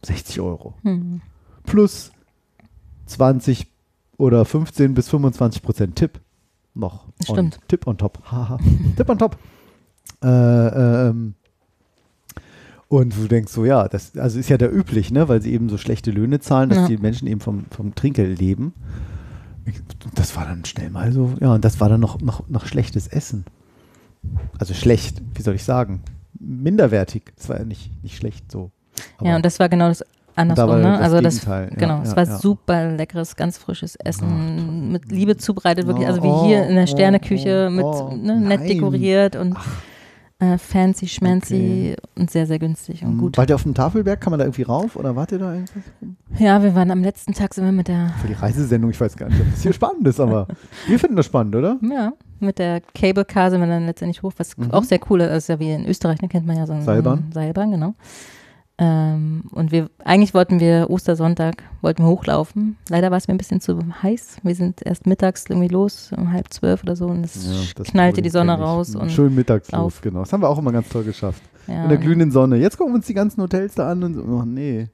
[0.04, 0.74] 60 Euro.
[0.82, 1.20] Hm.
[1.64, 2.12] Plus
[3.06, 3.66] 20
[4.16, 6.20] oder 15 bis 25 Prozent Tipp
[6.74, 7.06] noch.
[7.22, 7.38] Stimmt.
[7.38, 8.18] On, Tipp on top.
[8.30, 8.58] Haha.
[8.96, 9.38] Tipp on top.
[10.22, 10.28] Äh,
[11.08, 11.34] ähm,
[12.88, 15.68] und du denkst so, ja, das also ist ja da üblich, ne, weil sie eben
[15.68, 16.88] so schlechte Löhne zahlen, dass Ja.
[16.88, 18.72] die Menschen eben vom, vom Trinkgeld leben.
[20.14, 23.06] Das war dann schnell mal so, ja, und das war dann noch, noch, noch schlechtes
[23.08, 23.46] Essen.
[24.58, 26.02] Also schlecht, wie soll ich sagen?
[26.38, 27.32] Minderwertig.
[27.36, 28.70] Es war ja nicht, nicht schlecht so.
[29.20, 30.04] Ja, Aber- und das war genau das
[30.36, 30.76] andersrum.
[30.76, 30.82] ne?
[30.82, 32.36] das also das, Gegenteil, ja, genau, ja, es war ja.
[32.38, 36.84] super leckeres, ganz frisches Essen, mit Liebe zubereitet, wirklich, Oh, also wie hier in der
[36.84, 39.56] oh, Sterneküche, oh, mit oh, ne, nett dekoriert und
[40.40, 41.96] äh, fancy, schmancy Okay.
[42.16, 43.38] und sehr, sehr günstig und gut.
[43.38, 44.20] Wart ihr auf dem Tafelberg?
[44.20, 45.84] Kann man da irgendwie rauf oder wart ihr da irgendwas?
[46.38, 49.16] Ja, wir waren am letzten Tag sind wir mit der, Für die Reisesendung, ich weiß
[49.16, 50.48] gar nicht, ob das hier spannend ist, aber
[50.88, 51.78] wir finden das spannend, oder?
[51.82, 54.72] ja, mit der Cable Car sind wir dann letztendlich hoch, was Mhm.
[54.72, 55.30] auch sehr cool ist.
[55.44, 57.30] Ist ja wie in Österreich, da kennt man ja so einen Seilbahn.
[57.32, 57.94] Seilbahn, genau.
[58.76, 62.76] Ähm, und wir, eigentlich wollten wir Ostersonntag, wollten wir hochlaufen.
[62.88, 64.38] Leider war es mir ein bisschen zu heiß.
[64.42, 68.20] Wir sind erst mittags irgendwie los, um halb zwölf oder so, und es das knallte
[68.20, 68.96] die Sonne raus.
[68.96, 70.00] Und, Schön mittags los, auf.
[70.00, 70.20] genau.
[70.20, 71.40] Das haben wir auch immer ganz toll geschafft.
[71.68, 72.56] ja, In der glühenden Sonne.
[72.56, 74.88] Jetzt gucken wir uns die ganzen Hotels da an und so, oh nee.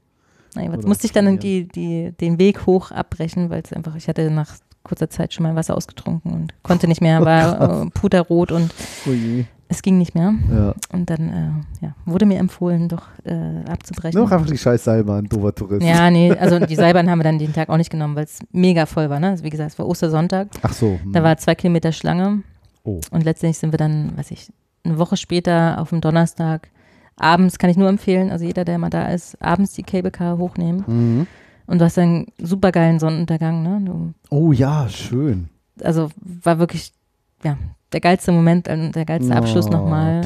[0.54, 4.08] Naja, jetzt musste ich dann die, die, den Weg hoch abbrechen, weil es einfach, ich
[4.08, 8.50] hatte nach kurzer Zeit schon mein Wasser ausgetrunken und konnte nicht mehr, war äh, puterrot
[8.52, 8.72] und
[9.06, 9.44] Oh je.
[9.68, 10.34] es ging nicht mehr.
[10.50, 10.74] Ja.
[10.92, 11.28] Und dann
[11.80, 14.20] äh, ja, wurde mir empfohlen, doch äh, abzubrechen.
[14.20, 15.86] Noch einfach die scheiß Seilbahn, doofer Tourist.
[15.86, 18.38] ja, nee, also die Seilbahn haben wir dann den Tag auch nicht genommen, weil es
[18.52, 19.20] mega voll war.
[19.20, 19.28] Ne?
[19.30, 20.48] Also wie gesagt, es war Ostersonntag.
[20.62, 20.98] Ach so.
[21.02, 21.12] hm.
[21.12, 22.42] Da war zwei Kilometer Schlange.
[22.82, 23.00] Oh.
[23.10, 24.50] Und letztendlich sind wir dann, weiß ich,
[24.84, 26.68] eine Woche später auf dem Donnerstag.
[27.16, 30.38] Abends kann ich nur empfehlen, also jeder, der mal da ist, abends die Cable Car
[30.38, 30.84] hochnehmen.
[30.86, 31.26] Mhm.
[31.70, 33.62] Und du hast einen super geilen Sonnenuntergang.
[33.62, 33.80] Ne?
[33.84, 35.48] Du, Oh ja, schön.
[35.82, 36.10] also
[36.42, 36.92] war wirklich,
[37.44, 37.56] ja,
[37.92, 40.22] der geilste Moment, äh, der geilste Abschluss Oh, nochmal.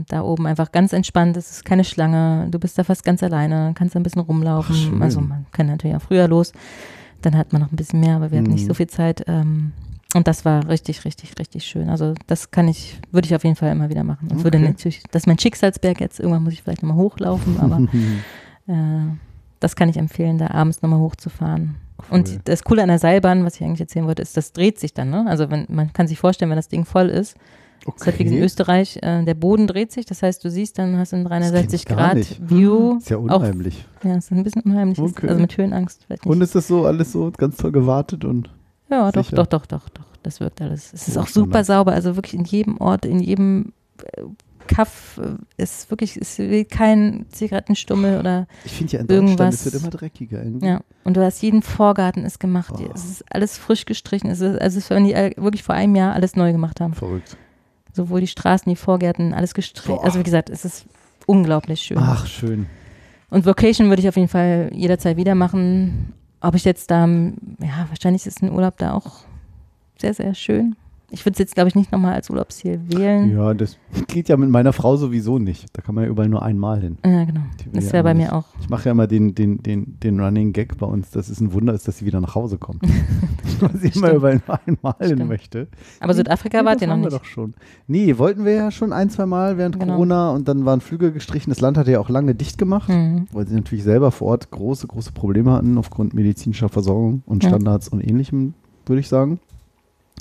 [0.00, 3.22] Äh, da oben einfach ganz entspannt, es ist keine Schlange, du bist da fast ganz
[3.22, 4.94] alleine, kannst da ein bisschen rumlaufen.
[4.96, 6.52] Ach, also man kann natürlich auch früher los,
[7.22, 8.68] dann hat man noch ein bisschen mehr, aber wir hatten nicht Mhm.
[8.68, 9.24] so viel Zeit.
[9.28, 9.72] Ähm,
[10.14, 11.90] Und das war richtig, richtig, richtig schön.
[11.90, 14.28] Also das kann ich, würde ich auf jeden Fall immer wieder machen.
[14.32, 14.68] Und würde Okay.
[14.68, 17.76] natürlich, das ist mein Schicksalsberg jetzt, irgendwann muss ich vielleicht nochmal hochlaufen, aber
[18.68, 19.02] äh,
[19.60, 21.76] das kann ich empfehlen, da abends nochmal hochzufahren.
[22.10, 22.38] Und Cool.
[22.44, 25.10] das Coole an der Seilbahn, was ich eigentlich erzählen wollte, ist, das dreht sich dann.
[25.10, 25.24] Ne?
[25.28, 27.36] Also wenn, man kann sich vorstellen, wenn das Ding voll ist,
[27.84, 30.78] das ist halt wie in Österreich, äh, der Boden dreht sich, das heißt, du siehst
[30.78, 32.50] dann, hast du einen kenn ich 360 gar Grad nicht.
[32.50, 32.98] View.
[32.98, 33.84] Ist ja Auch, unheimlich.
[34.04, 35.28] ja, ist ein bisschen unheimlich, ist- Okay.
[35.28, 36.04] also mit Höhenangst.
[36.04, 36.30] Vielleicht nicht.
[36.32, 38.50] Und ist das so alles so ganz toll gewartet und
[38.90, 39.36] Ja, doch, Sicher.
[39.36, 40.04] doch, doch, doch, doch.
[40.22, 40.92] Das wirkt alles.
[40.92, 41.92] Es ist auch super sauber.
[41.92, 43.72] Also wirklich in jedem Ort, in jedem
[44.16, 44.22] äh,
[44.68, 46.40] Kaff äh, ist wirklich, ist
[46.70, 50.66] kein Zigarettenstummel oder ich finde ja in Deutschland, Irgendwas- es wird immer dreckiger irgendwie.
[50.66, 50.80] ja.
[51.04, 52.74] Und du hast jeden Vorgarten ist gemacht.
[52.78, 52.84] Oh.
[52.94, 54.30] Es ist alles frisch gestrichen.
[54.30, 56.80] Es ist, also es ist, wenn die all- wirklich vor einem Jahr alles neu gemacht
[56.80, 56.94] haben.
[56.94, 57.36] Verrückt.
[57.92, 59.98] Sowohl die Straßen, die Vorgärten, alles gestrichen.
[60.02, 60.84] Also wie gesagt, es ist
[61.26, 61.98] unglaublich schön.
[61.98, 62.66] Ach, schön.
[63.30, 66.12] Und Vocation würde ich auf jeden Fall jederzeit wieder machen.
[66.40, 69.20] Ob ich jetzt da, ja, wahrscheinlich ist ein Urlaub da auch
[69.98, 70.76] sehr, sehr schön.
[71.10, 73.34] Ich würde es jetzt, glaube ich, nicht nochmal als Urlaubsziel wählen.
[73.34, 73.78] Ja, das
[74.08, 75.66] geht ja mit meiner Frau sowieso nicht.
[75.72, 76.98] Da kann man ja überall nur einmal hin.
[77.02, 77.40] Ja, genau.
[77.72, 78.32] Das ja wäre bei immer mir nicht.
[78.34, 78.44] auch.
[78.60, 81.54] Ich mache ja immer den, den, den, den Running Gag bei uns, dass es ein
[81.54, 82.82] Wunder ist, dass sie wieder nach Hause kommt.
[83.60, 85.68] Weil sie immer überall nur einmal hin möchte.
[86.00, 87.18] Aber Südafrika Nee, wart ihr noch waren wir nicht.
[87.20, 87.54] doch schon.
[87.86, 89.94] Nee, wollten wir ja schon ein, zwei Mal während Genau.
[89.94, 91.48] Corona und dann waren Flüge gestrichen.
[91.50, 93.28] Das Land hatte ja auch lange dicht gemacht, Mhm.
[93.32, 97.48] weil sie natürlich selber vor Ort große, große Probleme hatten aufgrund medizinischer Versorgung und Ja.
[97.48, 98.52] Standards und ähnlichem,
[98.84, 99.40] würde ich sagen.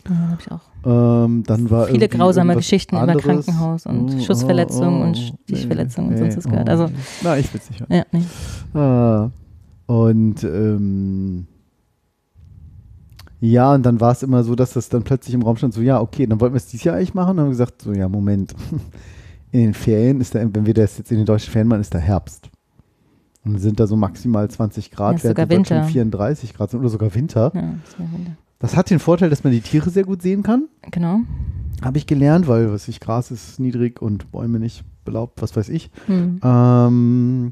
[0.09, 0.61] Ja, ich auch.
[1.25, 3.23] Ähm, dann war Viele grausame Geschichten über anderes.
[3.23, 6.67] Krankenhaus und Oh, Schussverletzungen oh, und oh, Stichverletzungen und nee, sonst was gehört.
[6.67, 6.71] oh.
[6.71, 6.89] Also,
[7.23, 7.93] Na, ich will es nicht hören.
[7.93, 8.79] ja, nee.
[8.79, 9.29] Ah,
[9.87, 11.47] und ähm,
[13.39, 15.81] ja, und dann war es immer so, dass das dann plötzlich im Raum stand, so,
[15.81, 17.31] ja, okay, dann wollten wir es dieses Jahr eigentlich machen.
[17.31, 18.55] Und haben wir gesagt, so, ja, Moment.
[19.51, 21.93] In den Ferien ist da, wenn wir das jetzt in den deutschen Ferien machen, ist
[21.93, 22.49] da Herbst.
[23.45, 25.87] Und dann sind da so maximal 20 Grad, Ja, ist während sogar Deutschen Winter.
[25.89, 27.51] 34 Grad sind oder sogar Winter.
[27.55, 28.31] Ja, das wär Wunder.
[28.59, 30.67] Das hat den Vorteil, dass man die Tiere sehr gut sehen kann.
[30.91, 31.19] Genau.
[31.83, 35.69] Habe ich gelernt, weil, was ich, Gras ist niedrig und Bäume nicht belaubt, was weiß
[35.69, 35.91] ich.
[36.07, 36.39] Hm.
[36.43, 37.51] Ähm,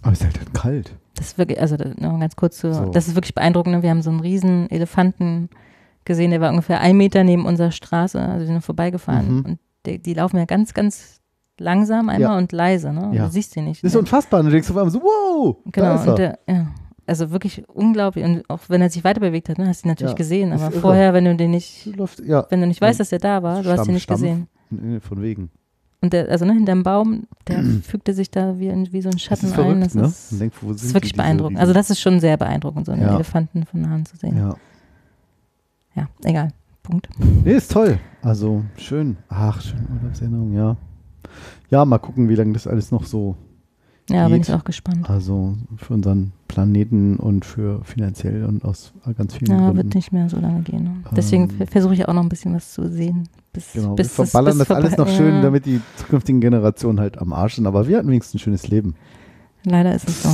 [0.00, 0.96] aber es ist halt dann kalt.
[1.14, 2.86] Das ist wirklich, also noch ganz kurz zu, So.
[2.86, 3.74] das ist wirklich beeindruckend.
[3.76, 3.82] ne?
[3.82, 5.50] Wir haben so einen riesen Elefanten
[6.06, 9.34] gesehen, der war ungefähr ein Meter neben unserer Straße, also wir sind vorbeigefahren.
[9.36, 9.44] Mhm.
[9.44, 11.20] Und die, die laufen ja ganz, ganz
[11.60, 12.38] langsam einmal Ja.
[12.38, 13.10] und leise, ne?
[13.14, 13.26] Ja.
[13.26, 13.84] Du siehst sie nicht.
[13.84, 14.00] Das ist ne?
[14.00, 14.40] unfassbar.
[14.40, 16.08] Und du denkst auf einmal so, wow, da Genau, ist er.
[16.10, 16.66] und der, ja.
[17.06, 18.24] Also wirklich unglaublich.
[18.24, 20.52] Und auch wenn er sich weiter bewegt hat, ne, hast du ihn natürlich Ja, gesehen.
[20.52, 23.42] Aber vorher, wenn du den nicht, Läuft, ja, wenn du nicht weißt, dass er da
[23.42, 24.20] war, du hast Stamm- ihn nicht Stamm-
[24.70, 25.00] gesehen.
[25.00, 25.50] Von wegen.
[26.00, 29.12] Und der, also ne, hinterm Baum, der fügte sich da wie, in- wie so ein
[29.12, 29.80] Das Schatten ist verrückt, ein.
[29.82, 30.04] Das ne?
[30.04, 31.58] ist, denkt, das ist wirklich beeindruckend.
[31.58, 33.14] Also das ist schon sehr beeindruckend, so einen Ja.
[33.14, 34.36] Elefanten von nahen zu sehen.
[34.36, 34.56] Ja.
[35.94, 36.48] Ja, egal.
[36.82, 37.08] Punkt.
[37.44, 37.98] Nee, ist toll.
[38.22, 39.16] Also schön.
[39.28, 40.76] Ach, schön Urlaubserinnerung, ja.
[41.70, 43.36] Ja, mal gucken, wie lange das alles noch so.
[44.10, 44.48] Ja, bin Geht.
[44.48, 45.08] ich auch gespannt.
[45.08, 49.76] Also für unseren Planeten und für finanziell und aus ganz vielen Ja, Gründen.
[49.76, 50.82] wird nicht mehr so lange gehen.
[50.84, 50.94] Ne?
[51.16, 53.28] Deswegen Ähm, ver- versuche ich auch noch ein bisschen was zu sehen.
[53.52, 56.98] Bis, Genau, bis wir verballern bis das alles noch schön, ja, damit die zukünftigen Generationen
[57.00, 57.66] halt am Arsch sind.
[57.66, 58.94] Aber wir hatten wenigstens ein schönes Leben.
[59.64, 60.30] Leider ist es so.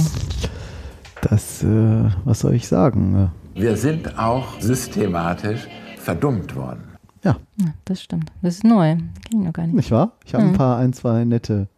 [1.22, 3.30] Das, äh, was soll ich sagen?
[3.54, 5.66] Wir sind auch systematisch
[5.98, 6.84] verdummt worden.
[7.24, 8.30] Ja, Ja, das stimmt.
[8.40, 8.94] Das ist neu.
[8.96, 9.74] Kenn ich noch gar nicht.
[9.74, 10.12] nicht wahr?
[10.24, 10.56] Ich habe ein Mhm.
[10.56, 11.68] paar, ein, zwei nette.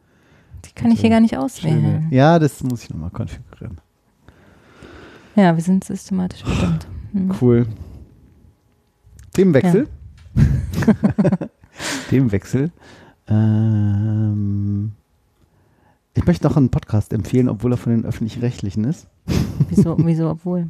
[0.65, 1.45] Die kann ich hier gar nicht schöne.
[1.45, 2.09] auswählen.
[2.11, 3.79] Ja, das muss ich nochmal konfigurieren.
[5.37, 6.87] Ja, wir sind systematisch verdammt.
[7.13, 7.33] Hm.
[7.41, 7.67] Cool.
[9.33, 9.89] Themenwechsel.
[12.11, 12.71] Themenwechsel.
[13.29, 14.93] Ähm,
[16.15, 19.07] ich möchte noch einen Podcast empfehlen, obwohl er von den öffentlich-rechtlichen ist.
[19.69, 20.69] Wieso, wieso, obwohl?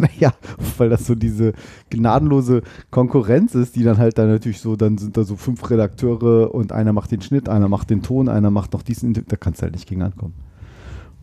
[0.00, 0.32] Naja,
[0.76, 1.52] weil das so diese
[1.90, 6.52] gnadenlose Konkurrenz ist, die dann halt dann natürlich so, dann sind da so fünf Redakteure
[6.52, 9.60] und einer macht den Schnitt, einer macht den Ton, einer macht noch diesen, da kannst
[9.60, 10.34] du halt nicht gegen ankommen.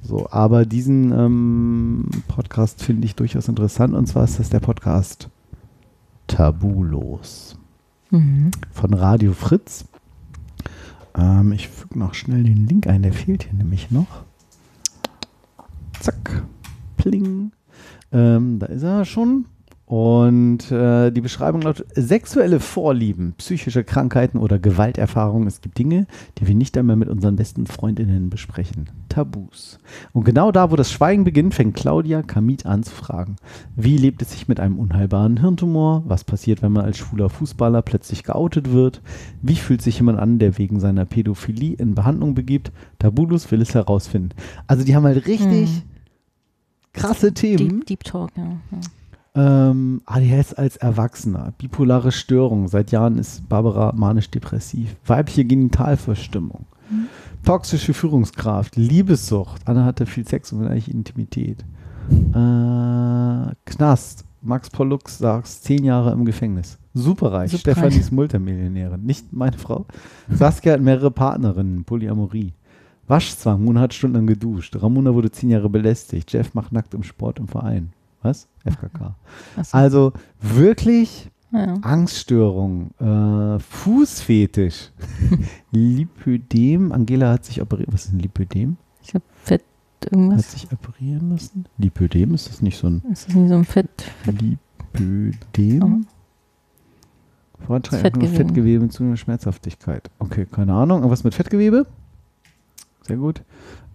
[0.01, 5.29] So, aber diesen ähm, Podcast finde ich durchaus interessant und zwar ist das der Podcast
[6.27, 7.57] Tabulos
[8.09, 8.51] Mhm.
[8.71, 9.83] von Radio Fritz.
[11.17, 14.23] Ähm, ich füge noch schnell den Link ein, der fehlt hier nämlich noch.
[15.99, 16.43] Zack,
[16.97, 17.51] pling.
[18.11, 19.45] Ähm, da ist er schon.
[19.87, 25.47] Und äh, die Beschreibung lautet: Sexuelle Vorlieben, psychische Krankheiten oder Gewalterfahrungen.
[25.47, 26.07] Es gibt Dinge,
[26.37, 28.89] die wir nicht einmal mit unseren besten Freundinnen besprechen.
[29.07, 29.79] Tabus.
[30.11, 33.37] Und genau da, wo das Schweigen beginnt, fängt Claudia Kamit an zu fragen.
[33.77, 36.03] Wie lebt es sich mit einem unheilbaren Hirntumor?
[36.05, 39.01] Was passiert, wenn man als schwuler Fußballer plötzlich geoutet wird?
[39.41, 42.73] Wie fühlt sich jemand an, der wegen seiner Pädophilie in Behandlung begibt?
[42.99, 44.31] Tabulus will es herausfinden.
[44.67, 45.81] Also die haben halt richtig Mhm.
[46.91, 47.69] krasse Themen.
[47.69, 48.43] Deep, Deep Talk, ja.
[48.43, 48.79] ja.
[49.37, 52.67] Ähm, ADHS als Erwachsener, bipolare Störung.
[52.67, 54.95] Seit Jahren ist Barbara manisch-depressiv.
[55.05, 56.65] Weibliche Genitalverstimmung.
[57.45, 59.61] Toxische Führungskraft, Liebessucht.
[59.65, 61.63] Anna hatte viel Sex und eigentlich Intimität.
[62.09, 66.79] Äh, Knast, Max Pollux saß zehn Jahre im Gefängnis.
[66.93, 67.51] Superreich.
[67.51, 67.77] Superreich.
[67.77, 69.03] Stefanie ist Multimillionärin.
[69.03, 69.85] Nicht meine Frau.
[70.29, 71.83] Saskia hat mehrere Partnerinnen.
[71.83, 72.53] Polyamorie.
[73.07, 73.63] Waschzwang.
[73.63, 74.75] Mona hat stundenlang geduscht.
[74.81, 76.31] Ramona wurde zehn Jahre belästigt.
[76.33, 77.91] Jeff macht nackt im Sport im Verein.
[78.23, 78.47] Was?
[78.65, 79.15] FKK.
[79.63, 79.77] So.
[79.77, 81.75] Also wirklich ja.
[81.81, 84.91] Angststörung, äh, Fußfetisch,
[85.71, 86.91] Lipödem.
[86.91, 87.89] Angela hat sich operiert.
[87.91, 88.77] Was ist ein Lipödem?
[89.01, 89.63] Ich habe Fett
[90.03, 90.51] Hat irgendwas.
[90.51, 91.65] sich operieren lassen?
[91.77, 94.11] Lipödem, ist das nicht so ein Ist das nicht so ein Fett?
[94.25, 96.07] Lipödem?
[97.65, 98.27] Vortrag Fettgewebe.
[98.35, 98.35] Fettgewebe.
[98.35, 100.09] Fettgewebe zu einer Schmerzhaftigkeit.
[100.19, 100.99] Okay, keine Ahnung.
[100.99, 101.87] Irgendwas mit Fettgewebe?
[103.01, 103.41] Sehr gut.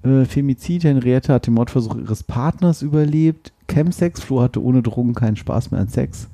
[0.03, 3.53] Äh, Femizid, Henriette hat den Mordversuch ihres Partners überlebt.
[3.73, 6.29] Chemsex, Flo hatte ohne Drogen keinen Spaß mehr an Sex.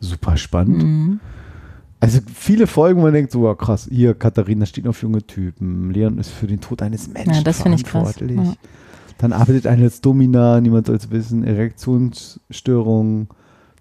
[0.00, 0.82] Super spannend.
[0.82, 1.20] Mhm.
[2.00, 5.90] Also viele Folgen, wo man denkt, so ja, krass, hier, Katharina steht auf junge Typen.
[5.90, 8.12] Leon ist für den Tod eines Menschen Ja, das finde ich krass.
[8.14, 8.36] verantwortlich.
[8.38, 8.54] Ja.
[9.18, 13.26] Dann arbeitet eine als Domina, niemand soll es wissen, Erektionsstörung,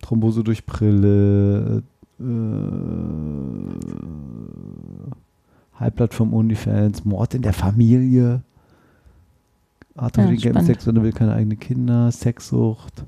[0.01, 1.83] Thrombose durch Brille,
[2.19, 2.23] äh,
[5.79, 8.41] Halbblatt vom OnlyFans, Mord in der Familie,
[9.97, 10.61] Arthur Ja.
[10.61, 13.05] Sex, sondern will keine eigenen Kinder, Sexsucht.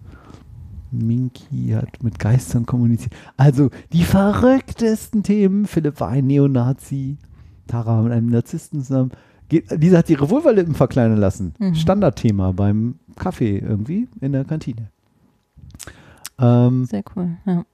[0.91, 3.13] Minky hat mit Geistern kommuniziert.
[3.37, 5.65] Also die verrücktesten Themen.
[5.65, 7.17] Philipp war ein Neonazi.
[7.67, 9.11] Tara war mit einem Narzissten zusammen.
[9.51, 11.53] Lisa hat ihre Vulvalippen verkleinern lassen.
[11.59, 11.75] Mhm.
[11.75, 14.89] Standardthema beim Kaffee irgendwie in der Kantine.
[16.39, 17.37] Ähm, Sehr cool.
[17.45, 17.65] Ja.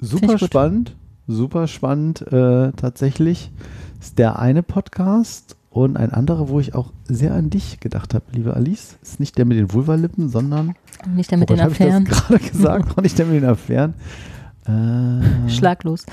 [0.00, 0.96] super spannend.
[1.26, 3.52] Super spannend äh, tatsächlich.
[4.00, 8.24] Ist der eine Podcast und ein anderer, wo ich auch sehr an dich gedacht habe,
[8.32, 8.98] liebe Alice.
[9.02, 10.74] Ist nicht der mit den Vulvalippen, sondern
[11.14, 12.02] Nicht der mit den Woran hab Affären.
[12.02, 13.94] Ich das gerade gesagt, auch nicht der mit den Affären.
[14.66, 16.06] Äh, Schlaglos.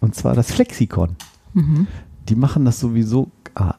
[0.00, 1.16] Und zwar das Flexikon.
[1.54, 1.86] Mhm.
[2.28, 3.74] Die machen das sowieso, ah,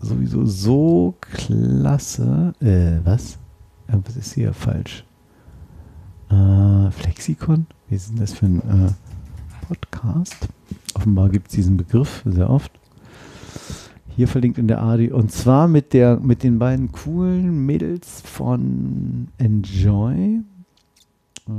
[0.00, 2.52] sowieso so klasse.
[2.60, 3.38] Äh, was?
[3.88, 5.04] Was ist hier falsch?
[6.28, 7.66] Äh, Flexikon?
[7.88, 10.48] Wie ist denn das für ein äh, Podcast?
[10.92, 12.77] Offenbar gibt es diesen Begriff sehr oft.
[14.18, 15.12] Hier verlinkt in der ADI.
[15.12, 20.40] Und zwar mit, der, mit den beiden coolen Mädels von Enjoy.
[21.46, 21.50] Äh,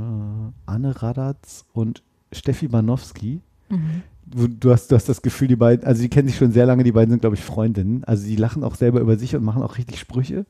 [0.66, 2.02] Anne Radatz und
[2.32, 3.40] Steffi Banowski.
[3.70, 4.02] Mhm.
[4.26, 6.66] Du, du, hast, du hast das Gefühl, die beiden, also die kennen sich schon sehr
[6.66, 8.04] lange, die beiden sind, glaube ich, Freundinnen.
[8.04, 10.44] Also die lachen auch selber über sich und machen auch richtig Sprüche.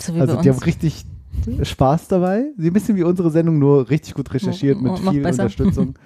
[0.00, 1.04] So Also die haben richtig
[1.60, 2.52] Spaß dabei.
[2.56, 5.42] Sie ein bisschen wie unsere Sendung, nur richtig gut recherchiert mit Noch- noch viel besser.
[5.42, 5.94] Unterstützung.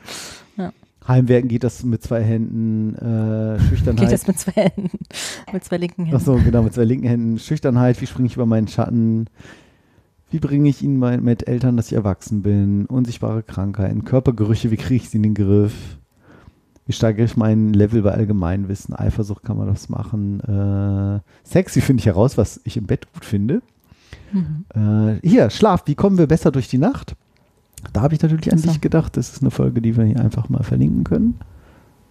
[0.56, 0.72] Ja.
[1.06, 4.08] Heimwerken geht das mit zwei Händen, äh, Schüchternheit.
[4.08, 4.90] Geht das mit zwei Händen?
[5.52, 6.16] mit zwei linken Händen.
[6.16, 7.38] Achso, genau, mit zwei linken Händen.
[7.38, 9.26] Schüchternheit, wie springe ich über meinen Schatten?
[10.30, 12.86] Wie bringe ich ihnen mein, mit Eltern, dass ich erwachsen bin?
[12.86, 15.98] Unsichtbare Krankheiten, Körpergerüche, wie kriege ich sie in den Griff?
[16.86, 18.94] Wie steigere ich mein Level bei Allgemeinwissen?
[18.94, 20.40] Eifersucht kann man das machen.
[20.40, 23.62] Äh, Sex, wie finde ich heraus, was ich im Bett gut finde?
[24.32, 24.64] Mhm.
[24.74, 27.16] Äh, hier, Schlaf, wie kommen wir besser durch die Nacht?
[27.92, 28.68] Da habe ich natürlich an so.
[28.68, 29.16] dich gedacht.
[29.16, 31.40] Das ist eine Folge, die wir hier einfach mal verlinken können.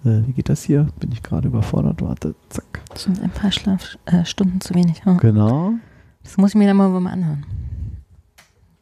[0.06, 0.88] Äh, wie geht das hier?
[1.00, 2.02] Bin ich gerade überfordert?
[2.02, 2.82] Warte, zack.
[2.90, 5.02] Das sind ein paar Schlafstunden äh, zu wenig.
[5.06, 5.14] Ja.
[5.14, 5.74] Genau.
[6.24, 7.46] Das muss ich mir dann mal, mal anhören.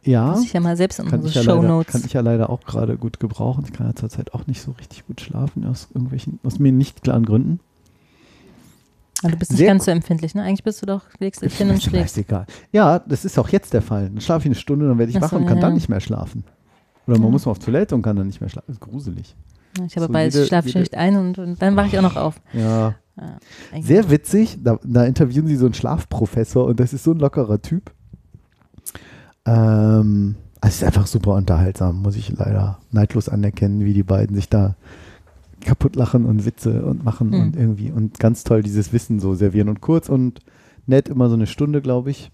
[0.04, 0.32] Ja.
[0.32, 1.92] Muss ich ja mal selbst in kann unsere ich, ja leider, Shownotes.
[1.92, 3.66] kann ich ja leider auch gerade gut gebrauchen.
[3.66, 7.04] Ich kann ja zurzeit auch nicht so richtig gut schlafen, aus irgendwelchen, aus mir nicht
[7.04, 7.60] klaren Gründen.
[9.22, 10.44] Aber du bist nicht Sehr ganz so empfindlich, ne?
[10.44, 12.18] Eigentlich bist du doch, legst dich hin und schläfst.
[12.18, 12.46] egal.
[12.72, 14.10] Ja, das ist auch jetzt der Fall.
[14.10, 15.90] Dann schlafe ich eine Stunde, dann werde ich Ach wach und kann ja, dann nicht
[15.90, 16.44] mehr schlafen.
[17.08, 17.32] Oder man Ja.
[17.32, 18.66] muss mal auf Toilette und kann dann nicht mehr schlafen.
[18.68, 19.36] Das ist gruselig.
[19.86, 21.98] Ich habe So beides, jede- ich schlafe jede- schlecht ein und, und dann wache ich
[21.98, 22.42] auch noch auf.
[22.54, 22.96] Ja.
[23.20, 27.20] Ja, Sehr witzig, da, da interviewen sie so einen Schlafprofessor und das ist so ein
[27.20, 27.92] lockerer Typ.
[29.46, 34.36] Ähm, also es ist einfach super unterhaltsam, muss ich leider neidlos anerkennen, wie die beiden
[34.36, 34.76] sich da
[35.62, 37.42] kaputt lachen und Witze und machen Mhm.
[37.42, 40.40] und irgendwie und ganz toll dieses Wissen so servieren und kurz und
[40.86, 42.32] nett, immer so eine Stunde, glaube ich.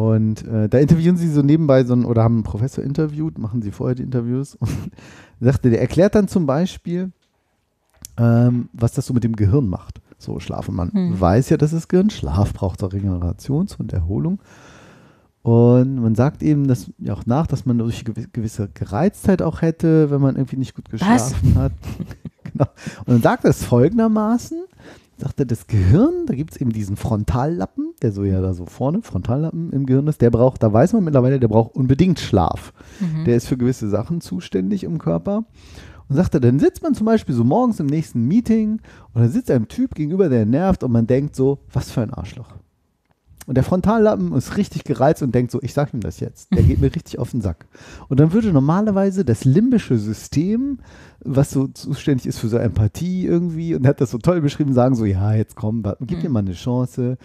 [0.00, 3.60] Und äh, da interviewen sie so nebenbei so einen, oder haben einen Professor interviewt, machen
[3.60, 4.70] sie vorher die Interviews und
[5.40, 7.10] sagte, der erklärt dann zum Beispiel,
[8.16, 10.00] ähm, was das so mit dem Gehirn macht.
[10.16, 10.74] So Schlafen.
[10.74, 11.20] Man Hm.
[11.20, 14.40] weiß ja, dass das Gehirn Schlaf braucht zur Regenerations- und Erholung.
[15.42, 19.60] Und man sagt eben das ja auch nach, dass man durch gewi- gewisse Gereiztheit auch
[19.62, 21.72] hätte, wenn man irgendwie nicht gut geschlafen hat.
[22.52, 22.66] genau.
[23.00, 24.62] Und dann sagt er es folgendermaßen,
[25.20, 28.66] sagt er, das Gehirn, da gibt es eben diesen Frontallappen, der so ja da so
[28.66, 32.72] vorne, Frontallappen im Gehirn ist, der braucht, da weiß man mittlerweile, der braucht unbedingt Schlaf.
[33.00, 33.24] Mhm.
[33.24, 35.44] Der ist für gewisse Sachen zuständig im Körper.
[36.08, 38.80] Und sagt er, dann sitzt man zum Beispiel so morgens im nächsten Meeting
[39.14, 42.12] und dann sitzt ein Typ gegenüber, der nervt und man denkt so, was für ein
[42.12, 42.48] Arschloch.
[43.50, 46.54] Und der Frontallappen ist richtig gereizt und denkt so, ich sag ihm das jetzt.
[46.54, 47.66] Der geht mir richtig auf den Sack.
[48.06, 50.78] Und dann würde normalerweise das limbische System,
[51.24, 54.72] was so zuständig ist für so Empathie irgendwie, und er hat das so toll beschrieben,
[54.72, 57.18] sagen so, ja, jetzt komm, gib mir mal eine Chance.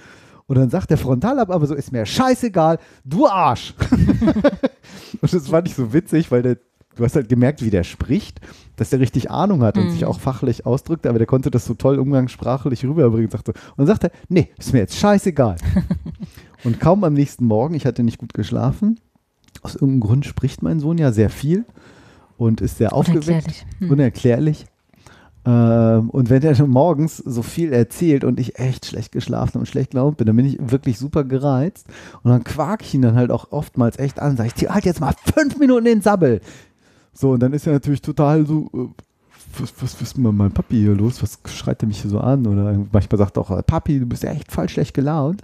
[0.48, 3.76] Und dann sagt der Frontallappen aber so, ist mir scheißegal, du Arsch.
[5.22, 6.58] und das fand ich so witzig, weil der,
[6.96, 8.42] du hast halt gemerkt, wie der spricht,
[8.76, 9.92] dass der richtig Ahnung hat und Mhm.
[9.92, 13.30] sich auch fachlich ausdrückt, aber der konnte das so toll umgangssprachlich rüberbringen.
[13.30, 15.56] Sagte, und dann sagt er, nee, ist mir jetzt scheißegal.
[16.64, 19.00] und kaum am nächsten Morgen, ich hatte nicht gut geschlafen,
[19.62, 21.66] aus irgendeinem Grund spricht mein Sohn ja sehr viel
[22.38, 23.66] und ist sehr aufgeweckt, Unerklärlich.
[23.80, 23.90] Hm.
[23.92, 24.66] unerklärlich.
[25.48, 29.92] Ähm, und wenn er morgens so viel erzählt und ich echt schlecht geschlafen und schlecht
[29.92, 31.86] gelaunt bin, dann bin ich wirklich super gereizt.
[32.24, 34.38] Und dann quak ich ihn dann halt auch oftmals echt an.
[34.38, 36.42] Sag ich, halt jetzt mal fünf Minuten den Sabbel.
[37.18, 38.88] So, und dann ist er natürlich total so, äh,
[39.58, 41.24] was, was, was ist mit meinem Papi hier los?
[41.24, 42.46] Was schreit er mich hier so an?
[42.46, 45.44] Oder manchmal sagt er auch, Papi, du bist ja echt voll schlecht gelaunt.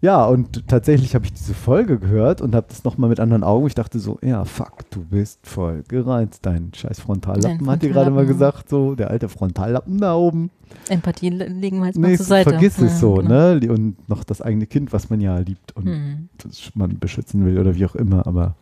[0.00, 3.66] Ja, und tatsächlich habe ich diese Folge gehört und habe das nochmal mit anderen Augen.
[3.66, 6.40] Ich dachte so, ja, fuck, du bist voll gereizt.
[6.44, 10.50] Dein scheiß Frontallappen, Dein hat die gerade mal gesagt, so, der alte Frontallappen da oben.
[10.90, 12.50] Empathie le- legen wir jetzt mal Nee, zur Seite.
[12.50, 13.54] vergiss es Ja, so, genau.
[13.54, 13.60] ne?
[13.70, 16.28] Und noch das eigene Kind, was man ja liebt und Hm.
[16.36, 18.26] das man beschützen will oder wie auch immer.
[18.26, 18.56] Aber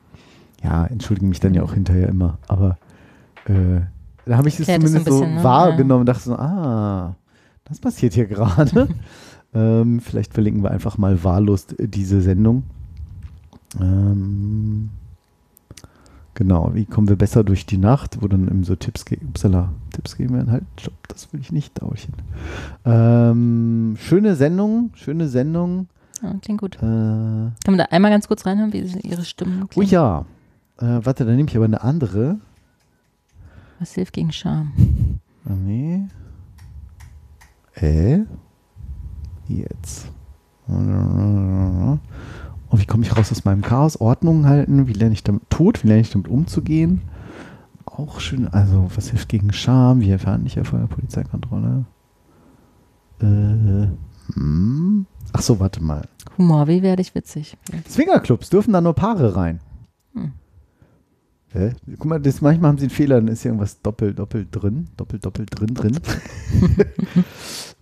[0.62, 2.38] ja, entschuldige mich dann ja auch hinterher immer.
[2.48, 2.78] Aber
[3.46, 3.80] äh,
[4.24, 5.42] da habe ich es so zumindest so ne?
[5.42, 7.16] wahrgenommen und dachte so, ah,
[7.64, 8.88] das passiert hier gerade.
[9.54, 12.64] ähm, vielleicht verlinken wir einfach mal wahllos diese Sendung.
[13.80, 14.90] Ähm,
[16.34, 19.72] genau, wie kommen wir besser durch die Nacht, wo dann eben so Tipps, ge upsala,
[19.90, 20.52] Tipps geben werden.
[20.52, 22.14] Halt, stopp, das will ich nicht, Dauerchen.
[22.84, 25.88] Ähm, schöne Sendung, schöne Sendung.
[26.22, 26.76] Ja, klingt gut.
[26.76, 29.90] Äh, Können wir da einmal ganz kurz reinhören, wie ihre Stimmen oh klingen?
[29.90, 30.24] ja.
[30.82, 32.40] Äh, warte, dann nehme ich aber eine andere.
[33.78, 34.72] Was hilft gegen Scham?
[35.44, 36.02] Ah, Nee.
[37.74, 38.24] Äh?
[39.46, 40.10] Jetzt.
[40.66, 42.00] Und
[42.72, 43.96] wie komme ich raus aus meinem Chaos?
[44.00, 44.88] Ordnung halten.
[44.88, 45.84] Wie lerne ich damit tot?
[45.84, 47.02] Wie lerne ich damit umzugehen?
[47.84, 48.48] Auch schön.
[48.48, 50.00] Also, was hilft gegen Scham?
[50.00, 51.84] Wie erfahren ich vor der Polizeikontrolle?
[53.20, 53.88] Äh.
[54.34, 55.06] Hm.
[55.32, 56.02] Ach so, warte mal.
[56.38, 57.56] Humor, wie werde ich witzig?
[57.88, 59.60] Swingerclubs dürfen da nur Paare rein.
[60.14, 60.32] Hm.
[61.52, 61.72] Hä?
[61.98, 64.88] Guck mal, das, manchmal haben sie einen Fehler, dann ist hier irgendwas doppelt, doppelt drin.
[64.96, 65.98] Doppelt, doppelt drin, drin.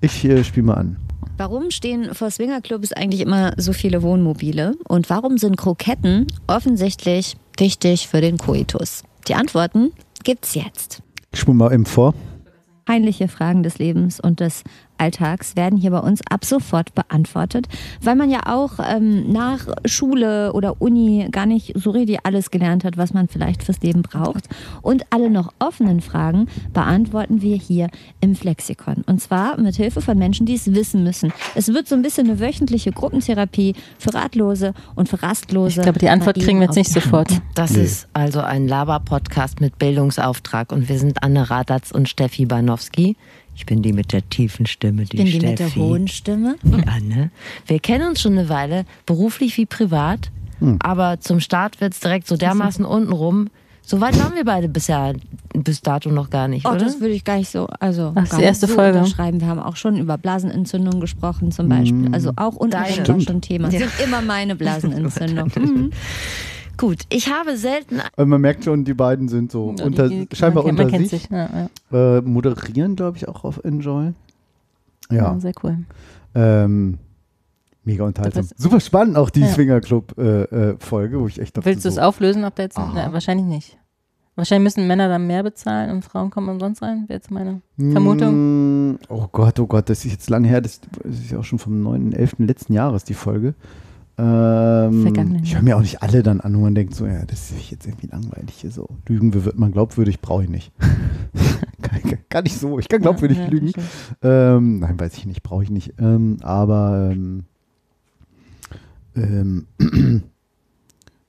[0.00, 0.96] ich äh, spiele mal an.
[1.36, 4.74] Warum stehen vor Swingerclubs eigentlich immer so viele Wohnmobile?
[4.88, 9.04] Und warum sind Kroketten offensichtlich wichtig für den Koitus?
[9.28, 9.92] Die Antworten
[10.24, 11.02] gibt's jetzt.
[11.32, 12.14] Ich spule mal eben vor.
[12.84, 14.64] Peinliche Fragen des Lebens und des
[15.00, 17.66] Alltags werden hier bei uns ab sofort beantwortet,
[18.02, 22.84] weil man ja auch ähm, nach Schule oder Uni gar nicht so richtig alles gelernt
[22.84, 24.48] hat, was man vielleicht fürs Leben braucht.
[24.82, 27.88] Und alle noch offenen Fragen beantworten wir hier
[28.20, 29.02] im Flexikon.
[29.06, 31.32] Und zwar mit Hilfe von Menschen, die es wissen müssen.
[31.54, 35.80] Es wird so ein bisschen eine wöchentliche Gruppentherapie für Ratlose und für Rastlose.
[35.80, 37.30] Ich glaube, die Antwort kriegen wir jetzt nicht sofort.
[37.54, 37.82] Das Nee.
[37.84, 43.16] ist also ein Laber-Podcast mit Bildungsauftrag und wir sind Anne Radatz und Steffi Banowski.
[43.56, 45.50] Ich bin die mit der tiefen Stimme, die Ich bin die Steffi.
[45.50, 46.56] mit der hohen Stimme.
[46.64, 47.30] Die Anne.
[47.66, 50.76] Wir kennen uns schon eine Weile, beruflich wie privat, Hm.
[50.80, 53.48] aber zum Start wird's direkt so dermaßen untenrum.
[53.82, 55.14] So weit waren wir beide bisher
[55.54, 56.78] bis dato noch gar nicht, Oh, oder?
[56.84, 58.98] das würde ich gar nicht so, also Ach, ist gar die erste nicht so Folge.
[58.98, 59.40] unterschreiben.
[59.40, 62.10] Wir haben auch schon über Blasenentzündung gesprochen zum Beispiel.
[62.10, 62.14] Mm.
[62.14, 62.86] Also auch unten war
[63.24, 63.68] schon Thema.
[63.70, 63.88] Das Ja.
[63.88, 65.50] sind immer meine Blasenentzündung.
[65.56, 65.90] Mhm.
[66.80, 70.26] Gut, ich habe selten Äh, man merkt schon, die beiden sind so Ja, unter, die-
[70.26, 71.22] die- scheinbar man unter man kennt sich.
[71.22, 71.30] sich.
[71.30, 72.16] Ja, ja.
[72.18, 74.12] Äh, moderieren, glaube ich, auch auf Enjoy.
[75.10, 75.16] Ja.
[75.34, 75.78] Ja, sehr cool.
[76.34, 76.98] Ähm,
[77.84, 78.46] mega unterhaltsam.
[78.56, 79.48] Super spannend, auch die Ja.
[79.48, 82.78] Swingerclub-Folge, wo ich echt dachte, Willst du es so, auflösen, ob da jetzt.
[82.78, 82.90] Ah.
[82.94, 83.76] Na, wahrscheinlich nicht.
[84.36, 87.04] Wahrscheinlich müssen Männer dann mehr bezahlen und Frauen kommen umsonst rein.
[87.08, 88.92] Wäre jetzt meine Vermutung.
[88.92, 90.60] Mm, Oh Gott, oh Gott, das ist jetzt lange her.
[90.62, 92.46] Das, das ist ja auch schon vom 9.11.
[92.46, 93.54] letzten Jahres, die Folge.
[94.22, 97.24] Ähm, Vergangenen ich höre mir auch nicht alle dann an, wo man denkt, so, ja,
[97.24, 98.86] das ist jetzt irgendwie langweilig hier so.
[99.08, 100.72] Lügen wird man glaubwürdig, brauche ich nicht.
[101.80, 103.72] kann, kann- ich so, ich kann glaubwürdig Ja, ja, lügen.
[104.22, 105.94] Ähm, nein, weiß ich nicht, brauche ich nicht.
[105.98, 107.44] Ähm, aber ähm,
[109.16, 109.66] ähm,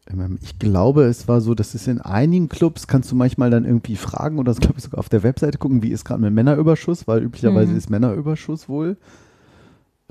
[0.09, 3.65] ähm, ich glaube, es war so, dass es in einigen Clubs kannst du manchmal dann
[3.65, 6.33] irgendwie fragen oder das glaube ich sogar auf der Webseite gucken, wie ist gerade mit
[6.33, 7.77] Männerüberschuss, weil üblicherweise Mhm.
[7.77, 8.97] ist Männerüberschuss wohl.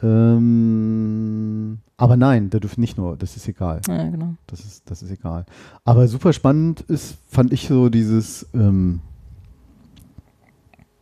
[0.02, 3.80] Ähm, aber nein, da dürfen nicht nur, das ist egal.
[3.88, 4.34] Ja, genau.
[4.46, 5.44] Das ist, das ist egal.
[5.84, 9.00] Aber super spannend ist, fand ich so dieses, ähm,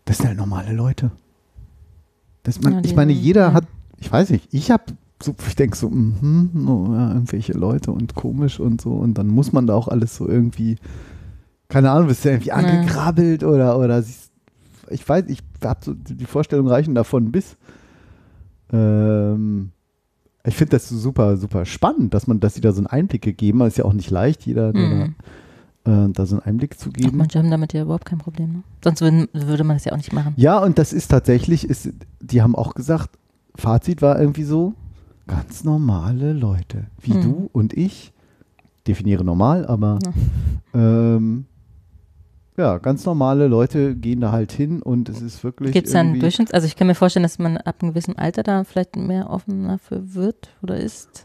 [0.04, 1.10] das sind halt normale Leute.
[2.42, 3.52] Das man, Ja, ich meine, jeder ja.
[3.52, 3.64] hat,
[3.98, 4.84] ich weiß nicht, ich habe
[5.22, 9.26] so, ich denke so, mhm, no, ja, irgendwelche Leute und komisch und so und dann
[9.28, 10.76] muss man da auch alles so irgendwie,
[11.68, 12.54] keine Ahnung, bist du irgendwie Ja.
[12.54, 14.02] angekrabbelt oder, oder
[14.90, 17.56] ich weiß, ich habe so die Vorstellung reichen davon bis.
[18.72, 19.70] Ähm,
[20.44, 23.60] ich finde das super, super spannend, dass man, dass sie da so einen Einblick gegeben
[23.62, 23.68] hat.
[23.68, 25.14] Ist ja auch nicht leicht, jeder der Mhm.
[25.84, 27.16] da, äh, da so einen Einblick zu Ach, geben.
[27.18, 28.52] manche haben damit ja überhaupt kein Problem.
[28.52, 28.62] Ne?
[28.82, 30.32] Sonst würden, würde man das ja auch nicht machen.
[30.36, 31.90] Ja, und das ist tatsächlich, ist,
[32.20, 33.10] die haben auch gesagt,
[33.54, 34.74] Fazit war irgendwie so,
[35.26, 37.20] Ganz normale Leute, wie Hm.
[37.22, 38.14] du und ich.
[38.86, 39.98] Definiere normal, aber
[40.72, 41.44] ähm,
[42.58, 45.72] ja, ganz normale Leute gehen da halt hin und es ist wirklich.
[45.72, 48.18] Gibt es da einen Durchschnitts-, also ich kann mir vorstellen, dass man ab einem gewissen
[48.18, 51.24] Alter da vielleicht mehr offener für wird oder ist.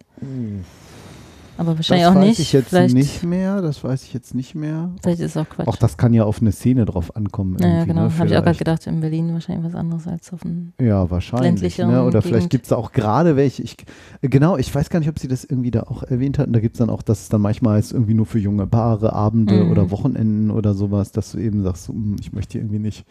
[1.58, 2.40] Aber wahrscheinlich das auch weiß nicht.
[2.40, 3.62] ich jetzt vielleicht, nicht mehr.
[3.62, 4.90] Das weiß ich jetzt nicht mehr.
[5.04, 5.68] vielleicht ist es auch Quatsch.
[5.68, 7.58] Auch das kann ja auf eine Szene drauf ankommen.
[7.60, 8.06] irgendwie, genau.
[8.08, 8.18] Ne?
[8.18, 8.60] Habe ich auch gerade Vielleicht.
[8.60, 10.74] gedacht, in Berlin wahrscheinlich was anderes als auf einem.
[10.82, 11.78] Ja, wahrscheinlich.
[11.78, 12.04] Ne?
[12.04, 12.50] Oder vielleicht Gegend.
[12.50, 13.62] gibt es da auch gerade welche.
[13.62, 13.78] Ich,
[14.22, 16.54] genau, ich weiß gar nicht, ob sie das irgendwie da auch erwähnt hatten.
[16.54, 19.14] Da gibt es dann auch, dass es dann manchmal ist irgendwie nur für junge Paare,
[19.14, 19.72] Abende Mhm.
[19.72, 23.06] oder Wochenenden oder sowas, dass du eben sagst, hm, ich möchte hier irgendwie nicht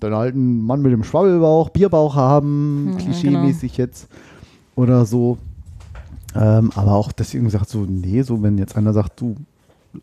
[0.00, 4.08] deinen alten Mann mit dem Schwabbelbauch, Bierbauch haben, Ja, klischee-mäßig jetzt
[4.76, 5.38] oder so.
[6.34, 9.36] Ähm, aber auch, dass sie irgendwie sagt, so, nee, so, wenn jetzt einer sagt, du,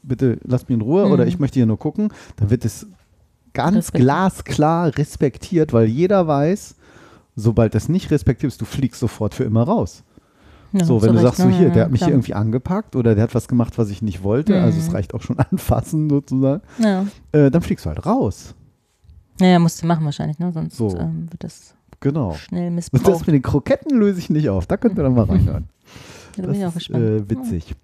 [0.03, 1.11] bitte lass mich in Ruhe Mhm.
[1.11, 2.85] oder ich möchte hier nur gucken, dann wird es
[3.53, 4.03] ganz Respekt.
[4.03, 6.76] glasklar respektiert, weil jeder weiß,
[7.35, 10.03] sobald das nicht respektierst, du fliegst sofort für immer raus.
[10.72, 11.57] Ja, so, wenn zu du sagst, so ne?
[11.57, 12.10] hier, der hat mich klar.
[12.10, 14.93] hier irgendwie angepackt oder der hat was gemacht, was ich nicht wollte, also es Mhm.
[14.93, 17.07] reicht auch schon anfassen sozusagen, Ja.
[17.31, 18.53] äh, dann fliegst du halt raus.
[19.39, 20.51] Naja, musst du machen wahrscheinlich, ne?
[20.53, 20.95] Sonst So.
[20.95, 22.34] ähm, wird das Genau.
[22.34, 23.07] schnell Und missbraucht.
[23.07, 24.68] das mit den Kroketten löse ich nicht auf.
[24.68, 25.65] Da könnt ihr dann mal reinhören.
[26.41, 27.75] Ja, da das auch ist äh, witzig.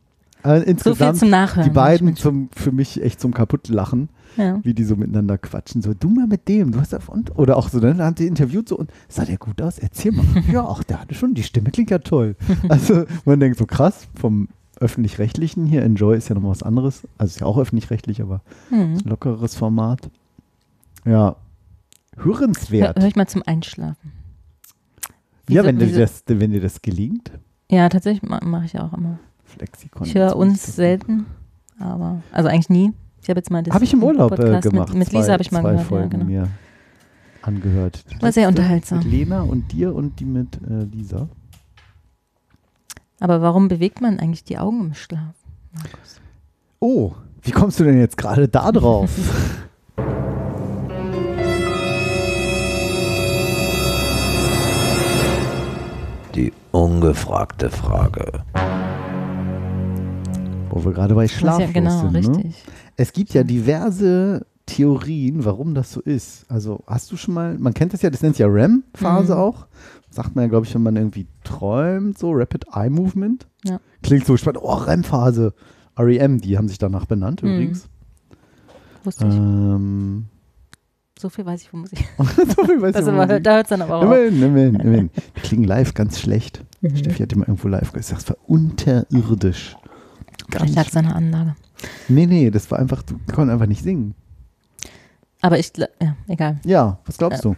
[0.43, 1.67] Aber So viel insgesamt zum Nachhören.
[1.67, 4.59] die beiden zum, für mich echt zum Kaputtlachen, Ja.
[4.63, 5.81] wie die so miteinander quatschen.
[5.81, 8.27] So, du mal mit dem, du hast ja und oder auch so, dann haben die
[8.27, 9.79] interviewt so und sah der gut aus?
[9.79, 10.23] Erzähl mal.
[10.51, 12.35] ja, ach, der hatte schon, die Stimme klingt ja toll.
[12.69, 14.47] Also man denkt so krass, vom
[14.79, 17.03] öffentlich-rechtlichen hier, Enjoy ist ja nochmal was anderes.
[17.17, 18.99] Also ist ja auch öffentlich-rechtlich, aber Mhm.
[19.05, 20.09] lockeres Format.
[21.05, 21.37] Ja,
[22.17, 22.99] Hör, hörenswert.
[22.99, 24.11] hör ich mal zum Einschlafen.
[25.49, 27.31] ja, Wieso- wenn dir, das, wenn dir das gelingt.
[27.69, 29.19] Ja, tatsächlich ma- mache ich ja auch immer.
[29.43, 30.05] Flexikon.
[30.05, 31.25] Ich höre uns selten,
[31.79, 32.93] aber also eigentlich nie.
[33.21, 34.89] Ich habe jetzt mal das Habe ich im Urlaub äh, Podcast gemacht.
[34.89, 35.87] Mit, mit Lisa habe ich mal zwei gehört.
[35.87, 36.25] Folgen ja, genau.
[36.25, 36.47] mir
[37.41, 38.03] angehört.
[38.19, 38.97] War sehr letzte unterhaltsam.
[38.99, 41.27] Mit Lena und dir und die mit äh, Lisa.
[43.19, 45.33] Aber warum bewegt man eigentlich die Augen im Schlaf?
[45.73, 46.21] Markus?
[46.79, 49.09] Oh, wie kommst du denn jetzt gerade da drauf?
[56.75, 58.43] ungefragte Frage.
[60.69, 62.11] Wo wir gerade bei weiß ja genau, sind.
[62.11, 62.19] Ne?
[62.19, 62.63] richtig.
[62.97, 66.45] Es gibt ja diverse Theorien, warum das so ist.
[66.51, 69.39] Also hast du schon mal, man kennt das ja, das nennt sich ja REM-Phase Mhm.
[69.39, 69.67] auch.
[70.09, 73.47] Sagt man ja, glaube ich, wenn man irgendwie träumt, so Rapid Eye Movement.
[73.63, 73.79] Ja.
[74.03, 74.61] Klingt so spannend.
[74.63, 75.53] Oh, REM-Phase.
[75.97, 77.49] REM, die haben sich danach benannt Mhm.
[77.49, 77.87] übrigens.
[79.05, 79.33] Wusste ich.
[79.33, 80.25] Ähm,
[81.17, 81.99] So viel weiß ich von Musik.
[82.17, 83.43] so viel weiß Das ich von Musik.
[83.43, 84.05] da hört es dann aber auch auf.
[84.15, 85.09] Immerhin, immerhin, immerhin.
[85.37, 86.63] Die klingen live ganz schlecht.
[86.81, 86.95] Mhm.
[86.97, 89.75] Steffi hat immer irgendwo live gesagt, das war unterirdisch.
[90.51, 91.55] Vielleicht lag es an der Anlage.
[92.09, 94.13] Nee, nee, das war einfach, du konntest einfach nicht singen.
[95.41, 96.59] Aber ich, ja, egal.
[96.65, 97.55] Ja, was glaubst Äh, du?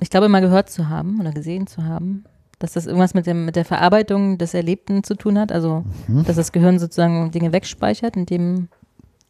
[0.00, 2.24] Ich glaube, mal gehört zu haben oder gesehen zu haben,
[2.58, 5.52] dass das irgendwas mit, dem, mit der Verarbeitung des Erlebten zu tun hat.
[5.52, 6.24] Also, Mhm.
[6.24, 8.68] dass das Gehirn sozusagen Dinge wegspeichert, indem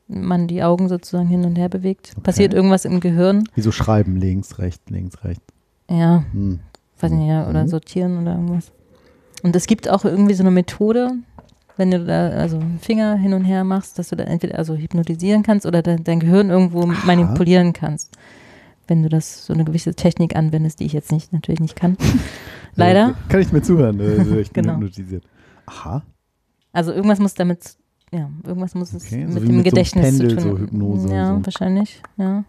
[0.09, 2.14] man die Augen sozusagen hin und her bewegt.
[2.22, 3.44] Passiert irgendwas im Gehirn.
[3.55, 4.16] Wieso schreiben?
[4.16, 5.44] Links, rechts, links, rechts.
[5.90, 6.60] Ja, Hm.
[7.01, 7.68] weiß nicht, ja, oder Mhm.
[7.68, 8.72] sortieren oder irgendwas.
[9.43, 11.12] Und es gibt auch irgendwie so eine Methode,
[11.76, 14.74] wenn du da also einen Finger hin und her machst, dass du da entweder also
[14.74, 18.16] hypnotisieren kannst oder de dein Gehirn irgendwo manipulieren kannst.
[18.89, 21.97] Wenn du das so eine gewisse Technik anwendest, die ich jetzt nicht natürlich nicht kann.
[22.74, 23.14] Leider.
[23.28, 24.01] Kann ich mir zuhören.
[24.01, 24.74] äh, Ich bin Genau.
[24.76, 25.24] hypnotisiert.
[25.66, 26.02] Aha.
[26.72, 27.76] Also irgendwas muss damit,
[28.12, 30.44] ja, irgendwas muss es Okay, so mit wie dem mit so Gedächtnis Pendel, zu tun.
[30.44, 31.47] so Hypnose Ja, so.
[31.47, 32.44] wahrscheinlich, ja.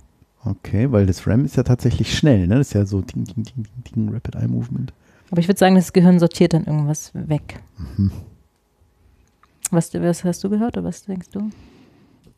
[0.46, 2.56] Okay, weil das RAM ist ja tatsächlich schnell, ne?
[2.58, 4.94] Das ist ja so ding, ding, ding, ding, ding, Rapid Eye Movement.
[5.32, 7.62] Aber ich würde sagen, das Gehirn sortiert dann irgendwas weg.
[7.98, 8.12] Mhm.
[9.72, 11.40] Was, was hast du gehört oder was denkst du?
[11.40, 11.52] Kann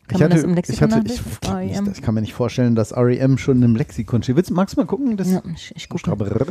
[0.10, 1.72] ich man hatte, das im Lexikon hatte, ich, nachlesen?
[1.72, 1.92] ich, REM?
[1.94, 4.36] ich kann mir nicht vorstellen, dass REM schon im Lexikon steht.
[4.36, 5.16] Willst, magst du mal gucken?
[5.16, 6.10] Das Ja, ich, ich gucke.
[6.10, 6.48] Buchstabe R.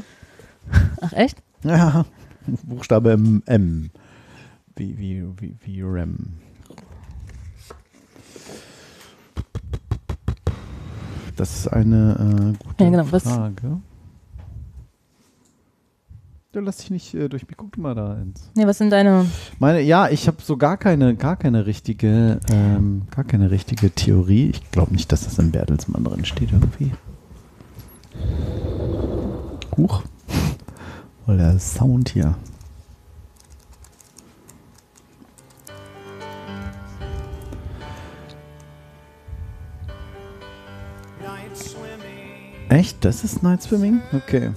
[1.03, 1.43] Ach echt?
[1.65, 2.07] Ja,
[2.63, 3.43] Buchstabe M.
[3.47, 3.91] M.
[4.77, 6.35] Wie, wie, wie, wie REM.
[11.41, 13.81] Das ist eine äh, gute Ja, genau, Frage.
[16.55, 17.57] Ja, lass dich nicht äh, durch mich.
[17.57, 18.51] Guck du mal da ins.
[18.55, 19.25] Nee, was sind deine.
[19.59, 24.51] Meine, ja, ich habe so gar keine, gar keine richtige, ähm, gar keine richtige Theorie.
[24.51, 26.93] Ich glaube nicht, dass das in Bertelsmann drin steht irgendwie.
[29.79, 30.03] Huch.
[31.25, 32.35] Weil der Sound hier.
[42.71, 43.05] Echt?
[43.05, 44.01] Das ist Night Swimming?
[44.13, 44.53] Okay.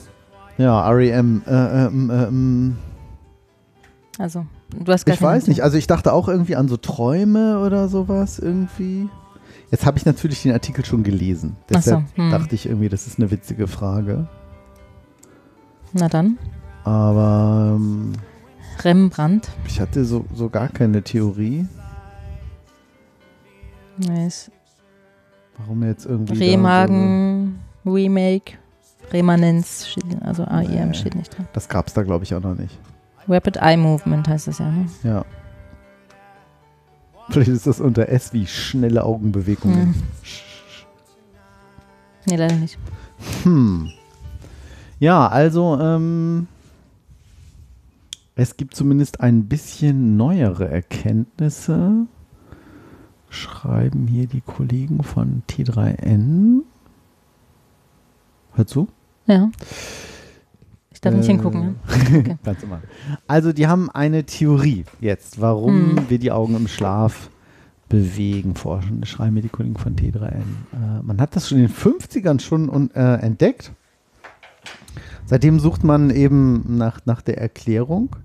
[0.58, 1.42] Ja, REM.
[1.48, 2.78] Äh, ähm, ähm,
[4.20, 5.62] Also, du hast ich weiß nicht.
[5.62, 9.10] Also ich dachte auch irgendwie an so Träume oder sowas irgendwie.
[9.72, 11.56] Jetzt habe ich natürlich den Artikel schon gelesen.
[11.74, 12.30] Ach so, Deshalb hm.
[12.30, 14.28] dachte ich irgendwie, das ist eine witzige Frage.
[15.94, 16.38] Na dann.
[16.84, 18.14] Aber ähm,
[18.84, 19.50] Rembrandt.
[19.68, 21.68] Ich hatte so, so gar keine Theorie,
[23.98, 24.52] Nice.
[25.58, 26.38] warum jetzt irgendwie.
[26.38, 28.54] Remagen, Remake,
[29.12, 30.94] Remanenz, also AIM Nee.
[30.94, 31.48] steht nicht drin.
[31.54, 32.78] Das gab es da, glaube ich, auch noch nicht.
[33.28, 34.86] Rapid Eye Movement heißt das ja, ne?
[35.04, 35.26] Ja.
[37.30, 39.94] Vielleicht ist das unter S wie schnelle Augenbewegungen.
[39.94, 40.04] Hm.
[42.26, 42.78] Nee, leider nicht.
[43.44, 43.90] Hm.
[45.00, 46.48] Ja, also ähm,
[48.36, 52.08] es gibt zumindest ein bisschen neuere Erkenntnisse.
[53.30, 56.62] Schreiben hier die Kollegen von T3N.
[58.56, 58.88] Hör zu.
[59.26, 59.50] Ja.
[60.92, 61.62] Ich darf nicht Äh, hingucken.
[61.62, 61.76] Ne?
[62.20, 62.38] Okay.
[62.44, 62.82] Ganz normal.
[63.28, 66.10] Also die haben eine Theorie jetzt, warum Hm.
[66.10, 67.30] wir die Augen im Schlaf
[67.90, 69.02] bewegen, forschen.
[69.02, 70.32] Das schreiben mir die Kollegen von T3N.
[70.32, 73.72] Äh, man hat das schon in den 50ern schon un- äh, entdeckt.
[75.26, 78.16] Seitdem sucht man eben nach, nach der Erklärung.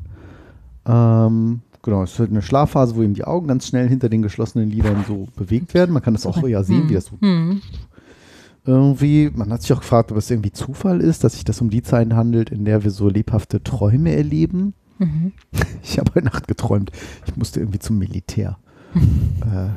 [0.86, 4.68] Ähm, genau, es wird eine Schlafphase, wo eben die Augen ganz schnell hinter den geschlossenen
[4.70, 5.92] Lidern so bewegt werden.
[5.92, 6.88] Man kann das auch ja sehen, Hm.
[6.90, 7.60] wie das so Hm.
[8.64, 11.70] Irgendwie, man hat sich auch gefragt, ob es irgendwie Zufall ist, dass sich das um
[11.70, 14.74] die Zeit handelt, in der wir so lebhafte Träume erleben.
[14.98, 15.32] Mhm.
[15.82, 16.90] Ich habe heute Nacht geträumt,
[17.26, 18.58] ich musste irgendwie zum Militär.
[18.94, 19.68] äh,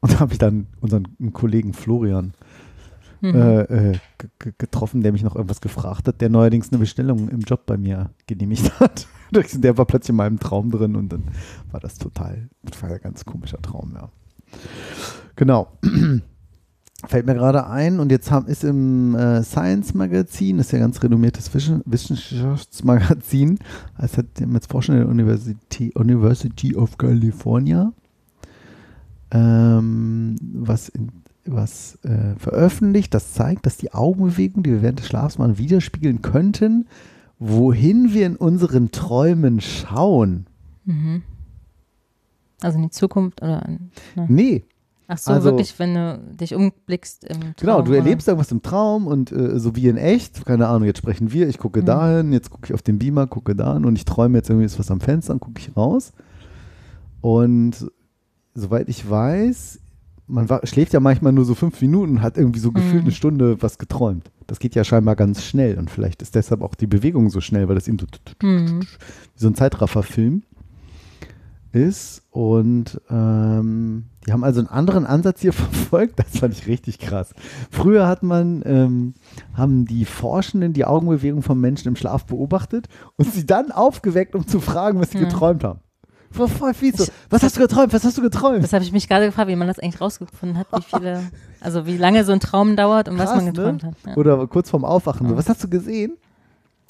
[0.00, 2.34] und da habe ich dann unseren Kollegen Florian
[3.20, 3.34] Mhm.
[3.34, 7.28] äh, äh, ge- ge- getroffen, der mich noch irgendwas gefragt hat, der neuerdings eine Bestellung
[7.28, 9.08] im Job bei mir genehmigt hat.
[9.32, 11.24] der war plötzlich in meinem Traum drin und dann
[11.72, 14.08] war das total, das war ein ganz komischer Traum, ja.
[15.34, 15.66] Genau.
[17.06, 20.78] Fällt mir gerade ein und jetzt haben, ist im äh, Science Magazin, das ist ja
[20.78, 23.60] ein ganz renommiertes Wissenschaftsmagazin,
[23.98, 27.92] es hat jetzt Forschung der University, University of California,
[29.30, 31.12] ähm, was, in,
[31.46, 36.20] was äh, veröffentlicht, das zeigt, dass die Augenbewegungen, die wir während des Schlafs machen, widerspiegeln
[36.20, 36.88] könnten,
[37.38, 40.48] wohin wir in unseren Träumen schauen.
[40.84, 41.22] Mhm.
[42.60, 44.26] Also in die Zukunft oder in, ne?
[44.28, 44.64] Nee.
[45.10, 47.54] Ach so, Also- wirklich, wenn du dich umblickst im Traum.
[47.58, 50.98] Genau, du erlebst irgendwas im Traum und äh, so wie in echt, keine Ahnung, jetzt
[50.98, 51.86] sprechen wir, ich gucke Mhm.
[51.86, 54.78] dahin, jetzt gucke ich auf den Beamer, gucke dahin und ich träume jetzt irgendwie ist
[54.78, 56.12] was am Fenster und gucke ich raus.
[57.20, 57.90] Und
[58.54, 59.80] soweit ich weiß,
[60.26, 63.00] man wa- schläft ja manchmal nur so fünf Minuten und hat irgendwie so gefühlt Mhm.
[63.08, 64.30] eine Stunde was geträumt.
[64.46, 67.68] Das geht ja scheinbar ganz schnell und vielleicht ist deshalb auch die Bewegung so schnell,
[67.68, 68.06] weil das eben so
[68.46, 68.80] Mhm.
[68.82, 68.86] wie
[69.36, 70.42] so ein Zeitrafferfilm
[71.72, 72.22] ist.
[72.30, 76.18] Und ähm, die haben also einen anderen Ansatz hier verfolgt.
[76.18, 77.34] Das fand ich richtig krass.
[77.70, 79.14] Früher hat man, ähm,
[79.54, 84.46] haben die Forschenden die Augenbewegung von Menschen im Schlaf beobachtet und sie dann aufgeweckt, um
[84.46, 85.22] zu fragen, was sie Mhm.
[85.24, 85.80] geträumt haben.
[86.32, 87.04] War voll fies so.
[87.30, 87.94] Was hast du geträumt?
[87.94, 88.62] Was hast du geträumt?
[88.62, 91.22] Das habe ich mich gerade gefragt, wie man das eigentlich rausgefunden hat, wie viele,
[91.62, 93.88] also wie lange so ein Traum dauert und was man Krass, geträumt ne?
[93.88, 93.96] hat.
[94.08, 94.16] Ja.
[94.16, 95.26] Oder kurz vorm Aufwachen.
[95.26, 95.38] So, Ja.
[95.38, 96.18] was hast du gesehen?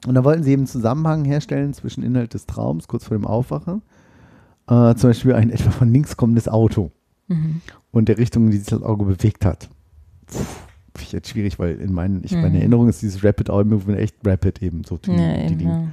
[0.09, 3.27] Und da wollten sie eben einen Zusammenhang herstellen zwischen Inhalt des Traums, kurz vor dem
[3.27, 3.83] Aufwachen.
[4.69, 6.90] Äh, zum Beispiel ein etwa von links kommendes Auto
[7.28, 7.61] Mhm.
[7.90, 9.69] und der Richtung, in die sich das Auge bewegt hat.
[10.27, 10.47] Finde
[11.01, 12.55] ich jetzt schwierig, weil in meinen, ich, Mhm.
[12.55, 14.85] Erinnerung ist dieses Rapid Eye Movement echt rapid eben.
[14.85, 15.93] So tun Ja, die Dinge.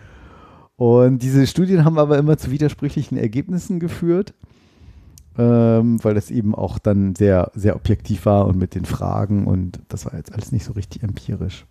[0.77, 4.33] Und diese Studien haben aber immer zu widersprüchlichen Ergebnissen geführt,
[5.37, 9.79] ähm, weil das eben auch dann sehr, sehr objektiv war und mit den Fragen und
[9.89, 11.65] das war jetzt alles nicht so richtig empirisch.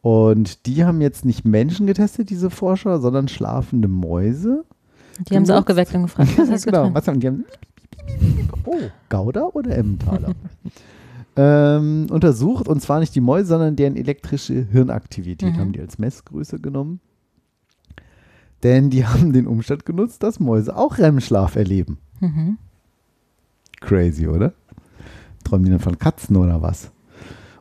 [0.00, 4.64] Und die haben jetzt nicht Menschen getestet, diese Forscher, sondern schlafende Mäuse.
[5.28, 6.94] Die haben sie auch geweckt und gefragt, was hast du genau, geträumt?
[6.96, 7.44] was haben die haben,
[8.64, 8.76] Oh,
[9.08, 10.34] Gouda oder Emmentaler?
[11.36, 15.58] ähm, untersucht und zwar nicht die Mäuse, sondern deren elektrische Hirnaktivität Mhm.
[15.58, 17.00] haben die als Messgröße genommen.
[18.62, 21.98] Denn die haben den Umstand genutzt, dass Mäuse auch REM-Schlaf erleben.
[22.20, 22.58] Mhm.
[23.80, 24.52] Crazy, oder?
[25.44, 26.90] Träumen die dann von Katzen oder was?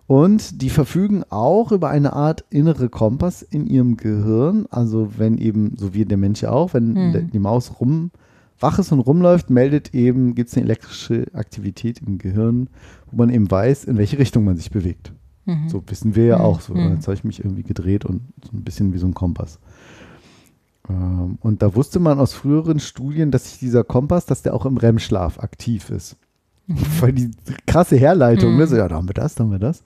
[0.07, 4.65] Und die verfügen auch über eine Art innere Kompass in ihrem Gehirn.
[4.69, 7.31] Also wenn eben, so wie der Mensch auch, wenn Hm.
[7.31, 8.11] die Maus rum
[8.59, 12.69] wach ist und rumläuft, meldet eben, gibt es eine elektrische Aktivität im Gehirn,
[13.11, 15.11] wo man eben weiß, in welche Richtung man sich bewegt.
[15.45, 15.69] Mhm.
[15.69, 16.43] So wissen wir ja Mhm.
[16.43, 16.61] auch.
[16.61, 16.93] So, Mhm.
[16.95, 19.59] Jetzt habe ich mich irgendwie gedreht und so ein bisschen wie so ein Kompass.
[20.89, 24.65] Ähm, und da wusste man aus früheren Studien, dass sich dieser Kompass, dass der auch
[24.65, 26.17] im REM-Schlaf aktiv ist.
[26.99, 27.31] Voll die
[27.65, 28.65] krasse Herleitung, ne?
[28.65, 28.69] Mhm.
[28.69, 29.83] So, ja, da haben wir das, da haben wir das.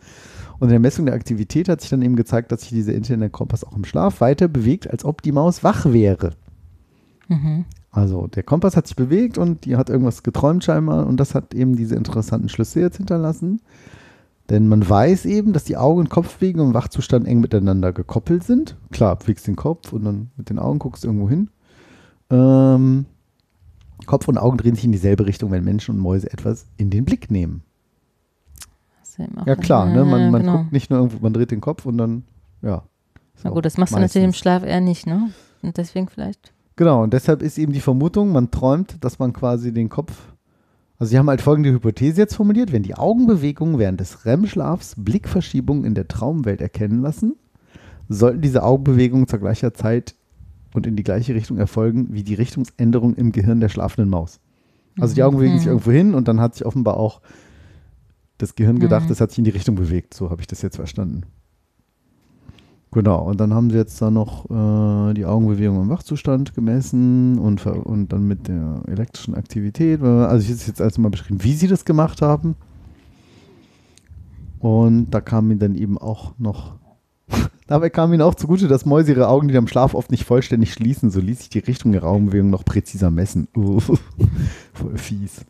[0.59, 3.29] Und in der Messung der Aktivität hat sich dann eben gezeigt, dass sich dieser interne
[3.29, 6.33] Kompass auch im Schlaf weiter bewegt, als ob die Maus wach wäre.
[7.27, 7.65] Mhm.
[7.91, 11.53] Also der Kompass hat sich bewegt und die hat irgendwas geträumt scheinbar und das hat
[11.53, 13.61] eben diese interessanten Schlüsse jetzt hinterlassen.
[14.49, 18.75] Denn man weiß eben, dass die Augen- und Kopfbewegungen im Wachzustand eng miteinander gekoppelt sind.
[18.91, 21.49] Klar, bewegst den Kopf und dann mit den Augen guckst du irgendwo hin.
[22.29, 23.05] Ähm,
[24.05, 27.05] Kopf und Augen drehen sich in dieselbe Richtung, wenn Menschen und Mäuse etwas in den
[27.05, 27.63] Blick nehmen.
[29.45, 30.03] Ja klar, ne?
[30.03, 30.57] man, man genau.
[30.57, 32.23] guckt nicht nur irgendwo, man dreht den Kopf und dann,
[32.61, 32.83] ja.
[33.43, 35.29] Na gut, das machst du natürlich im Schlaf eher nicht, ne?
[35.61, 36.53] Und deswegen vielleicht.
[36.75, 40.33] Genau, und deshalb ist eben die Vermutung, man träumt, dass man quasi den Kopf.
[40.97, 45.83] Also, sie haben halt folgende Hypothese jetzt formuliert: Wenn die Augenbewegungen während des REM-Schlafs Blickverschiebungen
[45.83, 47.35] in der Traumwelt erkennen lassen,
[48.09, 50.15] sollten diese Augenbewegungen zur gleicher Zeit
[50.73, 54.39] und in die gleiche Richtung erfolgen wie die Richtungsänderung im Gehirn der schlafenden Maus.
[54.99, 55.71] Also, die Augen bewegen sich Mhm.
[55.73, 57.21] irgendwo hin und dann hat sich offenbar auch
[58.37, 59.09] das Gehirn gedacht, Mhm.
[59.09, 60.13] das hat sich in die Richtung bewegt.
[60.13, 61.23] So habe ich das jetzt verstanden.
[62.93, 67.65] Genau, und dann haben sie jetzt da noch äh, die Augenbewegung im Wachzustand gemessen und,
[67.65, 70.01] und dann mit der elektrischen Aktivität.
[70.03, 72.55] Also ich habe jetzt also mal beschrieben, wie sie das gemacht haben.
[74.59, 76.75] Und da kam ihnen dann eben auch noch,
[77.71, 80.73] dabei kam ihnen auch zugute, dass Mäuse ihre Augen, die am Schlaf oft nicht vollständig
[80.73, 83.47] schließen, so ließ sich die Richtung ihrer Augenbewegung noch präziser messen.
[83.53, 85.45] Voll fies.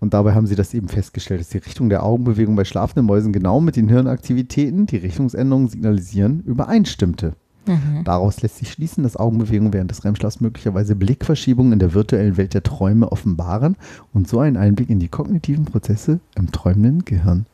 [0.00, 3.32] Und dabei haben sie das eben festgestellt, dass die Richtung der Augenbewegung bei schlafenden Mäusen
[3.32, 7.32] genau mit den Hirnaktivitäten, die Richtungsänderungen signalisieren, übereinstimmte.
[7.66, 8.04] Mhm.
[8.04, 12.52] Daraus lässt sich schließen, dass Augenbewegungen während des REM-Schlafs möglicherweise Blickverschiebungen in der virtuellen Welt
[12.52, 13.76] der Träume offenbaren
[14.12, 17.46] und so einen Einblick in die kognitiven Prozesse im träumenden Gehirn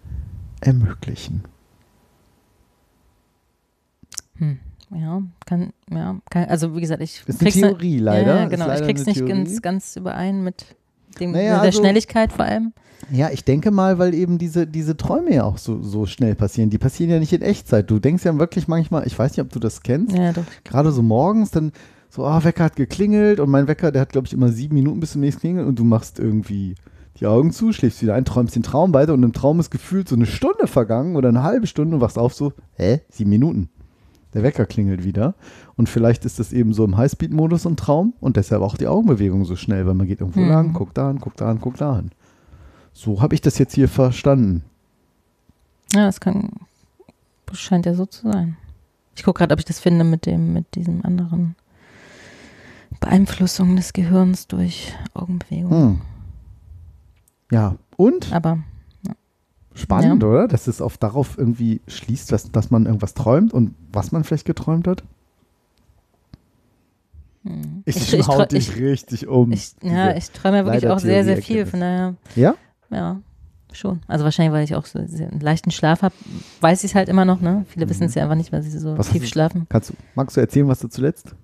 [0.61, 1.43] ermöglichen.
[4.41, 4.59] Hm.
[4.93, 8.49] Ja, kann, ja, kann, also wie gesagt, ich Ist eine krieg's Theorie nicht- leider, Ja,
[8.49, 10.67] genau, leider ich krieg's nicht ganz, ganz überein mit
[11.21, 12.73] dem, Naja, der also- Schnelligkeit vor allem.
[13.12, 16.71] Ja, ich denke mal, weil eben diese, diese Träume ja auch so, so schnell passieren.
[16.71, 17.91] Die passieren ja nicht in Echtzeit.
[17.91, 20.33] Du denkst ja wirklich manchmal, ich weiß nicht, ob du das kennst, Ja,
[20.65, 21.73] gerade so morgens, dann
[22.11, 25.01] so, ah, Wecker hat geklingelt und mein Wecker, der hat, glaube ich, immer sieben Minuten
[25.01, 26.75] bis zum nächsten Klingeln und du machst irgendwie
[27.21, 30.09] die Augen zu, schläfst wieder ein, träumst den Traum weiter und im Traum ist gefühlt
[30.09, 33.71] so eine Stunde vergangen oder eine halbe Stunde und wachst auf so, hä, sieben Minuten.
[34.35, 35.35] Der Wecker klingelt wieder
[35.77, 39.44] und vielleicht ist das eben so im Highspeed-Modus ein Traum und deshalb auch die Augenbewegung
[39.44, 40.48] so schnell, weil man geht irgendwo Mhm.
[40.48, 42.11] lang, guckt da an, guckt da an, guckt da an.
[42.93, 44.62] So habe ich das jetzt hier verstanden.
[45.93, 46.51] Ja, es kann,
[47.52, 48.57] scheint ja so zu sein.
[49.16, 51.57] Ich gucke gerade, ob ich das finde mit dem, mit diesem anderen
[53.01, 55.82] Beeinflussung des Gehirns durch Augenbewegungen.
[55.82, 56.01] Hm.
[57.51, 58.32] Ja, und?
[58.32, 58.59] Aber
[59.75, 60.29] Spannend, Ja.
[60.29, 60.49] oder?
[60.49, 64.47] Dass es auf darauf irgendwie schließt, dass, dass man irgendwas träumt und was man vielleicht
[64.47, 65.03] geträumt hat.
[67.45, 67.83] hm.
[67.87, 69.53] Ich, ich, haut trau- dich richtig um.
[69.53, 71.67] ich, ja, ich träume ja wirklich auch sehr, sehr viel.
[71.67, 72.55] Von daher, Ja?
[72.91, 73.21] ja,
[73.73, 74.01] schon.
[74.09, 76.15] Also wahrscheinlich, weil ich auch so einen leichten Schlaf habe,
[76.61, 77.41] weiß ich es halt immer noch.
[77.41, 77.65] Ne?
[77.69, 78.99] Viele wissen es ja einfach nicht, weil sie so Mhm.
[78.99, 79.67] Was tief schlafen.
[79.69, 81.35] Kannst du, magst du erzählen, was du zuletzt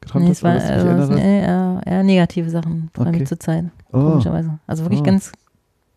[0.00, 0.38] geträumt Nee, hast?
[0.38, 1.16] es war oder was du dich äh, erinnert hast?
[1.16, 3.24] nee, eher, eher negative Sachen, vor allem Okay.
[3.24, 3.64] zur Zeit.
[3.92, 3.98] Oh.
[4.10, 4.58] Komischerweise.
[4.66, 5.04] Also wirklich Oh.
[5.04, 5.32] ganz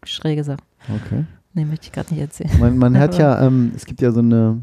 [0.03, 0.61] schräge Sachen.
[1.05, 1.25] Okay.
[1.55, 2.51] Nee, möchte ich gerade nicht erzählen.
[2.59, 4.61] Man, man hat ja, ähm, es gibt ja so eine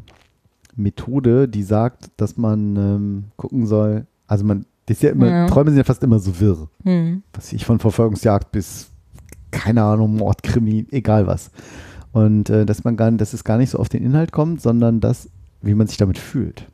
[0.76, 5.46] Methode, die sagt, dass man ähm, gucken soll, also man, das ist ja immer, Ja.
[5.46, 6.68] Träume sind ja fast immer so wirr.
[6.84, 7.22] Hm.
[7.32, 8.90] Was ich von Verfolgungsjagd bis,
[9.50, 11.50] keine Ahnung, Mordkrimi, egal was.
[12.12, 15.00] Und äh, dass man gar, dass es gar nicht so auf den Inhalt kommt, sondern
[15.00, 15.30] das,
[15.62, 16.66] wie man sich damit fühlt.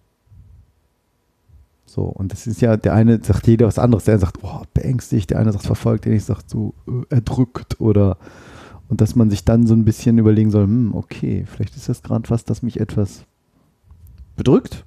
[1.86, 4.04] So, und das ist ja, der eine sagt jeder was anderes.
[4.04, 7.80] Der eine sagt, oh, beängstigt, der eine sagt verfolgt, der nächste sagt so äh, erdrückt
[7.80, 8.16] oder
[8.88, 12.02] und dass man sich dann so ein bisschen überlegen soll, hm, okay, vielleicht ist das
[12.02, 13.24] gerade was, das mich etwas
[14.36, 14.84] bedrückt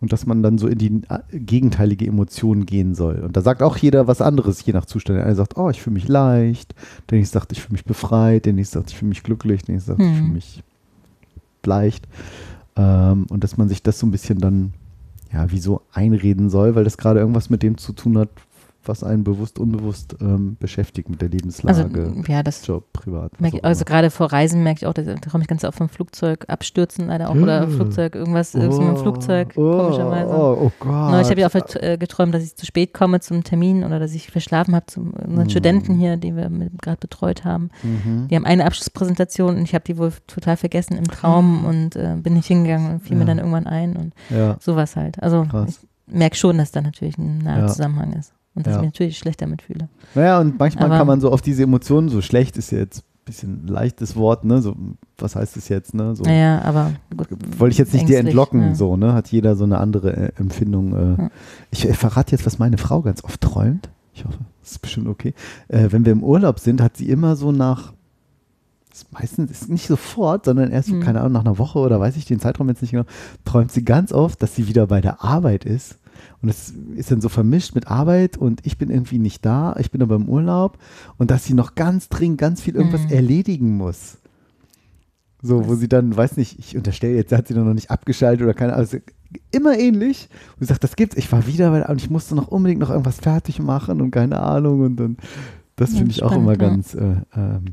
[0.00, 3.16] und dass man dann so in die äh, gegenteilige Emotion gehen soll.
[3.20, 5.18] Und da sagt auch jeder was anderes, je nach Zustand.
[5.18, 6.74] Der eine sagt, oh, ich fühle mich leicht,
[7.10, 9.74] der nächste sagt, ich fühle mich befreit, der nächste sagt, ich fühle mich glücklich, der
[9.74, 10.16] nächste sagt, ich Hm.
[10.16, 10.62] fühle mich
[11.64, 12.08] leicht.
[12.76, 14.72] Ähm, und dass man sich das so ein bisschen dann,
[15.32, 18.30] ja, wie so einreden soll, weil das gerade irgendwas mit dem zu tun hat,
[18.84, 21.84] was einen bewusst, unbewusst ähm, beschäftigt mit der Lebenslage.
[21.84, 23.32] Also, ja, das Job, privat.
[23.42, 25.88] ich- also gerade vor Reisen merke ich auch, da da komme ich ganz oft vom
[25.88, 27.70] Flugzeug abstürzen leider auch oder Oh.
[27.70, 30.30] Flugzeug, irgendwas, irgendwas mit dem Flugzeug, Oh, komischerweise.
[30.34, 31.10] oh, oh Gott.
[31.10, 34.14] Neulich habe ich auch äh, geträumt, dass ich zu spät komme zum Termin oder dass
[34.14, 35.50] ich verschlafen habe zu unseren Mhm.
[35.50, 36.50] Studenten hier, die wir
[36.80, 37.70] gerade betreut haben.
[37.82, 38.28] Mhm.
[38.28, 42.16] Die haben eine Abschlusspräsentation und ich habe die wohl total vergessen im Traum und äh,
[42.16, 43.20] bin nicht hingegangen und fiel mir.
[43.24, 43.26] Ja.
[43.26, 44.56] dann irgendwann ein und Ja.
[44.60, 45.22] sowas halt.
[45.22, 45.80] Also Krass.
[46.08, 47.66] ich merke schon, dass da natürlich ein naher Ja.
[47.68, 48.78] Zusammenhang ist und dass Ja.
[48.80, 49.88] ich mich natürlich schlecht damit fühle.
[50.14, 52.98] Naja, und manchmal Aber- kann man so auf diese Emotionen, so schlecht ist ja jetzt
[53.00, 54.60] ein bisschen ein leichtes Wort, ne?
[54.62, 54.74] So,
[55.18, 56.16] was heißt es jetzt, ne?
[56.16, 57.28] So, Naja, aber gut,
[57.58, 58.74] Wollte ich jetzt nicht dir entlocken, ja.
[58.74, 59.12] so, ne?
[59.12, 60.94] Hat jeder so eine andere äh, Empfindung.
[61.18, 61.22] Äh.
[61.22, 61.30] Ja.
[61.70, 63.88] Ich äh, verrate jetzt, was meine Frau ganz oft träumt.
[64.14, 65.32] Ich hoffe, das ist bestimmt okay.
[65.68, 67.92] Äh, wenn wir im Urlaub sind, hat sie immer so nach,
[68.92, 71.00] ist meistens ist nicht sofort, sondern erst, Mhm.
[71.00, 73.04] keine Ahnung, nach einer Woche oder weiß ich den Zeitraum jetzt nicht genau,
[73.44, 75.98] träumt sie ganz oft, dass sie wieder bei der Arbeit ist.
[76.42, 79.90] Und es ist dann so vermischt mit Arbeit und ich bin irgendwie nicht da, ich
[79.90, 80.78] bin aber im Urlaub
[81.18, 83.10] und dass sie noch ganz dringend ganz viel irgendwas Mhm.
[83.12, 84.18] erledigen muss.
[85.42, 88.52] So, wo sie dann, weiß nicht, ich unterstelle, jetzt hat sie noch nicht abgeschaltet oder
[88.52, 88.98] keine Ahnung, also
[89.50, 90.28] immer ähnlich.
[90.56, 92.80] Und sie sagt, das gibt's, ich war wieder bei der und ich musste noch unbedingt
[92.80, 95.16] noch irgendwas fertig machen und keine Ahnung und dann,
[95.76, 96.68] das Ja, finde ich auch spannend, immer ja.
[96.70, 97.64] ganz äh, ähm,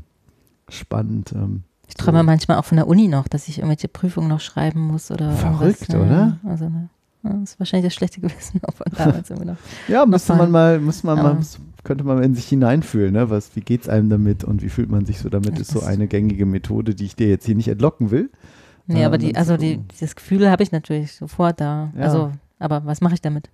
[0.70, 1.32] spannend.
[1.34, 4.80] Ähm, Ich träume manchmal auch von der Uni noch, dass ich irgendwelche Prüfungen noch schreiben
[4.80, 6.38] muss oder Verrückt, oder?
[6.44, 6.88] Also, ne.
[7.24, 9.56] Ja, Das ist wahrscheinlich das schlechte Gewissen auch von damals immer noch.
[9.88, 11.38] Ja, müsste man mal, müsste man mal,
[11.84, 13.30] könnte man in sich hineinfühlen, ne?
[13.30, 15.80] Was, wie geht's einem damit und wie fühlt man sich so damit, Ja, ist so
[15.82, 18.30] eine gängige Methode, die ich dir jetzt hier nicht entlocken will.
[18.86, 21.92] Nee, Äh, aber die, also die, das Gefühl habe ich natürlich sofort da.
[21.96, 22.04] Ja.
[22.04, 23.50] Also, aber was mache ich damit?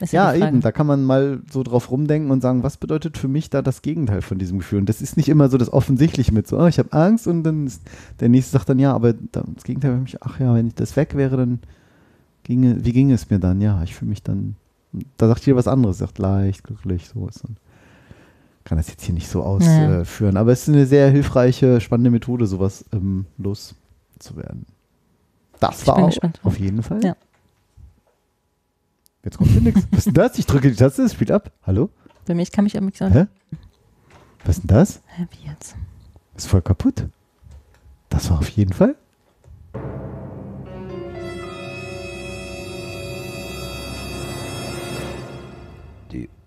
[0.00, 0.46] Ist Ja, Frage.
[0.48, 3.62] eben, da kann man mal so drauf rumdenken und sagen, was bedeutet für mich da
[3.62, 4.80] das Gegenteil von diesem Gefühl?
[4.80, 7.42] Und das ist nicht immer so das Offensichtliche mit so, oh, ich habe Angst und
[7.42, 7.82] dann ist,
[8.20, 10.74] der nächste sagt dann, ja, aber da- das Gegenteil für mich, ach ja, wenn ich
[10.74, 11.60] das weg wäre, dann
[12.48, 13.60] ginge, wie ginge es mir dann?
[13.60, 14.56] Ja, ich fühle mich dann,
[15.16, 17.56] da sagt jeder was anderes, sagt leicht, glücklich, so ist dann.
[18.64, 19.44] Kann das jetzt hier nicht so Ja.
[20.00, 24.66] ausführen, aber es ist eine sehr hilfreiche, spannende Methode, sowas ähm, loszuwerden.
[25.60, 26.12] Das Ich war auch,
[26.42, 27.02] auf jeden Fall.
[27.04, 27.16] Ja.
[29.24, 29.86] Jetzt kommt hier nichts.
[29.90, 30.38] Was ist denn das?
[30.38, 31.50] Ich drücke die Taste, es spielt ab.
[31.66, 31.90] Hallo?
[32.26, 33.12] Bei mir, ich kann mich am sagen.
[33.14, 33.26] Hä?
[34.44, 35.00] Was ist denn das?
[35.06, 35.74] Hä, wie jetzt?
[36.36, 37.06] Ist voll kaputt.
[38.10, 38.94] Das war auf jeden Fall.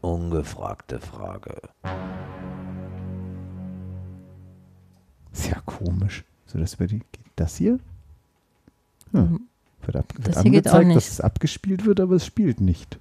[0.02, 1.62] Ungefragte Frage.
[5.32, 6.24] Sehr komisch.
[6.46, 7.06] So, das wird, geht
[7.36, 7.80] das hier?
[9.12, 9.42] Hm.
[9.84, 10.98] Wird, ab, wird Das hier geht auch angezeigt, nicht.
[10.98, 13.00] dass es abgespielt wird, aber es spielt nicht.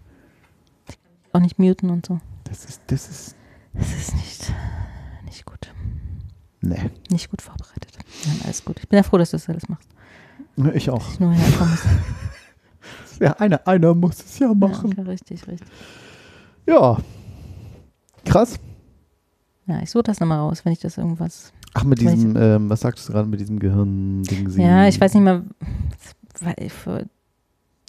[1.32, 2.20] Auch nicht muten und so.
[2.44, 3.36] Das ist, das ist,
[3.74, 4.52] Das ist nicht,
[5.24, 5.72] nicht gut.
[6.60, 6.90] ne.
[7.10, 7.96] Nicht gut vorbereitet.
[8.24, 8.78] Ja, alles gut.
[8.80, 9.88] Ich bin ja froh, dass du das alles machst.
[10.74, 11.08] Ich auch.
[11.10, 11.82] Ich nur herkommen muss.
[13.20, 14.94] Ja, einer, einer muss es ja machen.
[14.96, 15.68] Ja, richtig, richtig.
[16.66, 16.98] Ja.
[18.24, 18.58] Krass.
[19.66, 21.52] Ja, ich suche das nochmal raus, wenn ich das irgendwas.
[21.74, 24.48] Ach, mit ich- diesem, ähm, was sagst du gerade mit diesem Gehirn-Ding?
[24.60, 25.44] Ja, ich weiß nicht mehr.
[26.40, 27.02] Weil vor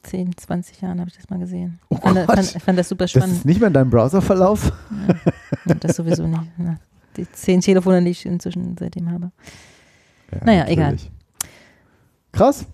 [0.03, 1.79] 10, 20 Jahren habe ich das mal gesehen.
[1.89, 2.35] Oh fand, Gott.
[2.35, 3.37] fand, fand das super Das spannend.
[3.37, 4.71] ist nicht mehr in deinem Browserverlauf?
[5.65, 6.41] Ja, das sowieso nicht.
[6.57, 6.77] Na,
[7.17, 9.31] die zehn Telefone, die ich inzwischen seitdem habe.
[10.31, 10.91] Ja, naja, egal.
[10.91, 11.11] natürlich.
[12.31, 12.65] Krass.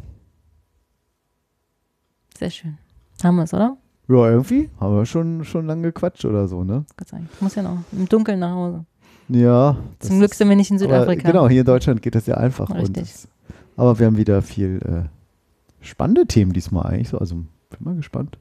[2.38, 2.78] Sehr schön.
[3.24, 3.78] Haben wir es, oder?
[4.10, 6.86] Ja, irgendwie haben wir schon, schon lange gequatscht oder so, ne?
[6.96, 7.30] Gott sei Dank.
[7.34, 8.86] Ich muss ja noch im Dunkeln nach Hause.
[9.30, 9.78] Ja.
[10.00, 11.30] Zum Glück sind wir nicht in Südafrika.
[11.30, 12.70] Genau, hier in Deutschland geht das ja einfach.
[12.70, 12.94] Richtig.
[12.94, 13.28] das,
[13.76, 17.10] aber wir haben wieder viel äh, spannende Themen diesmal eigentlich.
[17.10, 18.38] So, also bin mal gespannt.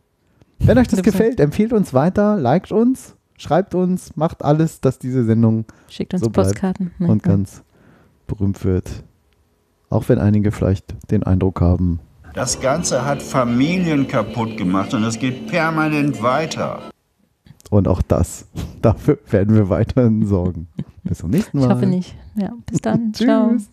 [0.60, 5.24] Wenn euch das gefällt, empfehlt uns weiter, liked uns, schreibt uns, macht alles, dass diese
[5.24, 6.92] Sendung Schickt uns so Postkarten.
[6.98, 7.62] Und ganz
[8.26, 9.04] berühmt wird.
[9.90, 12.00] Auch wenn einige vielleicht den Eindruck haben,
[12.36, 16.90] Das Ganze hat Familien kaputt gemacht und es geht permanent weiter.
[17.70, 18.46] und auch das,
[18.82, 20.68] dafür werden wir weiterhin sorgen.
[21.02, 21.68] Bis zum nächsten Mal.
[21.68, 22.14] Ich hoffe nicht.
[22.34, 23.14] Ja, bis dann.
[23.14, 23.52] Ciao.
[23.52, 23.70] Tschüss.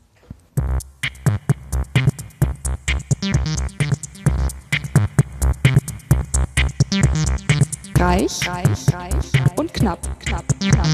[8.00, 10.88] Reich, reich, reich und knapp, knapp, knapp.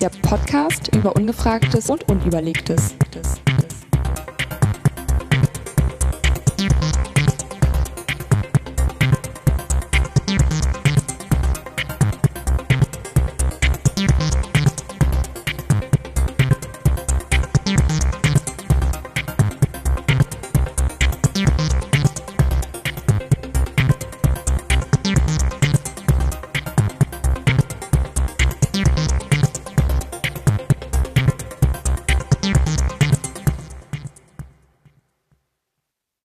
[0.00, 2.96] Der Podcast über Ungefragtes und Unüberlegtes.